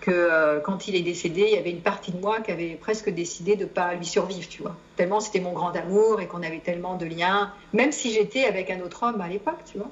que 0.00 0.60
quand 0.64 0.88
il 0.88 0.96
est 0.96 1.02
décédé, 1.02 1.42
il 1.42 1.54
y 1.54 1.58
avait 1.58 1.70
une 1.70 1.80
partie 1.80 2.10
de 2.10 2.20
moi 2.20 2.40
qui 2.40 2.50
avait 2.50 2.74
presque 2.74 3.08
décidé 3.08 3.54
de 3.54 3.64
pas 3.64 3.94
lui 3.94 4.04
survivre, 4.04 4.48
tu 4.48 4.60
vois. 4.60 4.76
Tellement 4.96 5.20
c'était 5.20 5.38
mon 5.38 5.52
grand 5.52 5.74
amour 5.76 6.20
et 6.20 6.26
qu'on 6.26 6.42
avait 6.42 6.58
tellement 6.58 6.96
de 6.96 7.06
liens, 7.06 7.52
même 7.72 7.92
si 7.92 8.12
j'étais 8.12 8.44
avec 8.44 8.68
un 8.70 8.80
autre 8.80 9.04
homme 9.04 9.20
à 9.20 9.28
l'époque, 9.28 9.60
tu 9.70 9.78
vois. 9.78 9.90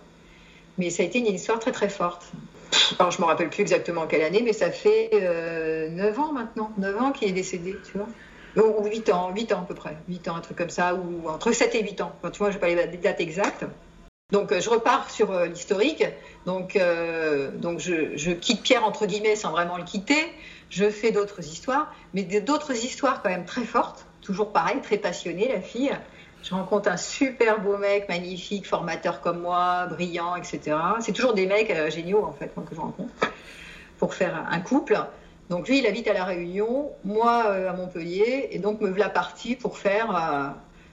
Mais 0.78 0.90
ça 0.90 1.04
a 1.04 1.06
été 1.06 1.20
une 1.20 1.26
histoire 1.26 1.60
très 1.60 1.70
très 1.70 1.88
forte. 1.88 2.32
Alors, 2.98 3.10
je 3.10 3.20
me 3.20 3.26
rappelle 3.26 3.50
plus 3.50 3.62
exactement 3.62 4.06
quelle 4.06 4.22
année, 4.22 4.42
mais 4.42 4.52
ça 4.52 4.70
fait 4.70 5.10
euh, 5.14 5.88
9 5.88 6.18
ans 6.18 6.32
maintenant. 6.32 6.72
9 6.78 7.02
ans 7.02 7.12
qu'il 7.12 7.28
est 7.28 7.32
décédé, 7.32 7.76
tu 7.84 7.98
vois. 7.98 8.08
Ou 8.56 8.84
8 8.84 9.10
ans, 9.10 9.30
8 9.34 9.52
ans 9.52 9.60
à 9.60 9.64
peu 9.64 9.74
près. 9.74 9.96
8 10.08 10.28
ans, 10.28 10.36
un 10.36 10.40
truc 10.40 10.58
comme 10.58 10.70
ça, 10.70 10.94
ou 10.94 11.28
entre 11.28 11.52
7 11.52 11.74
et 11.74 11.82
8 11.82 12.00
ans. 12.00 12.12
tu 12.32 12.38
vois, 12.38 12.50
je 12.50 12.56
n'ai 12.56 12.60
pas 12.60 12.68
les 12.68 12.98
dates 12.98 13.20
exactes. 13.20 13.64
Donc, 14.30 14.52
euh, 14.52 14.60
je 14.60 14.70
repars 14.70 15.10
sur 15.10 15.30
euh, 15.32 15.46
l'historique. 15.46 16.04
Donc, 16.46 16.76
euh, 16.76 17.50
donc 17.50 17.80
je, 17.80 18.16
je, 18.16 18.30
quitte 18.30 18.62
Pierre, 18.62 18.84
entre 18.84 19.06
guillemets, 19.06 19.36
sans 19.36 19.50
vraiment 19.50 19.76
le 19.76 19.84
quitter. 19.84 20.32
Je 20.68 20.88
fais 20.88 21.10
d'autres 21.10 21.40
histoires, 21.40 21.92
mais 22.14 22.22
d'autres 22.22 22.72
histoires 22.72 23.22
quand 23.22 23.30
même 23.30 23.44
très 23.44 23.64
fortes. 23.64 24.06
Toujours 24.20 24.52
pareil, 24.52 24.80
très 24.82 24.98
passionnée, 24.98 25.48
la 25.48 25.60
fille. 25.60 25.90
Je 26.42 26.54
rencontre 26.54 26.88
un 26.88 26.96
super 26.96 27.60
beau 27.60 27.76
mec, 27.76 28.08
magnifique, 28.08 28.66
formateur 28.66 29.20
comme 29.20 29.40
moi, 29.40 29.86
brillant, 29.86 30.36
etc. 30.36 30.76
C'est 31.00 31.12
toujours 31.12 31.34
des 31.34 31.46
mecs 31.46 31.70
euh, 31.70 31.90
géniaux, 31.90 32.24
en 32.24 32.32
fait, 32.32 32.48
que 32.54 32.74
je 32.74 32.80
rencontre, 32.80 33.12
pour 33.98 34.14
faire 34.14 34.46
un 34.50 34.60
couple. 34.60 34.98
Donc 35.50 35.68
lui, 35.68 35.80
il 35.80 35.86
habite 35.86 36.08
à 36.08 36.14
La 36.14 36.24
Réunion, 36.24 36.92
moi 37.04 37.44
euh, 37.46 37.70
à 37.70 37.72
Montpellier, 37.74 38.48
et 38.52 38.58
donc 38.58 38.80
me 38.80 38.88
voilà 38.88 39.10
partie 39.10 39.54
pour 39.54 39.76
faire 39.76 40.16
euh, 40.16 40.48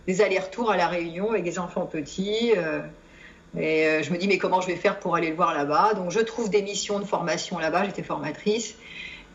des 0.08 0.22
allers-retours 0.22 0.70
à 0.70 0.78
La 0.78 0.88
Réunion 0.88 1.32
avec 1.32 1.44
des 1.44 1.60
enfants 1.60 1.86
petits. 1.86 2.52
et 3.58 4.04
je 4.04 4.12
me 4.12 4.18
dis, 4.18 4.28
mais 4.28 4.38
comment 4.38 4.60
je 4.60 4.68
vais 4.68 4.76
faire 4.76 5.00
pour 5.00 5.16
aller 5.16 5.30
le 5.30 5.36
voir 5.36 5.54
là-bas? 5.54 5.94
Donc 5.96 6.12
je 6.12 6.20
trouve 6.20 6.50
des 6.50 6.62
missions 6.62 7.00
de 7.00 7.06
formation 7.06 7.58
là-bas, 7.58 7.86
j'étais 7.86 8.04
formatrice, 8.04 8.76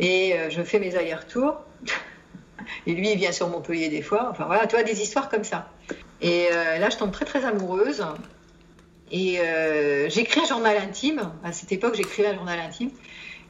et 0.00 0.34
je 0.50 0.62
fais 0.62 0.78
mes 0.78 0.96
allers-retours. 0.96 1.56
Et 2.86 2.94
lui, 2.94 3.10
il 3.10 3.18
vient 3.18 3.32
sur 3.32 3.48
Montpellier 3.48 3.88
des 3.88 4.02
fois. 4.02 4.28
Enfin 4.30 4.44
voilà, 4.44 4.66
tu 4.66 4.76
vois, 4.76 4.84
des 4.84 5.02
histoires 5.02 5.28
comme 5.28 5.44
ça. 5.44 5.68
Et 6.22 6.48
euh, 6.52 6.78
là, 6.78 6.88
je 6.88 6.96
tombe 6.96 7.10
très 7.10 7.24
très 7.24 7.44
amoureuse. 7.44 8.04
Et 9.10 9.40
euh, 9.40 10.08
j'écris 10.08 10.40
un 10.40 10.46
journal 10.46 10.76
intime. 10.76 11.32
À 11.44 11.52
cette 11.52 11.72
époque, 11.72 11.96
j'écrivais 11.96 12.28
un 12.28 12.34
journal 12.34 12.58
intime. 12.60 12.90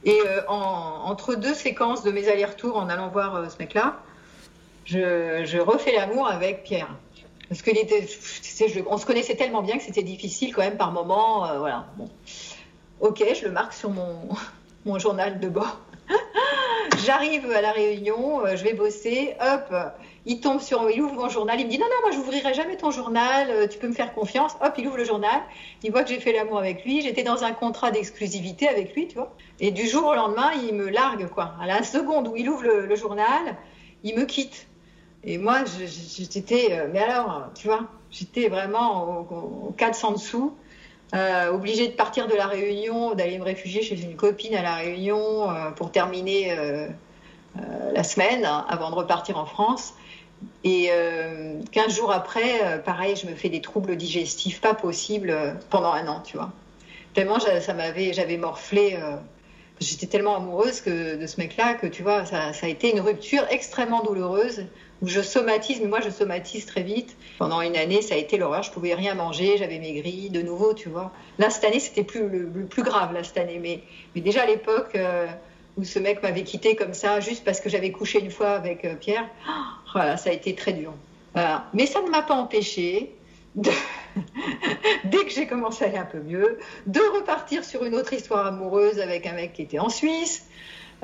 Et 0.05 0.19
euh, 0.27 0.43
entre 0.49 1.37
deux 1.37 1.55
séquences 1.55 2.03
de 2.03 2.11
mes 2.11 2.29
allers-retours 2.29 2.77
en 2.77 2.89
allant 2.89 3.09
voir 3.09 3.49
ce 3.49 3.57
mec-là, 3.59 4.01
je, 4.85 5.61
refais 5.61 5.93
l'amour 5.93 6.27
avec 6.27 6.65
Pierre. 6.65 6.89
Parce 7.49 7.63
que 7.63 7.71
était, 7.71 8.09
on 8.89 8.97
se 8.97 9.07
connaissait 9.07 9.37
tellement 9.37 9.63
bien 9.63 9.77
que 9.77 9.85
c'était 9.85 10.03
difficile 10.03 10.55
quand 10.55 10.63
même 10.63 10.79
par 10.79 10.91
moment. 10.91 11.59
voilà. 11.59 11.87
Ok, 13.01 13.23
je 13.39 13.45
le 13.45 13.53
marque 13.53 13.75
sur 13.75 13.91
mon, 13.91 14.29
mon 14.87 14.99
journal 14.99 15.39
de 15.39 15.49
bord. 15.49 15.79
J'arrive 17.05 17.49
à 17.53 17.61
la 17.61 17.73
réunion, 17.73 18.41
je 18.47 18.65
vais 18.65 18.75
bosser, 18.75 19.35
hop, 19.41 19.73
il 20.25 20.41
tombe 20.41 20.61
sur, 20.61 20.89
il 20.91 21.03
ouvre 21.03 21.15
mon 21.15 21.29
journal, 21.29 21.59
il 21.59 21.67
me 21.67 21.71
dit 21.71 21.79
non 21.79 21.87
non 21.87 22.01
moi 22.03 22.11
j'ouvrirai 22.13 22.55
jamais 22.55 22.77
ton 22.77 22.91
journal, 22.91 23.49
euh, 23.51 23.67
tu 23.67 23.79
peux 23.79 23.89
me 23.89 23.93
faire 23.93 24.15
confiance. 24.15 24.57
Hop, 24.61 24.75
il 24.79 24.87
ouvre 24.87 24.97
le 24.97 25.05
journal, 25.05 25.41
il 25.83 25.91
voit 25.91 26.05
que 26.05 26.11
j'ai 26.11 26.21
fait 26.21 26.33
l'amour 26.33 26.59
avec 26.59 26.85
lui, 26.85 27.03
j'étais 27.03 27.25
dans 27.25 27.45
un 27.45 27.53
contrat 27.53 27.91
d'exclusivité 27.91 28.69
avec 28.69 28.95
lui, 28.95 29.09
tu 29.09 29.17
vois. 29.17 29.35
Et 29.61 29.71
du 29.71 29.87
jour 29.89 30.07
au 30.07 30.15
lendemain, 30.15 30.51
il 30.67 30.75
me 30.75 30.89
largue 30.89 31.29
quoi. 31.29 31.55
À 31.61 31.67
la 31.67 31.83
seconde 31.83 32.29
où 32.29 32.37
il 32.37 32.49
ouvre 32.49 32.65
le, 32.65 32.95
journal, 32.97 33.57
il 34.05 34.17
me 34.17 34.25
quitte. 34.25 34.69
Et 35.25 35.39
moi, 35.39 35.59
j'étais, 35.65 36.69
euh, 36.73 36.89
mais 36.93 37.01
alors, 37.01 37.51
tu 37.55 37.69
vois, 37.69 37.87
j'étais 38.11 38.49
vraiment 38.49 39.27
au, 39.31 39.69
au 39.69 39.75
400 39.77 40.13
dessous. 40.13 40.55
Euh, 41.15 41.53
obligée 41.53 41.89
de 41.89 41.93
partir 41.93 42.27
de 42.27 42.35
la 42.35 42.47
Réunion, 42.47 43.15
d'aller 43.15 43.39
me 43.39 43.45
réfugier 43.45 43.83
chez 43.83 44.01
une 44.01 44.17
copine 44.17 44.55
à 44.55 44.63
la 44.63 44.77
Réunion 44.77 45.51
euh, 45.51 45.71
pour 45.71 45.93
terminer 45.93 46.57
la 47.93 48.05
semaine 48.05 48.45
hein, 48.45 48.65
avant 48.69 48.91
de 48.91 48.95
repartir 48.95 49.39
en 49.39 49.47
France. 49.47 49.95
Et 50.65 50.91
15 51.71 51.95
jours 51.95 52.11
après, 52.11 52.83
pareil, 52.85 53.15
je 53.15 53.27
me 53.27 53.35
fais 53.35 53.49
des 53.49 53.61
troubles 53.61 53.97
digestifs 53.97 54.61
pas 54.61 54.75
possibles 54.75 55.57
pendant 55.71 55.93
un 55.93 56.09
an, 56.09 56.21
tu 56.25 56.37
vois. 56.37 56.51
Tellement 57.15 57.39
ça 57.39 57.75
m'avait, 57.75 58.13
j'avais 58.13 58.39
morflé. 58.39 58.99
J'étais 59.83 60.07
tellement 60.07 60.37
amoureuse 60.37 60.81
que, 60.81 61.17
de 61.17 61.27
ce 61.27 61.41
mec-là 61.41 61.75
que 61.75 61.87
tu 61.87 62.03
vois, 62.03 62.25
ça, 62.25 62.53
a 62.61 62.69
été 62.69 62.93
une 62.93 63.01
rupture 63.01 63.45
extrêmement 63.51 64.03
douloureuse 64.03 64.67
où 65.01 65.09
je 65.09 65.21
somatise, 65.21 65.81
mais 65.81 65.89
moi 65.89 66.01
je 66.01 66.11
somatise 66.11 66.67
très 66.67 66.83
vite. 66.83 67.17
Pendant 67.39 67.61
une 67.61 67.77
année, 67.77 68.03
ça 68.03 68.15
a 68.15 68.19
été 68.19 68.39
l'horreur. 68.39 68.63
Je 68.63 68.71
pouvais 68.71 68.95
rien 68.95 69.15
manger, 69.15 69.57
j'avais 69.59 69.81
maigri 69.81 70.31
de 70.31 70.41
nouveau, 70.41 70.75
tu 70.75 70.89
vois. 70.89 71.11
Là, 71.39 71.51
cette 71.51 71.65
année, 71.65 71.81
c'était 71.81 72.05
plus 72.05 72.29
le, 72.29 72.47
plus 72.67 72.85
grave, 72.85 73.13
là, 73.13 73.25
cette 73.25 73.39
année. 73.39 73.59
Mais, 73.61 74.21
déjà 74.21 74.43
à 74.43 74.47
l'époque 74.47 74.93
euh, 74.95 75.27
où 75.77 75.85
ce 75.85 75.99
mec 75.99 76.23
m'avait 76.23 76.45
quitté 76.45 76.77
comme 76.77 76.95
ça, 76.95 77.21
juste 77.21 77.45
parce 77.45 77.61
que 77.61 77.69
j'avais 77.69 77.93
couché 77.93 78.21
une 78.21 78.31
fois 78.31 78.51
avec 78.51 78.85
euh, 78.85 78.95
Pierre, 78.95 79.29
voilà, 79.93 80.17
ça 80.17 80.31
a 80.31 80.33
été 80.33 80.55
très 80.55 80.73
dur. 80.73 80.93
Mais 81.73 81.87
ça 81.87 82.03
ne 82.03 82.11
m'a 82.11 82.21
pas 82.23 82.35
empêché 82.35 83.15
dès 85.05 85.25
que 85.25 85.31
j'ai 85.31 85.47
commencé 85.47 85.85
à 85.85 85.89
aller 85.89 85.99
un 85.99 86.05
peu 86.05 86.21
mieux, 86.21 86.59
de 86.87 87.01
repartir 87.17 87.65
sur 87.65 87.85
une 87.85 87.95
autre 87.95 88.13
histoire 88.13 88.47
amoureuse 88.47 89.01
avec 89.01 89.27
un 89.27 89.33
mec 89.33 89.53
qui 89.53 89.63
était 89.63 89.79
en 89.79 89.89
Suisse, 89.89 90.47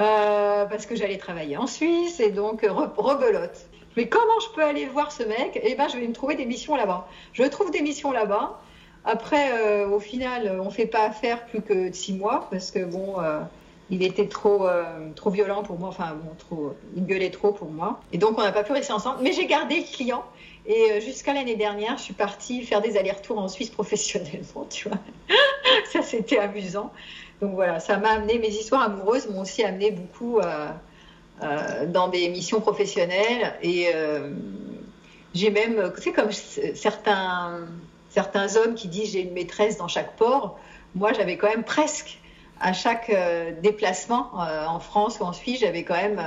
euh, 0.01 0.65
parce 0.67 0.87
que 0.87 0.95
j'allais 0.97 1.19
travailler 1.19 1.57
en 1.57 1.67
Suisse, 1.67 2.21
et 2.21 2.31
donc 2.31 2.63
rebelote. 2.63 3.69
Mais 3.97 4.09
comment 4.09 4.39
je 4.41 4.55
peux 4.55 4.63
aller 4.63 4.87
voir 4.87 5.11
ce 5.11 5.25
mec? 5.25 5.59
Eh 5.63 5.75
ben, 5.75 5.89
je 5.89 5.99
vais 5.99 6.07
me 6.07 6.13
trouver 6.13 6.37
des 6.37 6.47
missions 6.47 6.77
là-bas. 6.77 7.09
Je 7.33 7.43
trouve 7.45 7.71
des 7.71 7.83
missions 7.83 8.13
là-bas. 8.13 8.61
Après, 9.05 9.51
euh, 9.53 9.89
au 9.89 9.99
final, 9.99 10.59
on 10.61 10.67
ne 10.67 10.71
fait 10.71 10.87
pas 10.87 11.05
affaire 11.05 11.47
plus 11.47 11.63
que 11.63 11.91
six 11.93 12.13
mois 12.13 12.47
parce 12.51 12.71
que 12.71 12.85
bon, 12.85 13.21
euh, 13.21 13.41
il 13.91 14.03
était 14.03 14.27
trop, 14.29 14.67
euh, 14.67 15.11
trop 15.15 15.31
violent 15.31 15.63
pour 15.63 15.79
moi. 15.79 15.89
Enfin, 15.89 16.17
bon, 16.51 16.75
il 16.97 17.07
gueulait 17.07 17.31
trop 17.31 17.53
pour 17.53 17.71
moi. 17.71 18.01
Et 18.13 18.19
donc, 18.19 18.39
on 18.39 18.43
n'a 18.43 18.53
pas 18.53 18.65
pu 18.65 18.73
rester 18.73 18.93
ensemble. 18.93 19.19
Mais 19.23 19.33
j'ai 19.33 19.47
gardé 19.47 19.77
le 19.77 19.97
client. 19.97 20.25
Et 20.67 21.01
jusqu'à 21.01 21.33
l'année 21.33 21.57
dernière, 21.57 21.97
je 21.97 22.03
suis 22.03 22.15
partie 22.15 22.63
faire 22.63 22.83
des 22.83 22.99
allers-retours 22.99 23.39
en 23.39 23.49
Suisse 23.49 23.71
professionnellement, 23.71 24.67
tu 24.71 24.89
vois. 24.89 24.99
ça, 25.91 26.03
c'était 26.03 26.39
amusant. 26.39 26.93
Donc 27.41 27.55
voilà, 27.55 27.81
ça 27.81 27.97
m'a 27.97 28.11
amené, 28.11 28.39
mes 28.39 28.49
histoires 28.49 28.83
amoureuses 28.83 29.29
m'ont 29.29 29.43
aussi 29.43 29.63
amené 29.63 29.93
beaucoup 29.93 30.41
euh, 31.43 31.87
dans 31.87 32.09
des 32.09 32.29
missions 32.29 32.61
professionnelles. 32.61 33.55
Et 33.63 33.91
euh, 33.95 34.33
j'ai 35.35 35.51
même, 35.51 35.93
tu 35.95 36.03
sais, 36.03 36.13
comme 36.13 36.33
certains, 36.33 37.61
certains 38.11 38.57
hommes 38.57 38.75
qui 38.75 38.89
disent 38.89 39.13
j'ai 39.13 39.23
une 39.23 39.35
maîtresse 39.35 39.79
dans 39.79 39.87
chaque 39.87 40.17
port, 40.17 40.59
moi 40.95 41.13
j'avais 41.13 41.37
quand 41.37 41.49
même 41.49 41.63
presque 41.63 42.19
à 42.61 42.73
chaque 42.73 43.11
euh, 43.11 43.53
déplacement 43.61 44.31
en 44.35 44.81
France 44.81 45.21
ou 45.21 45.25
en 45.25 45.33
Suisse, 45.33 45.61
j'avais 45.61 45.85
quand 45.85 45.97
même 45.97 46.21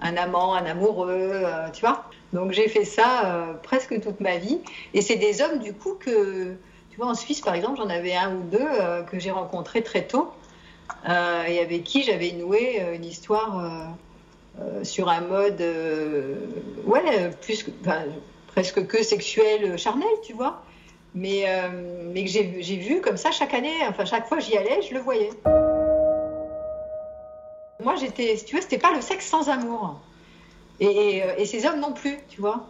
un 0.00 0.16
amant, 0.16 0.54
un 0.54 0.64
amoureux, 0.64 1.44
tu 1.72 1.80
vois. 1.80 2.04
Donc 2.32 2.52
j'ai 2.52 2.68
fait 2.68 2.84
ça 2.84 3.58
presque 3.62 4.00
toute 4.00 4.20
ma 4.20 4.36
vie. 4.36 4.60
Et 4.94 5.02
c'est 5.02 5.16
des 5.16 5.42
hommes 5.42 5.58
du 5.58 5.72
coup 5.72 5.94
que, 5.94 6.54
tu 6.90 6.96
vois, 6.96 7.06
en 7.06 7.14
Suisse 7.14 7.40
par 7.40 7.54
exemple, 7.54 7.78
j'en 7.78 7.88
avais 7.88 8.14
un 8.14 8.34
ou 8.34 8.42
deux 8.42 8.68
que 9.10 9.18
j'ai 9.18 9.30
rencontrés 9.30 9.82
très 9.82 10.02
tôt 10.02 10.32
et 11.06 11.58
avec 11.60 11.84
qui 11.84 12.02
j'avais 12.02 12.32
noué 12.32 12.82
une 12.94 13.04
histoire 13.04 13.88
euh, 14.60 14.82
sur 14.82 15.08
un 15.08 15.20
mode, 15.20 15.60
euh, 15.60 16.34
ouais, 16.84 17.30
plus, 17.42 17.64
presque 18.48 18.86
que 18.86 19.02
sexuel, 19.04 19.78
charnel, 19.78 20.08
tu 20.24 20.32
vois. 20.32 20.62
Mais, 21.14 21.44
euh, 21.46 22.10
mais 22.12 22.24
que 22.24 22.30
j'ai 22.30 22.76
vu 22.76 23.00
comme 23.00 23.16
ça 23.16 23.30
chaque 23.30 23.54
année, 23.54 23.74
enfin 23.88 24.04
chaque 24.04 24.26
fois 24.28 24.38
j'y 24.38 24.56
allais, 24.56 24.82
je 24.82 24.94
le 24.94 25.00
voyais. 25.00 25.30
Moi, 27.82 27.94
j'étais, 27.96 28.36
si 28.36 28.44
tu 28.44 28.56
vois, 28.56 28.62
c'était 28.62 28.78
pas 28.78 28.92
le 28.92 29.00
sexe 29.00 29.26
sans 29.26 29.48
amour. 29.48 30.00
Et, 30.80 31.22
et, 31.38 31.46
ces 31.46 31.64
hommes 31.66 31.80
non 31.80 31.92
plus, 31.92 32.18
tu 32.28 32.40
vois. 32.40 32.66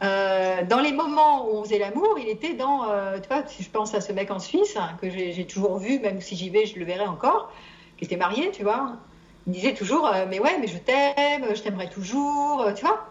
dans 0.00 0.80
les 0.82 0.92
moments 0.92 1.46
où 1.46 1.56
on 1.56 1.64
faisait 1.64 1.78
l'amour, 1.78 2.18
il 2.18 2.28
était 2.28 2.54
dans, 2.54 2.86
tu 3.20 3.28
vois, 3.28 3.46
si 3.46 3.62
je 3.62 3.70
pense 3.70 3.94
à 3.94 4.00
ce 4.00 4.12
mec 4.12 4.30
en 4.30 4.38
Suisse, 4.38 4.76
hein, 4.76 4.90
que 5.00 5.10
j'ai 5.10 5.46
toujours 5.46 5.78
vu, 5.78 5.98
même 5.98 6.20
si 6.20 6.36
j'y 6.36 6.50
vais, 6.50 6.66
je 6.66 6.78
le 6.78 6.84
verrai 6.84 7.06
encore, 7.06 7.50
qui 7.98 8.04
était 8.04 8.16
marié, 8.16 8.50
tu 8.50 8.62
vois 8.62 8.98
il 9.46 9.52
disait 9.52 9.74
toujours 9.74 10.06
euh, 10.06 10.26
mais 10.28 10.40
ouais 10.40 10.58
mais 10.60 10.66
je 10.66 10.78
t'aime 10.78 11.54
je 11.54 11.62
t'aimerai 11.62 11.88
toujours 11.90 12.62
euh, 12.62 12.72
tu 12.72 12.84
vois 12.84 13.06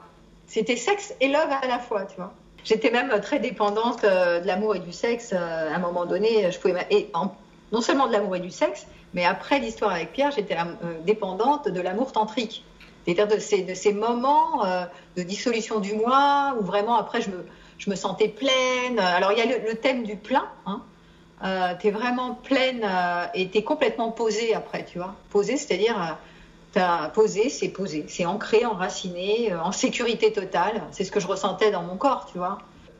c'était 0.48 0.76
sexe 0.76 1.14
et 1.20 1.28
love 1.28 1.50
à 1.62 1.68
la 1.68 1.80
fois 1.80 2.06
tu 2.06 2.16
vois 2.16 2.34
j'étais 2.64 2.92
même 2.92 3.20
très 3.22 3.40
dépendante 3.40 4.04
euh, 4.04 4.40
de 4.40 4.48
l'amour 4.48 4.76
et 4.76 4.80
du 4.80 4.92
sexe 4.92 5.34
à 5.34 5.74
un 5.74 5.80
moment 5.80 6.06
donné 6.06 6.52
je 6.52 6.60
pouvais 6.60 6.86
et 6.90 7.12
non 7.72 7.82
seulement 7.82 8.08
de 8.08 8.14
l'amour 8.14 8.36
et 8.36 8.40
du 8.40 8.52
sexe 8.52 8.88
mais 9.14 9.26
après 9.26 9.60
l'histoire 9.60 9.92
avec 9.92 10.12
Pierre 10.12 10.32
j'étais 10.32 10.58
dépendante 11.06 11.68
de 11.68 11.82
l'amour 11.82 12.12
tantrique. 12.12 12.64
C'est-à-dire 13.06 13.28
de 13.28 13.38
ces, 13.38 13.94
moments 13.94 14.64
de 15.18 15.24
dissolution 15.24 15.80
du 15.80 15.94
moi 15.94 16.56
où 16.60 16.64
vraiment 16.64 16.96
après 16.96 17.22
je 17.22 17.30
me, 17.30 17.46
je 17.78 17.90
me 17.90 17.96
sentais 17.96 18.30
pleine. 18.30 18.98
Alors 18.98 19.34
il 19.34 19.38
y 19.38 19.42
a 19.42 19.46
le, 19.46 19.76
thème 19.76 20.04
du 20.04 20.16
plein 20.16 20.48
hein, 20.66 20.82
euh, 21.44 21.74
tu 21.80 21.88
es 21.88 21.92
vraiment 21.92 22.36
pleine 22.36 22.82
euh, 22.84 23.26
et 23.34 23.50
tu 23.50 23.58
es 23.58 23.64
complètement 23.64 24.12
posée 24.12 24.54
après, 24.54 24.86
tu 24.86 24.98
vois. 24.98 25.16
Posée, 25.30 25.58
c'est-à-dire, 25.58 26.18
euh, 26.78 27.08
posé, 27.10 27.50
c'est 27.50 27.70
posé, 27.70 28.06
c'est 28.08 28.26
ancré, 28.26 28.66
enraciné, 28.66 29.52
euh, 29.52 29.62
en 29.62 29.72
sécurité 29.72 30.32
totale. 30.32 30.82
C'est 30.92 31.04
ce 31.04 31.12
que 31.12 31.20
je 31.20 31.28
ressentais 31.28 31.72
dans 31.72 31.84
mon 31.84 31.98
corps, 31.98 32.28
tu 32.32 32.38
vois. 32.38 32.58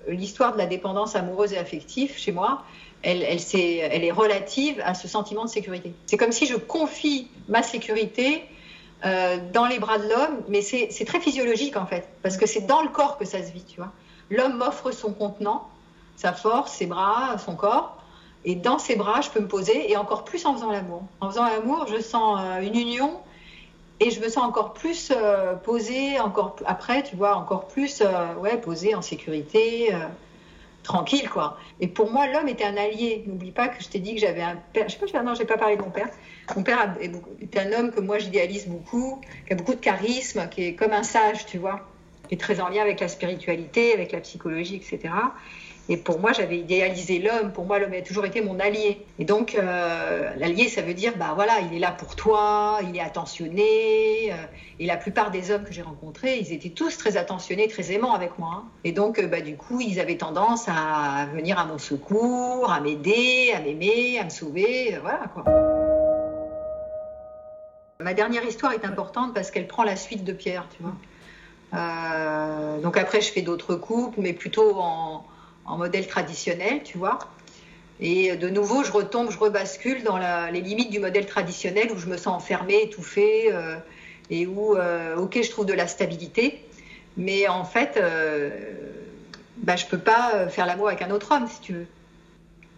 L'histoire 0.08 0.54
de 0.54 0.58
la 0.58 0.66
dépendance 0.66 1.16
amoureuse 1.16 1.54
et 1.54 1.58
affective 1.58 2.14
chez 2.18 2.32
moi, 2.32 2.64
elle, 3.02 3.24
elle, 3.24 3.40
est, 3.40 3.78
elle 3.78 4.04
est 4.04 4.12
relative 4.12 4.82
à 4.86 4.94
ce 4.94 5.08
sentiment 5.08 5.46
de 5.46 5.50
sécurité. 5.50 5.94
C'est 6.06 6.18
comme 6.18 6.32
si 6.32 6.46
je 6.46 6.56
confie 6.56 7.30
ma 7.48 7.64
sécurité 7.64 8.44
dans 9.52 9.66
les 9.66 9.80
bras 9.80 9.98
de 9.98 10.08
l'homme, 10.08 10.44
mais 10.48 10.62
c'est 10.62 11.06
très 11.06 11.20
physiologique 11.20 11.76
en 11.76 11.86
fait, 11.86 12.08
parce 12.22 12.38
que 12.38 12.46
c'est 12.46 12.66
dans 12.66 12.82
le 12.82 12.88
corps 12.88 13.18
que 13.18 13.26
ça 13.26 13.44
se 13.46 13.52
vit, 13.52 13.66
tu 13.66 13.76
vois. 13.76 13.92
L'homme 14.30 14.58
m'offre 14.58 14.92
son 14.92 15.12
contenant, 15.12 15.68
sa 16.16 16.32
force, 16.32 16.72
ses 16.72 16.86
bras, 16.86 17.38
son 17.38 17.56
corps, 17.56 17.98
et 18.46 18.56
dans 18.56 18.78
ses 18.78 18.96
bras, 18.96 19.22
je 19.22 19.30
peux 19.30 19.40
me 19.40 19.48
poser, 19.48 19.92
et 19.92 19.98
encore 19.98 20.26
plus 20.26 20.46
en 20.46 20.54
faisant 20.54 20.72
l'amour. 20.72 21.04
En 21.22 21.30
faisant 21.30 21.46
l'amour, 21.46 21.86
je 21.88 22.02
sens 22.02 22.40
euh, 22.42 22.62
une 22.62 22.76
union, 22.76 23.20
et 24.04 24.12
je 24.12 24.20
me 24.20 24.30
sens 24.30 24.44
encore 24.44 24.74
plus 24.74 25.12
euh, 25.16 25.54
posée, 25.56 26.20
encore 26.20 26.56
après, 26.66 27.04
tu 27.04 27.16
vois, 27.16 27.36
encore 27.36 27.68
plus 27.68 28.02
euh, 28.02 28.36
ouais, 28.36 28.58
posée 28.58 28.96
en 28.96 29.02
sécurité, 29.02 29.94
tranquille, 30.84 31.30
quoi. 31.30 31.58
Et 31.80 31.88
pour 31.88 32.12
moi, 32.12 32.28
l'homme 32.28 32.50
était 32.50 32.66
un 32.66 32.76
allié. 32.76 33.24
N'oublie 33.26 33.52
pas 33.52 33.70
que 33.70 33.82
je 33.82 33.88
t'ai 33.88 34.00
dit 34.00 34.16
que 34.16 34.22
j'avais 34.22 34.42
un 34.42 34.58
père. 34.74 34.90
Je 34.90 34.98
sais 34.98 35.12
pas, 35.12 35.24
non, 35.24 35.34
j'ai 35.34 35.46
pas 35.46 35.58
parlé 35.58 35.78
de 35.78 35.82
mon 35.82 35.90
père. 35.90 36.10
Mon 36.56 36.64
père 36.64 36.96
était 37.40 37.60
un 37.60 37.72
homme 37.72 37.92
que 37.92 38.02
moi 38.02 38.20
j'idéalise 38.20 38.68
beaucoup, 38.68 39.22
qui 39.48 39.54
a 39.54 39.56
beaucoup 39.56 39.76
de 39.76 39.80
charisme, 39.80 40.50
qui 40.50 40.66
est 40.66 40.76
comme 40.76 40.92
un 40.92 41.04
sage, 41.04 41.46
tu 41.46 41.58
vois, 41.58 41.88
très 42.38 42.60
en 42.60 42.70
lien 42.70 42.82
avec 42.82 43.00
la 43.00 43.08
spiritualité, 43.08 43.94
avec 43.94 44.12
la 44.12 44.20
psychologie, 44.20 44.76
etc. 44.76 45.14
Et 45.90 45.98
pour 45.98 46.20
moi, 46.20 46.32
j'avais 46.32 46.58
idéalisé 46.58 47.20
l'homme. 47.20 47.52
Pour 47.52 47.66
moi, 47.66 47.78
l'homme 47.78 47.94
a 47.94 48.02
toujours 48.02 48.26
été 48.26 48.40
mon 48.40 48.58
allié. 48.60 49.06
Et 49.20 49.26
donc, 49.26 49.56
euh, 49.56 50.34
l'allié, 50.38 50.70
ça 50.70 50.82
veut 50.82 50.94
dire, 50.94 51.14
bah 51.18 51.34
voilà, 51.36 51.60
il 51.60 51.76
est 51.76 51.80
là 51.80 51.92
pour 51.92 52.16
toi, 52.16 52.80
il 52.88 52.96
est 52.96 53.02
attentionné. 53.02 54.32
Euh, 54.32 54.36
et 54.80 54.86
la 54.86 54.96
plupart 54.96 55.30
des 55.30 55.52
hommes 55.52 55.66
que 55.66 55.74
j'ai 55.74 55.82
rencontrés, 55.82 56.38
ils 56.38 56.54
étaient 56.54 56.70
tous 56.70 56.98
très 56.98 57.18
attentionnés, 57.18 57.68
très 57.68 57.92
aimants 57.92 58.14
avec 58.14 58.40
moi. 58.40 58.64
Hein. 58.64 58.64
Et 58.86 58.94
donc, 58.94 59.20
euh, 59.20 59.28
bah, 59.28 59.42
du 59.42 59.58
coup, 59.58 59.82
ils 59.82 60.00
avaient 60.00 60.18
tendance 60.18 60.70
à 60.70 61.28
venir 61.34 61.60
à 61.60 61.66
mon 61.66 61.78
secours, 61.78 62.72
à 62.72 62.80
m'aider, 62.80 63.52
à 63.54 63.60
m'aimer, 63.60 64.20
à 64.20 64.24
me 64.24 64.30
sauver. 64.30 64.98
voilà, 65.02 65.26
quoi. 65.34 65.44
Ma 68.00 68.14
dernière 68.14 68.44
histoire 68.46 68.72
est 68.72 68.86
importante 68.86 69.34
parce 69.34 69.52
qu'elle 69.52 69.68
prend 69.68 69.84
la 69.84 69.96
suite 69.96 70.24
de 70.24 70.34
Pierre, 70.34 70.68
tu 70.76 70.82
vois. 70.82 70.94
Donc 71.74 72.98
après, 72.98 73.22
je 73.22 73.32
fais 73.32 73.42
d'autres 73.42 73.76
couples, 73.76 74.20
mais 74.22 74.34
plutôt 74.34 74.76
en, 74.78 75.26
modèle 75.66 76.08
traditionnel, 76.08 76.84
tu 76.84 76.98
vois. 76.98 77.20
Et 78.00 78.36
de 78.36 78.50
nouveau, 78.50 78.84
je 78.84 78.92
retombe, 78.92 79.32
je 79.32 79.38
rebascule 79.38 80.04
dans 80.04 80.18
les 80.52 80.62
limites 80.62 80.92
du 80.92 81.00
modèle 81.00 81.26
traditionnel 81.26 81.92
où 81.92 81.98
je 81.98 82.08
me 82.08 82.18
sens 82.18 82.36
enfermée, 82.36 82.84
étouffée, 82.84 83.50
et 84.30 84.46
où, 84.46 84.76
ok, 85.18 85.40
je 85.42 85.50
trouve 85.50 85.66
de 85.66 85.74
la 85.74 85.88
stabilité, 85.88 86.64
mais 87.18 87.48
en 87.48 87.66
fait, 87.66 88.00
bah, 89.58 89.76
je 89.76 89.86
peux 89.86 89.98
pas 89.98 90.48
faire 90.50 90.66
l'amour 90.66 90.90
avec 90.90 91.02
un 91.02 91.12
autre 91.12 91.34
homme, 91.34 91.48
si 91.48 91.60
tu 91.62 91.74
veux. 91.74 91.88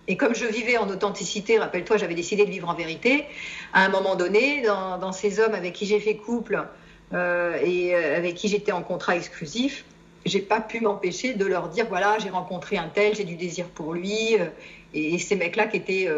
Et 0.07 0.17
comme 0.17 0.35
je 0.35 0.45
vivais 0.45 0.77
en 0.77 0.87
authenticité, 0.89 1.57
rappelle-toi, 1.57 1.97
j'avais 1.97 2.13
décidé 2.13 2.45
de 2.45 2.51
vivre 2.51 2.69
en 2.69 2.75
vérité, 2.75 3.25
à 3.73 3.83
un 3.83 3.89
moment 3.89 4.15
donné, 4.15 4.61
dans, 4.61 5.11
ces 5.11 5.39
hommes 5.39 5.55
avec 5.55 5.73
qui 5.73 5.85
j'ai 5.85 5.99
fait 5.99 6.15
couple 6.15 6.55
euh, 6.55 6.63
et 7.11 7.95
euh, 7.95 8.17
avec 8.17 8.35
qui 8.35 8.47
j'étais 8.47 8.71
en 8.71 8.81
contrat 8.81 9.15
exclusif, 9.15 9.85
j'ai 10.25 10.39
pas 10.39 10.59
pu 10.59 10.79
m'empêcher 10.79 11.33
de 11.33 11.45
leur 11.45 11.69
dire 11.69 11.85
voilà, 11.87 12.17
j'ai 12.19 12.29
rencontré 12.29 12.77
un 12.77 12.87
tel, 12.87 13.15
j'ai 13.15 13.23
du 13.23 13.35
désir 13.35 13.67
pour 13.67 13.93
lui. 13.93 14.37
Euh, 14.39 14.47
et, 14.93 15.19
ces 15.19 15.35
mecs-là 15.35 15.67
qui 15.67 15.75
étaient, 15.75 16.09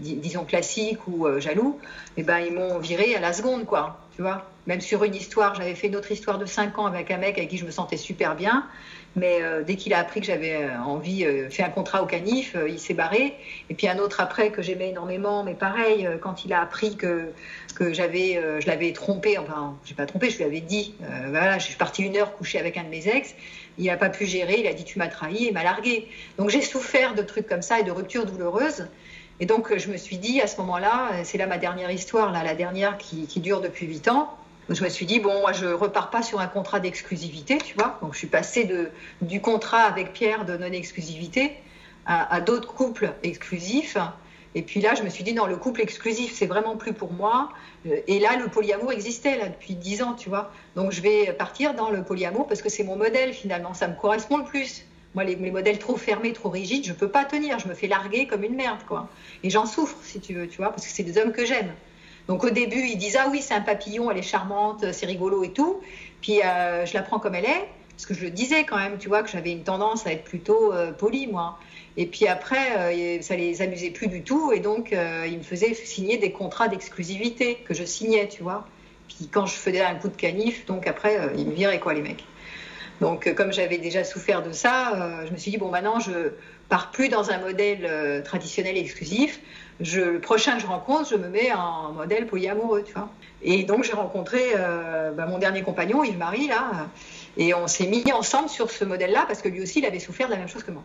disons, 0.00 0.44
classiques 0.44 1.06
ou 1.06 1.26
jaloux, 1.38 1.78
eh 2.16 2.22
ben, 2.22 2.38
ils 2.38 2.54
m'ont 2.54 2.78
viré 2.78 3.14
à 3.14 3.20
la 3.20 3.34
seconde, 3.34 3.66
quoi. 3.66 4.00
Tu 4.16 4.22
vois 4.22 4.46
Même 4.66 4.80
sur 4.80 5.04
une 5.04 5.14
histoire, 5.14 5.54
j'avais 5.54 5.74
fait 5.74 5.88
une 5.88 5.96
autre 5.96 6.10
histoire 6.10 6.38
de 6.38 6.46
5 6.46 6.78
ans 6.78 6.86
avec 6.86 7.10
un 7.10 7.18
mec 7.18 7.36
avec 7.36 7.50
qui 7.50 7.58
je 7.58 7.66
me 7.66 7.70
sentais 7.70 7.98
super 7.98 8.34
bien. 8.34 8.66
Mais 9.16 9.40
euh, 9.40 9.62
dès 9.62 9.76
qu'il 9.76 9.94
a 9.94 9.98
appris 9.98 10.20
que 10.20 10.26
j'avais 10.26 10.56
euh, 10.56 10.78
envie, 10.78 11.24
euh, 11.24 11.48
fait 11.48 11.62
un 11.62 11.70
contrat 11.70 12.02
au 12.02 12.06
canif, 12.06 12.54
il 12.68 12.78
s'est 12.78 12.94
barré. 12.94 13.34
Et 13.70 13.74
puis 13.74 13.88
un 13.88 13.98
autre 13.98 14.20
après 14.20 14.50
que 14.50 14.60
j'aimais 14.60 14.90
énormément, 14.90 15.42
mais 15.42 15.54
pareil, 15.54 16.06
quand 16.20 16.44
il 16.44 16.52
a 16.52 16.60
appris 16.60 16.96
que, 16.96 17.32
que 17.74 17.94
j'avais, 17.94 18.40
je 18.60 18.66
l'avais 18.66 18.92
trompé, 18.92 19.38
enfin, 19.38 19.76
j'ai 19.84 19.94
pas 19.94 20.06
trompé, 20.06 20.28
je 20.28 20.36
lui 20.36 20.44
avais 20.44 20.60
dit, 20.60 20.94
voilà, 21.30 21.58
je 21.58 21.64
suis 21.64 21.76
partie 21.76 22.02
une 22.02 22.16
heure 22.16 22.36
coucher 22.36 22.58
avec 22.58 22.76
un 22.76 22.84
de 22.84 22.88
mes 22.88 23.08
ex. 23.08 23.34
Il 23.78 23.86
n'a 23.86 23.96
pas 23.96 24.10
pu 24.10 24.26
gérer, 24.26 24.60
il 24.60 24.66
a 24.66 24.72
dit 24.72 24.84
tu 24.84 24.98
m'as 24.98 25.08
trahi 25.08 25.48
et 25.48 25.52
m'a 25.52 25.64
largué. 25.64 26.08
Donc 26.38 26.50
j'ai 26.50 26.62
souffert 26.62 27.14
de 27.14 27.22
trucs 27.22 27.46
comme 27.46 27.62
ça 27.62 27.80
et 27.80 27.82
de 27.82 27.90
ruptures 27.90 28.26
douloureuses. 28.26 28.88
Et 29.40 29.46
donc 29.46 29.76
je 29.76 29.90
me 29.90 29.96
suis 29.96 30.18
dit 30.18 30.40
à 30.40 30.46
ce 30.46 30.58
moment-là, 30.58 31.10
c'est 31.24 31.38
là 31.38 31.46
ma 31.46 31.58
dernière 31.58 31.90
histoire, 31.90 32.32
là, 32.32 32.42
la 32.42 32.54
dernière 32.54 32.98
qui, 32.98 33.26
qui 33.26 33.40
dure 33.40 33.60
depuis 33.60 33.86
8 33.86 34.08
ans 34.08 34.36
je 34.68 34.82
me 34.82 34.88
suis 34.88 35.06
dit, 35.06 35.20
bon, 35.20 35.40
moi, 35.40 35.52
je 35.52 35.66
repars 35.66 36.10
pas 36.10 36.22
sur 36.22 36.40
un 36.40 36.48
contrat 36.48 36.80
d'exclusivité, 36.80 37.58
tu 37.58 37.74
vois. 37.74 37.98
Donc, 38.02 38.14
je 38.14 38.18
suis 38.18 38.26
passée 38.26 38.68
du 39.20 39.40
contrat 39.40 39.82
avec 39.82 40.12
Pierre 40.12 40.44
de 40.44 40.56
non-exclusivité 40.56 41.52
à, 42.06 42.40
d'autres 42.40 42.72
couples 42.72 43.12
exclusifs. 43.22 43.96
Et 44.54 44.62
puis 44.62 44.80
là, 44.80 44.94
je 44.94 45.02
me 45.02 45.10
suis 45.10 45.22
dit, 45.22 45.34
non, 45.34 45.46
le 45.46 45.56
couple 45.56 45.82
exclusif, 45.82 46.32
c'est 46.34 46.46
vraiment 46.46 46.76
plus 46.76 46.94
pour 46.94 47.12
moi. 47.12 47.50
Euh, 47.86 48.00
et 48.06 48.18
là, 48.18 48.36
le 48.36 48.48
polyamour 48.48 48.90
existait, 48.90 49.36
là, 49.36 49.48
depuis 49.48 49.74
dix 49.74 50.02
ans, 50.02 50.14
tu 50.14 50.30
vois. 50.30 50.50
Donc, 50.76 50.92
je 50.92 51.02
vais 51.02 51.32
partir 51.34 51.74
dans 51.74 51.90
le 51.90 52.02
polyamour 52.02 52.46
parce 52.46 52.62
que 52.62 52.70
c'est 52.70 52.84
mon 52.84 52.96
modèle, 52.96 53.34
finalement. 53.34 53.74
Ça 53.74 53.86
me 53.86 53.94
correspond 53.94 54.38
le 54.38 54.44
plus. 54.44 54.84
Moi, 55.14 55.24
les, 55.24 55.34
les, 55.34 55.50
modèles 55.50 55.78
trop 55.78 55.96
fermés, 55.96 56.32
trop 56.32 56.48
rigides, 56.48 56.86
je 56.86 56.92
peux 56.92 57.08
pas 57.08 57.24
tenir. 57.24 57.58
Je 57.58 57.68
me 57.68 57.74
fais 57.74 57.86
larguer 57.86 58.26
comme 58.26 58.44
une 58.44 58.54
merde, 58.54 58.80
quoi. 58.88 59.08
Et 59.42 59.50
j'en 59.50 59.66
souffre, 59.66 59.98
si 60.02 60.20
tu 60.20 60.32
veux, 60.32 60.48
tu 60.48 60.56
vois, 60.56 60.70
parce 60.70 60.86
que 60.86 60.92
c'est 60.92 61.02
des 61.02 61.18
hommes 61.18 61.32
que 61.32 61.44
j'aime. 61.44 61.72
Donc 62.28 62.42
au 62.42 62.50
début, 62.50 62.80
ils 62.88 62.98
disent 62.98 63.16
ah 63.20 63.28
oui, 63.30 63.40
c'est 63.40 63.54
un 63.54 63.60
papillon, 63.60 64.10
elle 64.10 64.18
est 64.18 64.22
charmante, 64.22 64.92
c'est 64.92 65.06
rigolo 65.06 65.44
et 65.44 65.52
tout. 65.52 65.80
Puis 66.22 66.42
euh, 66.42 66.84
je 66.86 66.94
la 66.94 67.02
prends 67.02 67.18
comme 67.18 67.34
elle 67.34 67.44
est, 67.44 67.68
parce 67.90 68.06
que 68.06 68.14
je 68.14 68.22
le 68.22 68.30
disais 68.30 68.64
quand 68.64 68.76
même, 68.76 68.98
tu 68.98 69.08
vois, 69.08 69.22
que 69.22 69.30
j'avais 69.30 69.52
une 69.52 69.62
tendance 69.62 70.06
à 70.06 70.12
être 70.12 70.24
plutôt 70.24 70.72
euh, 70.72 70.92
polie, 70.92 71.26
moi. 71.26 71.58
Et 71.96 72.06
puis 72.06 72.26
après, 72.26 72.76
euh, 72.78 73.22
ça 73.22 73.36
les 73.36 73.62
amusait 73.62 73.90
plus 73.90 74.08
du 74.08 74.22
tout, 74.22 74.52
et 74.52 74.60
donc 74.60 74.90
ils 74.92 75.38
me 75.38 75.42
faisaient 75.42 75.72
signer 75.72 76.18
des 76.18 76.32
contrats 76.32 76.68
d'exclusivité 76.68 77.58
que 77.64 77.74
je 77.74 77.84
signais, 77.84 78.28
tu 78.28 78.42
vois. 78.42 78.66
Puis 79.08 79.28
quand 79.28 79.46
je 79.46 79.54
faisais 79.54 79.82
un 79.82 79.94
coup 79.94 80.08
de 80.08 80.16
canif, 80.16 80.66
donc 80.66 80.86
après, 80.86 81.16
ils 81.36 81.46
me 81.46 81.52
viraient 81.52 81.80
quoi, 81.80 81.94
les 81.94 82.02
mecs. 82.02 82.24
Donc 83.00 83.32
comme 83.34 83.52
j'avais 83.52 83.78
déjà 83.78 84.04
souffert 84.04 84.42
de 84.42 84.52
ça, 84.52 85.22
je 85.26 85.32
me 85.32 85.36
suis 85.36 85.50
dit 85.50 85.58
bon 85.58 85.70
maintenant 85.70 86.00
je 86.00 86.32
pars 86.68 86.90
plus 86.90 87.08
dans 87.08 87.30
un 87.30 87.38
modèle 87.38 88.22
traditionnel 88.24 88.76
exclusif 88.76 89.40
le 89.80 90.18
prochain 90.18 90.56
que 90.56 90.62
je 90.62 90.66
rencontre, 90.66 91.08
je 91.10 91.16
me 91.16 91.28
mets 91.28 91.52
en 91.52 91.92
modèle 91.92 92.26
polyamoureux, 92.26 92.82
tu 92.82 92.92
vois. 92.92 93.08
Et 93.42 93.64
donc 93.64 93.84
j'ai 93.84 93.92
rencontré 93.92 94.52
euh, 94.56 95.12
bah, 95.12 95.26
mon 95.26 95.38
dernier 95.38 95.62
compagnon, 95.62 96.02
Yves-Marie, 96.02 96.48
là, 96.48 96.88
et 97.36 97.52
on 97.54 97.66
s'est 97.66 97.86
mis 97.86 98.10
ensemble 98.12 98.48
sur 98.48 98.70
ce 98.70 98.84
modèle-là 98.84 99.24
parce 99.26 99.42
que 99.42 99.48
lui 99.48 99.60
aussi, 99.62 99.80
il 99.80 99.86
avait 99.86 99.98
souffert 99.98 100.28
de 100.28 100.32
la 100.32 100.38
même 100.38 100.48
chose 100.48 100.62
que 100.62 100.70
moi. 100.70 100.82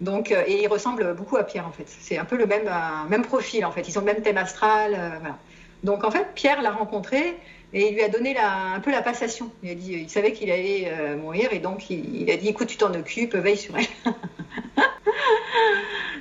Donc, 0.00 0.30
euh, 0.32 0.42
et 0.46 0.62
il 0.62 0.66
ressemble 0.68 1.14
beaucoup 1.14 1.36
à 1.36 1.44
Pierre, 1.44 1.66
en 1.66 1.70
fait. 1.70 1.86
C'est 1.86 2.18
un 2.18 2.24
peu 2.24 2.36
le 2.36 2.46
même, 2.46 2.66
euh, 2.66 3.08
même 3.08 3.22
profil, 3.22 3.64
en 3.64 3.70
fait. 3.70 3.88
Ils 3.88 3.96
ont 3.96 4.00
le 4.00 4.06
même 4.06 4.22
thème 4.22 4.36
astral, 4.36 4.90
voilà. 5.20 5.38
Donc, 5.84 6.04
en 6.04 6.10
fait, 6.10 6.26
Pierre 6.34 6.60
l'a 6.60 6.72
rencontré 6.72 7.38
et 7.72 7.88
il 7.88 7.94
lui 7.94 8.02
a 8.02 8.08
donné 8.08 8.34
la, 8.34 8.74
un 8.74 8.80
peu 8.80 8.90
la 8.90 9.02
passation. 9.02 9.50
Il 9.62 9.70
a 9.70 9.74
dit, 9.74 9.92
il 9.92 10.10
savait 10.10 10.32
qu'il 10.32 10.50
allait 10.50 10.90
mourir 11.16 11.52
et 11.52 11.60
donc 11.60 11.90
il, 11.90 12.22
il, 12.22 12.30
a 12.30 12.36
dit, 12.36 12.48
écoute, 12.48 12.66
tu 12.66 12.76
t'en 12.76 12.92
occupes, 12.92 13.34
veille 13.36 13.56
sur 13.56 13.76
elle. 13.76 13.86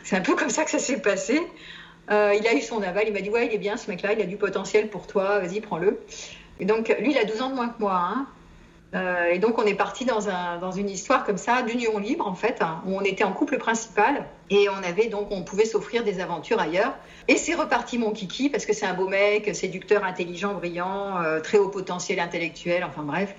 C'est 0.03 0.15
un 0.15 0.21
peu 0.21 0.35
comme 0.35 0.49
ça 0.49 0.63
que 0.63 0.71
ça 0.71 0.79
s'est 0.79 1.01
passé. 1.01 1.41
Euh, 2.11 2.35
il 2.37 2.47
a 2.47 2.53
eu 2.53 2.61
son 2.61 2.81
aval, 2.81 3.05
il 3.07 3.13
m'a 3.13 3.21
dit 3.21 3.29
Ouais, 3.29 3.47
il 3.47 3.53
est 3.53 3.59
bien 3.59 3.77
ce 3.77 3.89
mec-là, 3.89 4.13
il 4.13 4.21
a 4.21 4.25
du 4.25 4.37
potentiel 4.37 4.89
pour 4.89 5.07
toi, 5.07 5.39
vas-y, 5.39 5.61
prends-le. 5.61 5.99
Et 6.59 6.65
donc, 6.65 6.95
lui, 6.99 7.11
il 7.11 7.17
a 7.17 7.25
12 7.25 7.41
ans 7.41 7.49
de 7.49 7.55
moins 7.55 7.69
que 7.69 7.79
moi. 7.79 7.95
Hein. 7.95 8.27
Euh, 8.93 9.31
et 9.31 9.39
donc, 9.39 9.57
on 9.57 9.65
est 9.65 9.73
parti 9.73 10.05
dans, 10.05 10.29
un, 10.29 10.57
dans, 10.57 10.71
une 10.71 10.89
histoire 10.89 11.25
comme 11.25 11.37
ça, 11.37 11.63
d'union 11.63 11.97
libre, 11.97 12.27
en 12.27 12.35
fait, 12.35 12.61
hein, 12.61 12.81
où 12.85 12.95
on 12.95 13.01
était 13.01 13.25
en 13.25 13.33
couple 13.33 13.57
principal 13.57 14.25
et 14.49 14.69
on 14.69 14.87
avait 14.87 15.07
donc, 15.07 15.27
on 15.31 15.43
pouvait 15.43 15.65
s'offrir 15.65 16.03
des 16.03 16.21
aventures 16.21 16.59
ailleurs. 16.59 16.93
Et 17.27 17.35
c'est 17.35 17.55
reparti 17.55 17.97
mon 17.97 18.11
kiki, 18.11 18.49
parce 18.49 18.65
que 18.65 18.73
c'est 18.73 18.85
un 18.85 18.93
beau 18.93 19.09
mec, 19.09 19.53
séducteur, 19.53 20.03
intelligent, 20.03 20.53
brillant, 20.53 21.17
euh, 21.21 21.41
très 21.41 21.57
haut 21.57 21.69
potentiel 21.69 22.19
intellectuel, 22.19 22.83
enfin 22.83 23.01
bref. 23.01 23.35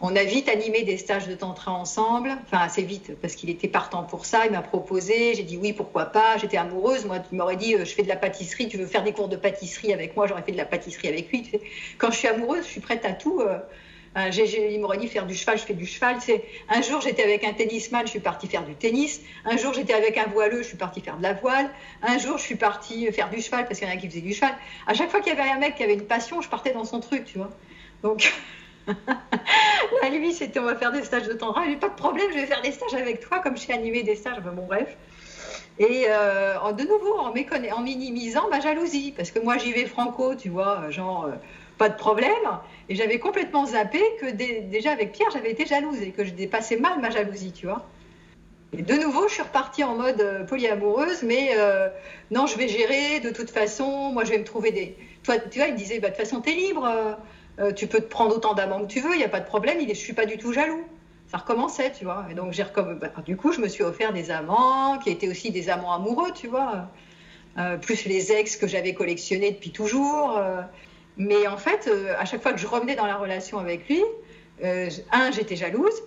On 0.00 0.14
a 0.14 0.22
vite 0.22 0.48
animé 0.48 0.84
des 0.84 0.96
stages 0.96 1.26
de 1.26 1.34
tantra 1.34 1.72
ensemble, 1.72 2.30
enfin 2.44 2.58
assez 2.58 2.82
vite, 2.82 3.16
parce 3.20 3.34
qu'il 3.34 3.50
était 3.50 3.66
partant 3.66 4.04
pour 4.04 4.26
ça. 4.26 4.46
Il 4.46 4.52
m'a 4.52 4.62
proposé, 4.62 5.34
j'ai 5.34 5.42
dit 5.42 5.56
oui, 5.56 5.72
pourquoi 5.72 6.06
pas. 6.06 6.38
J'étais 6.38 6.56
amoureuse. 6.56 7.04
Moi, 7.04 7.18
tu 7.18 7.34
m'aurais 7.34 7.56
dit, 7.56 7.74
euh, 7.74 7.84
je 7.84 7.92
fais 7.92 8.04
de 8.04 8.08
la 8.08 8.16
pâtisserie, 8.16 8.68
tu 8.68 8.76
veux 8.76 8.86
faire 8.86 9.02
des 9.02 9.12
cours 9.12 9.28
de 9.28 9.34
pâtisserie 9.34 9.92
avec 9.92 10.14
moi, 10.14 10.28
j'aurais 10.28 10.42
fait 10.42 10.52
de 10.52 10.56
la 10.56 10.66
pâtisserie 10.66 11.08
avec 11.08 11.30
lui. 11.30 11.50
Quand 11.98 12.12
je 12.12 12.18
suis 12.18 12.28
amoureuse, 12.28 12.64
je 12.64 12.70
suis 12.70 12.80
prête 12.80 13.04
à 13.04 13.12
tout. 13.12 13.40
Euh, 13.40 13.58
euh, 14.16 14.30
il 14.70 14.80
m'aurait 14.80 14.98
dit 14.98 15.08
faire 15.08 15.26
du 15.26 15.34
cheval, 15.34 15.58
je 15.58 15.64
fais 15.64 15.74
du 15.74 15.86
cheval. 15.86 16.18
Un 16.68 16.80
jour, 16.80 17.00
j'étais 17.00 17.24
avec 17.24 17.42
un 17.42 17.52
tennisman, 17.52 18.02
je 18.06 18.10
suis 18.10 18.20
partie 18.20 18.46
faire 18.46 18.64
du 18.64 18.74
tennis. 18.74 19.20
Un 19.44 19.56
jour, 19.56 19.74
j'étais 19.74 19.94
avec 19.94 20.16
un 20.16 20.26
voileux, 20.26 20.62
je 20.62 20.68
suis 20.68 20.76
partie 20.76 21.00
faire 21.00 21.16
de 21.16 21.24
la 21.24 21.32
voile. 21.32 21.70
Un 22.02 22.18
jour, 22.18 22.38
je 22.38 22.44
suis 22.44 22.56
partie 22.56 23.10
faire 23.10 23.30
du 23.30 23.40
cheval 23.42 23.66
parce 23.66 23.80
qu'il 23.80 23.88
y 23.88 23.90
en 23.90 23.94
a 23.94 23.96
qui 23.96 24.08
faisaient 24.08 24.20
du 24.20 24.32
cheval. 24.32 24.54
À 24.86 24.94
chaque 24.94 25.10
fois 25.10 25.20
qu'il 25.20 25.34
y 25.34 25.36
avait 25.36 25.50
un 25.50 25.58
mec 25.58 25.74
qui 25.74 25.82
avait 25.82 25.94
une 25.94 26.06
passion, 26.06 26.40
je 26.40 26.48
partais 26.48 26.72
dans 26.72 26.84
son 26.84 27.00
truc, 27.00 27.24
tu 27.24 27.38
vois. 27.38 27.50
Donc. 28.04 28.32
Là, 28.88 30.08
lui, 30.12 30.32
c'était 30.32 30.58
on 30.58 30.64
va 30.64 30.76
faire 30.76 30.92
des 30.92 31.04
stages 31.04 31.26
de 31.26 31.34
temps. 31.34 31.54
Il 31.62 31.70
n'y 31.70 31.76
pas 31.76 31.88
de 31.88 31.94
problème, 31.94 32.26
je 32.30 32.36
vais 32.36 32.46
faire 32.46 32.62
des 32.62 32.72
stages 32.72 32.94
avec 32.94 33.20
toi, 33.20 33.40
comme 33.40 33.56
je 33.56 33.62
suis 33.62 33.72
animée 33.72 34.02
des 34.02 34.16
stages. 34.16 34.40
bon, 34.40 34.66
bref. 34.66 34.96
Et 35.78 36.06
euh, 36.08 36.72
de 36.72 36.82
nouveau, 36.82 37.18
en, 37.18 37.32
en 37.32 37.80
minimisant 37.80 38.48
ma 38.50 38.60
jalousie, 38.60 39.12
parce 39.16 39.30
que 39.30 39.38
moi, 39.38 39.58
j'y 39.58 39.72
vais 39.72 39.86
franco, 39.86 40.34
tu 40.34 40.48
vois, 40.48 40.90
genre, 40.90 41.26
euh, 41.26 41.32
pas 41.76 41.88
de 41.88 41.96
problème. 41.96 42.32
Et 42.88 42.96
j'avais 42.96 43.18
complètement 43.18 43.66
zappé 43.66 44.00
que 44.20 44.26
déjà 44.30 44.90
avec 44.90 45.12
Pierre, 45.12 45.30
j'avais 45.32 45.52
été 45.52 45.66
jalouse 45.66 46.00
et 46.02 46.10
que 46.10 46.24
je 46.24 46.32
dépassais 46.32 46.76
mal 46.76 47.00
ma 47.00 47.10
jalousie, 47.10 47.52
tu 47.52 47.66
vois. 47.66 47.86
Et 48.76 48.82
de 48.82 48.94
nouveau, 48.94 49.28
je 49.28 49.34
suis 49.34 49.42
repartie 49.42 49.84
en 49.84 49.94
mode 49.96 50.20
euh, 50.20 50.44
polyamoureuse, 50.44 51.22
mais 51.22 51.56
non, 52.30 52.46
je 52.46 52.58
vais 52.58 52.68
gérer 52.68 53.20
de 53.20 53.30
toute 53.30 53.50
façon. 53.50 54.10
Moi, 54.12 54.24
je 54.24 54.30
vais 54.30 54.38
me 54.38 54.44
trouver 54.44 54.72
des. 54.72 54.96
Toi, 55.22 55.38
tu 55.38 55.58
vois, 55.58 55.68
il 55.68 55.74
me 55.74 55.78
disait, 55.78 56.00
bah, 56.00 56.08
de 56.08 56.14
toute 56.14 56.24
façon, 56.24 56.40
t'es 56.40 56.52
libre. 56.52 57.16
Euh, 57.58 57.72
tu 57.72 57.86
peux 57.88 58.00
te 58.00 58.06
prendre 58.06 58.36
autant 58.36 58.54
d'amants 58.54 58.82
que 58.82 58.86
tu 58.86 59.00
veux, 59.00 59.14
il 59.14 59.18
n'y 59.18 59.24
a 59.24 59.28
pas 59.28 59.40
de 59.40 59.46
problème, 59.46 59.78
il 59.80 59.90
est, 59.90 59.94
je 59.94 60.00
suis 60.00 60.12
pas 60.12 60.26
du 60.26 60.38
tout 60.38 60.52
jaloux. 60.52 60.84
Ça 61.26 61.38
recommençait, 61.38 61.92
tu 61.92 62.04
vois. 62.04 62.26
Et 62.30 62.34
donc, 62.34 62.52
j'ai 62.52 62.64
bah, 62.64 63.08
du 63.24 63.36
coup, 63.36 63.52
je 63.52 63.60
me 63.60 63.68
suis 63.68 63.82
offert 63.82 64.12
des 64.12 64.30
amants 64.30 64.98
qui 64.98 65.10
étaient 65.10 65.28
aussi 65.28 65.50
des 65.50 65.68
amants 65.68 65.92
amoureux, 65.92 66.32
tu 66.34 66.46
vois. 66.46 66.88
Euh, 67.58 67.76
plus 67.76 68.04
les 68.06 68.32
ex 68.32 68.56
que 68.56 68.66
j'avais 68.66 68.94
collectionnés 68.94 69.50
depuis 69.50 69.70
toujours. 69.70 70.38
Euh. 70.38 70.62
mais 71.16 71.46
en 71.48 71.56
fait, 71.56 71.90
à 72.18 72.24
chaque 72.24 72.42
fois 72.42 72.52
que 72.52 72.60
je 72.60 72.66
revenais 72.66 72.94
dans 72.94 73.06
la 73.06 73.16
relation 73.16 73.58
avec 73.58 73.88
lui, 73.88 74.02
un, 74.62 75.30
j'étais 75.32 75.56
jalouse. 75.56 76.02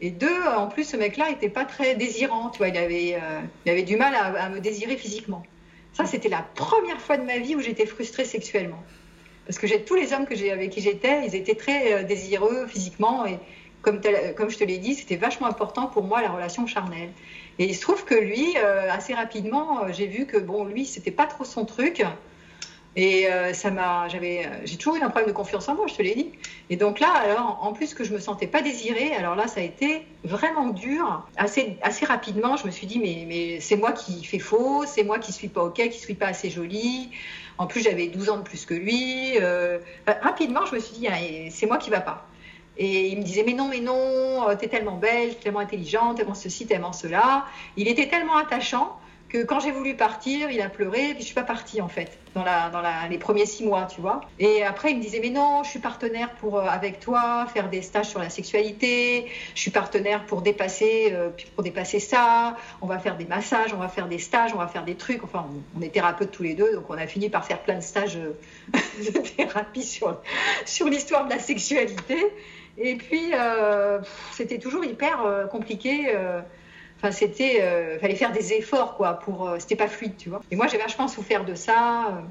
Et 0.00 0.10
deux, 0.10 0.42
en 0.56 0.68
plus, 0.68 0.84
ce 0.84 0.96
mec-là 0.96 1.28
n'était 1.30 1.48
pas 1.48 1.64
très 1.64 1.94
désirant. 1.94 2.50
Tu 2.50 2.58
vois, 2.58 2.68
il 2.68 2.76
avait, 2.78 3.82
du 3.82 3.96
mal 3.96 4.14
à 4.14 4.48
me 4.48 4.60
désirer 4.60 4.96
physiquement. 4.96 5.42
Ça, 5.92 6.06
c'était 6.06 6.28
la 6.28 6.44
première 6.54 7.00
fois 7.00 7.18
de 7.18 7.24
ma 7.24 7.38
vie 7.38 7.54
où 7.56 7.60
j'étais 7.60 7.86
frustrée 7.86 8.24
sexuellement. 8.24 8.82
Parce 9.46 9.58
que 9.58 9.66
tous 9.78 9.94
les 9.94 10.12
hommes 10.12 10.26
avec 10.52 10.70
qui 10.70 10.80
j'étais, 10.80 11.26
ils 11.26 11.34
étaient 11.34 11.54
très 11.54 11.92
euh, 11.92 12.02
désireux 12.04 12.66
physiquement 12.66 13.26
et 13.26 13.38
comme, 13.82 14.00
comme 14.36 14.48
je 14.48 14.58
te 14.58 14.64
l'ai 14.64 14.78
dit, 14.78 14.94
c'était 14.94 15.16
vachement 15.16 15.48
important 15.48 15.88
pour 15.88 16.04
moi 16.04 16.22
la 16.22 16.30
relation 16.30 16.66
charnelle. 16.66 17.10
Et 17.58 17.64
il 17.64 17.74
se 17.74 17.80
trouve 17.80 18.04
que 18.04 18.14
lui, 18.14 18.56
euh, 18.56 18.90
assez 18.90 19.12
rapidement, 19.12 19.84
euh, 19.84 19.88
j'ai 19.92 20.06
vu 20.06 20.26
que 20.26 20.38
bon, 20.38 20.64
lui, 20.64 20.86
c'était 20.86 21.10
pas 21.10 21.26
trop 21.26 21.44
son 21.44 21.64
truc. 21.64 22.02
Et 22.94 23.26
ça 23.54 23.70
m'a, 23.70 24.08
j'avais, 24.08 24.46
j'ai 24.64 24.76
toujours 24.76 24.96
eu 24.96 25.00
un 25.00 25.08
problème 25.08 25.28
de 25.28 25.34
confiance 25.34 25.68
en 25.68 25.74
moi, 25.74 25.86
je 25.86 25.94
te 25.94 26.02
l'ai 26.02 26.14
dit. 26.14 26.32
Et 26.68 26.76
donc 26.76 27.00
là, 27.00 27.10
alors, 27.10 27.58
en 27.62 27.72
plus 27.72 27.94
que 27.94 28.04
je 28.04 28.12
me 28.12 28.18
sentais 28.18 28.46
pas 28.46 28.62
désirée, 28.62 29.14
alors 29.14 29.34
là, 29.34 29.46
ça 29.46 29.60
a 29.60 29.62
été 29.62 30.06
vraiment 30.24 30.68
dur. 30.68 31.26
Assez, 31.36 31.78
assez 31.82 32.04
rapidement, 32.04 32.56
je 32.56 32.66
me 32.66 32.70
suis 32.70 32.86
dit, 32.86 32.98
mais, 32.98 33.24
mais 33.26 33.60
c'est 33.60 33.76
moi 33.76 33.92
qui 33.92 34.24
fais 34.24 34.38
faux, 34.38 34.84
c'est 34.86 35.04
moi 35.04 35.18
qui 35.18 35.32
suis 35.32 35.48
pas 35.48 35.64
ok, 35.64 35.88
qui 35.88 35.98
suis 35.98 36.14
pas 36.14 36.26
assez 36.26 36.50
jolie. 36.50 37.10
En 37.58 37.66
plus, 37.66 37.82
j'avais 37.82 38.08
12 38.08 38.30
ans 38.30 38.38
de 38.38 38.42
plus 38.42 38.64
que 38.66 38.74
lui. 38.74 39.38
Euh, 39.40 39.78
rapidement, 40.22 40.66
je 40.66 40.74
me 40.74 40.80
suis 40.80 40.96
dit, 40.96 41.08
ah, 41.08 41.16
c'est 41.50 41.66
moi 41.66 41.78
qui 41.78 41.90
va 41.90 42.00
pas. 42.00 42.26
Et 42.78 43.08
il 43.08 43.18
me 43.18 43.22
disait, 43.22 43.44
mais 43.44 43.52
non, 43.52 43.68
mais 43.68 43.80
non, 43.80 44.46
t'es 44.58 44.68
tellement 44.68 44.96
belle, 44.96 45.36
tellement 45.38 45.60
intelligente, 45.60 46.16
tellement 46.16 46.34
ceci, 46.34 46.66
tellement 46.66 46.92
cela. 46.92 47.46
Il 47.76 47.86
était 47.86 48.08
tellement 48.08 48.36
attachant 48.36 48.98
que 49.32 49.42
quand 49.44 49.60
j'ai 49.60 49.70
voulu 49.70 49.96
partir, 49.96 50.50
il 50.50 50.60
a 50.60 50.68
pleuré, 50.68 51.08
et 51.08 51.14
puis 51.14 51.20
je 51.20 51.26
suis 51.26 51.34
pas 51.34 51.42
partie 51.42 51.80
en 51.80 51.88
fait, 51.88 52.18
dans, 52.34 52.44
les 53.08 53.16
premiers 53.16 53.46
six 53.46 53.64
mois, 53.64 53.86
tu 53.86 54.02
vois. 54.02 54.20
Et 54.38 54.62
après, 54.62 54.90
il 54.90 54.98
me 54.98 55.02
disait, 55.02 55.20
mais 55.22 55.30
non, 55.30 55.62
je 55.64 55.70
suis 55.70 55.78
partenaire 55.78 56.30
pour, 56.34 56.58
euh, 56.58 56.66
avec 56.68 57.00
toi, 57.00 57.46
faire 57.46 57.70
des 57.70 57.80
stages 57.80 58.10
sur 58.10 58.20
la 58.20 58.28
sexualité, 58.28 59.26
je 59.54 59.60
suis 59.60 59.70
partenaire 59.70 60.26
pour 60.26 60.42
dépasser, 60.42 61.08
euh, 61.12 61.30
pour 61.54 61.64
dépasser 61.64 61.98
ça, 61.98 62.58
on 62.82 62.86
va 62.86 62.98
faire 62.98 63.16
des 63.16 63.24
massages, 63.24 63.72
on 63.72 63.78
va 63.78 63.88
faire 63.88 64.06
des 64.06 64.18
stages, 64.18 64.52
on 64.52 64.58
va 64.58 64.66
faire 64.66 64.84
des 64.84 64.96
trucs, 64.96 65.24
enfin, 65.24 65.46
on, 65.74 65.80
est 65.80 65.88
thérapeutes 65.88 66.30
tous 66.30 66.42
les 66.42 66.54
deux, 66.54 66.74
donc 66.74 66.84
on 66.90 66.98
a 66.98 67.06
fini 67.06 67.30
par 67.30 67.46
faire 67.46 67.60
plein 67.62 67.76
de 67.76 67.82
stages 67.82 68.18
euh, 68.18 68.36
de 69.12 69.18
thérapie 69.18 69.82
sur, 69.82 70.20
sur 70.66 70.88
l'histoire 70.88 71.24
de 71.24 71.30
la 71.30 71.38
sexualité. 71.38 72.18
Et 72.76 72.96
puis, 72.96 73.32
c'était 74.32 74.58
toujours 74.58 74.82
hyper 74.82 75.46
compliqué 75.50 76.16
Enfin, 77.02 77.10
c'était, 77.10 77.58
euh, 77.62 77.98
fallait 77.98 78.14
faire 78.14 78.30
des 78.30 78.52
efforts, 78.52 78.96
quoi, 78.96 79.14
pour, 79.14 79.48
euh, 79.48 79.56
c'était 79.58 79.74
pas 79.74 79.88
fluide, 79.88 80.16
tu 80.16 80.28
vois. 80.28 80.40
Et 80.52 80.56
moi, 80.56 80.68
j'ai 80.68 80.78
vachement 80.78 81.08
souffert 81.08 81.44
de 81.44 81.56
ça. 81.56 82.22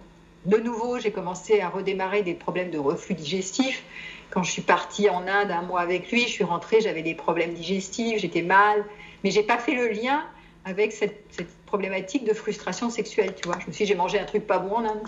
De 0.45 0.57
nouveau, 0.57 0.97
j'ai 0.97 1.11
commencé 1.11 1.59
à 1.59 1.67
redémarrer 1.67 2.23
des 2.23 2.33
problèmes 2.33 2.71
de 2.71 2.79
reflux 2.79 3.13
digestif. 3.13 3.83
Quand 4.29 4.43
je 4.43 4.51
suis 4.51 4.61
partie 4.61 5.09
en 5.09 5.27
Inde 5.27 5.51
un 5.51 5.63
mois 5.63 5.81
avec 5.81 6.09
lui, 6.09 6.21
je 6.21 6.29
suis 6.29 6.45
rentrée, 6.45 6.79
j'avais 6.79 7.01
des 7.01 7.15
problèmes 7.15 7.53
digestifs, 7.53 8.19
j'étais 8.19 8.43
mal, 8.43 8.85
mais 9.25 9.31
j'ai 9.31 9.43
pas 9.43 9.57
fait 9.57 9.73
le 9.73 9.89
lien 9.89 10.23
avec 10.63 10.93
cette, 10.93 11.19
problématique 11.65 12.23
de 12.23 12.33
frustration 12.33 12.89
sexuelle, 12.89 13.33
tu 13.35 13.47
vois. 13.47 13.57
Je 13.59 13.67
me 13.67 13.71
suis 13.73 13.83
dit, 13.83 13.89
j'ai 13.89 13.95
mangé 13.95 14.19
un 14.19 14.25
truc 14.25 14.47
pas 14.47 14.59
bon 14.59 14.75
en 14.75 14.85
Inde. 14.85 15.03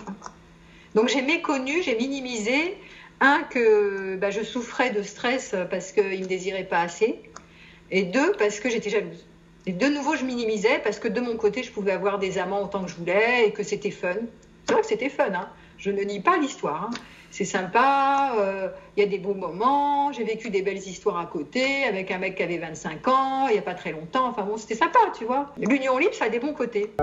Donc 0.94 1.08
j'ai 1.08 1.22
méconnu, 1.22 1.84
j'ai 1.84 1.96
minimisé, 1.96 2.78
un, 3.22 3.44
que 3.50 4.18
bah, 4.18 4.30
je 4.30 4.44
souffrais 4.44 4.92
de 4.92 5.04
stress 5.04 5.56
parce 5.70 5.94
qu'il 5.94 6.22
me 6.22 6.26
désirait 6.26 6.64
pas 6.66 6.80
assez, 6.82 7.20
et 7.92 8.04
deux, 8.04 8.34
parce 8.34 8.60
que 8.60 8.70
j'étais 8.70 8.90
jalouse. 8.90 9.26
Et 9.66 9.72
de 9.72 9.86
nouveau, 9.88 10.16
je 10.16 10.26
minimisais 10.26 10.80
parce 10.84 11.00
que 11.00 11.08
de 11.08 11.22
mon 11.22 11.38
côté, 11.38 11.64
je 11.64 11.72
pouvais 11.72 11.94
avoir 11.94 12.20
des 12.20 12.38
amants 12.38 12.64
autant 12.64 12.84
que 12.84 12.90
je 12.90 12.96
voulais 12.96 13.48
et 13.48 13.52
que 13.52 13.64
c'était 13.64 13.92
fun. 13.92 14.16
C'est 14.66 14.74
vrai 14.74 14.82
que 14.82 14.88
c'était 14.88 15.10
fun, 15.10 15.32
hein. 15.34 15.48
je 15.78 15.90
ne 15.90 16.02
nie 16.04 16.20
pas 16.20 16.38
l'histoire. 16.38 16.90
Hein. 16.90 16.98
C'est 17.32 17.46
sympa, 17.46 18.34
euh, 18.38 18.70
il 18.96 19.04
y 19.04 19.06
a 19.06 19.10
des 19.10 19.18
bons 19.18 19.34
moments, 19.36 20.12
j'ai 20.12 20.24
vécu 20.24 20.50
des 20.50 20.62
belles 20.62 20.78
histoires 20.78 21.18
à 21.18 21.26
côté 21.26 21.84
avec 21.86 22.12
un 22.12 22.20
mec 22.20 22.36
qui 22.36 22.44
avait 22.44 22.60
25 22.60 23.08
ans, 23.08 23.48
il 23.48 23.54
n'y 23.54 23.58
a 23.58 23.64
pas 23.64 23.74
très 23.74 23.92
longtemps. 23.92 24.28
Enfin 24.28 24.44
bon, 24.44 24.58
c'était 24.58 24.76
sympa, 24.76 25.00
tu 25.18 25.26
vois. 25.26 25.52
L'union 25.58 25.98
libre, 25.98 26.14
ça 26.14 26.26
a 26.26 26.30
des 26.30 26.40
bons 26.40 26.54
côtés. 26.54 26.94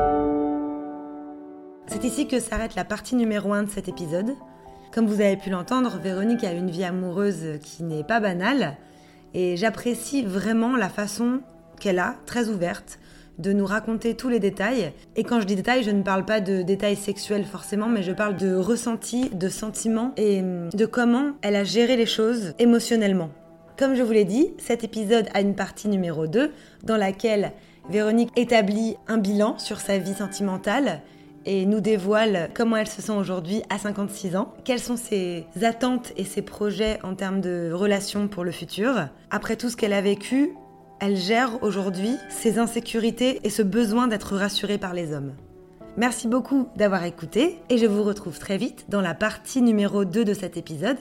C'est 1.86 2.04
ici 2.04 2.28
que 2.28 2.38
s'arrête 2.38 2.76
la 2.76 2.84
partie 2.84 3.16
numéro 3.16 3.52
1 3.52 3.64
de 3.64 3.70
cet 3.70 3.88
épisode. 3.88 4.36
Comme 4.92 5.06
vous 5.06 5.20
avez 5.20 5.36
pu 5.36 5.50
l'entendre, 5.50 5.98
Véronique 5.98 6.44
a 6.44 6.52
une 6.52 6.70
vie 6.70 6.84
amoureuse 6.84 7.58
qui 7.62 7.82
n'est 7.82 8.04
pas 8.04 8.20
banale 8.20 8.76
et 9.34 9.56
j'apprécie 9.56 10.22
vraiment 10.22 10.76
la 10.76 10.88
façon 10.88 11.40
qu'elle 11.80 11.98
a, 11.98 12.14
très 12.26 12.48
ouverte, 12.48 13.00
de 13.38 13.52
nous 13.52 13.66
raconter 13.66 14.14
tous 14.14 14.28
les 14.28 14.38
détails. 14.38 14.92
Et 15.16 15.24
quand 15.24 15.40
je 15.40 15.46
dis 15.46 15.56
détails, 15.56 15.82
je 15.82 15.90
ne 15.90 16.02
parle 16.02 16.24
pas 16.24 16.40
de 16.40 16.62
détails 16.62 16.96
sexuels 16.96 17.44
forcément, 17.44 17.88
mais 17.88 18.02
je 18.02 18.12
parle 18.12 18.36
de 18.36 18.54
ressentis, 18.54 19.30
de 19.30 19.48
sentiments 19.48 20.12
et 20.16 20.40
hum, 20.40 20.68
de 20.68 20.86
comment 20.86 21.32
elle 21.42 21.56
a 21.56 21.64
géré 21.64 21.96
les 21.96 22.06
choses 22.06 22.54
émotionnellement. 22.58 23.30
Comme 23.78 23.94
je 23.94 24.02
vous 24.02 24.12
l'ai 24.12 24.26
dit, 24.26 24.52
cet 24.58 24.84
épisode 24.84 25.28
a 25.32 25.40
une 25.40 25.54
partie 25.54 25.88
numéro 25.88 26.26
2 26.26 26.52
dans 26.84 26.98
laquelle 26.98 27.52
Véronique 27.88 28.30
établit 28.36 28.96
un 29.08 29.16
bilan 29.16 29.58
sur 29.58 29.80
sa 29.80 29.96
vie 29.96 30.14
sentimentale 30.14 31.00
et 31.46 31.64
nous 31.64 31.80
dévoile 31.80 32.50
comment 32.54 32.76
elle 32.76 32.86
se 32.86 33.00
sent 33.00 33.12
aujourd'hui 33.12 33.62
à 33.70 33.78
56 33.78 34.36
ans, 34.36 34.52
quelles 34.64 34.80
sont 34.80 34.96
ses 34.96 35.46
attentes 35.62 36.12
et 36.16 36.24
ses 36.24 36.42
projets 36.42 36.98
en 37.02 37.14
termes 37.14 37.40
de 37.40 37.72
relations 37.72 38.28
pour 38.28 38.44
le 38.44 38.52
futur? 38.52 39.08
Après 39.30 39.56
tout 39.56 39.70
ce 39.70 39.76
qu'elle 39.76 39.94
a 39.94 40.02
vécu, 40.02 40.52
elle 41.00 41.16
gère 41.16 41.62
aujourd'hui 41.62 42.16
ses 42.28 42.58
insécurités 42.58 43.40
et 43.42 43.48
ce 43.50 43.62
besoin 43.62 44.06
d'être 44.06 44.36
rassurée 44.36 44.76
par 44.76 44.92
les 44.92 45.14
hommes. 45.14 45.32
Merci 45.96 46.28
beaucoup 46.28 46.68
d'avoir 46.76 47.04
écouté 47.04 47.58
et 47.70 47.78
je 47.78 47.86
vous 47.86 48.02
retrouve 48.02 48.38
très 48.38 48.58
vite 48.58 48.84
dans 48.90 49.00
la 49.00 49.14
partie 49.14 49.62
numéro 49.62 50.04
2 50.04 50.24
de 50.24 50.34
cet 50.34 50.58
épisode. 50.58 50.98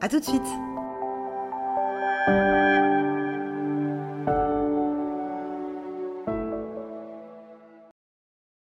A 0.00 0.08
tout 0.08 0.20
de 0.20 0.24
suite 0.24 0.40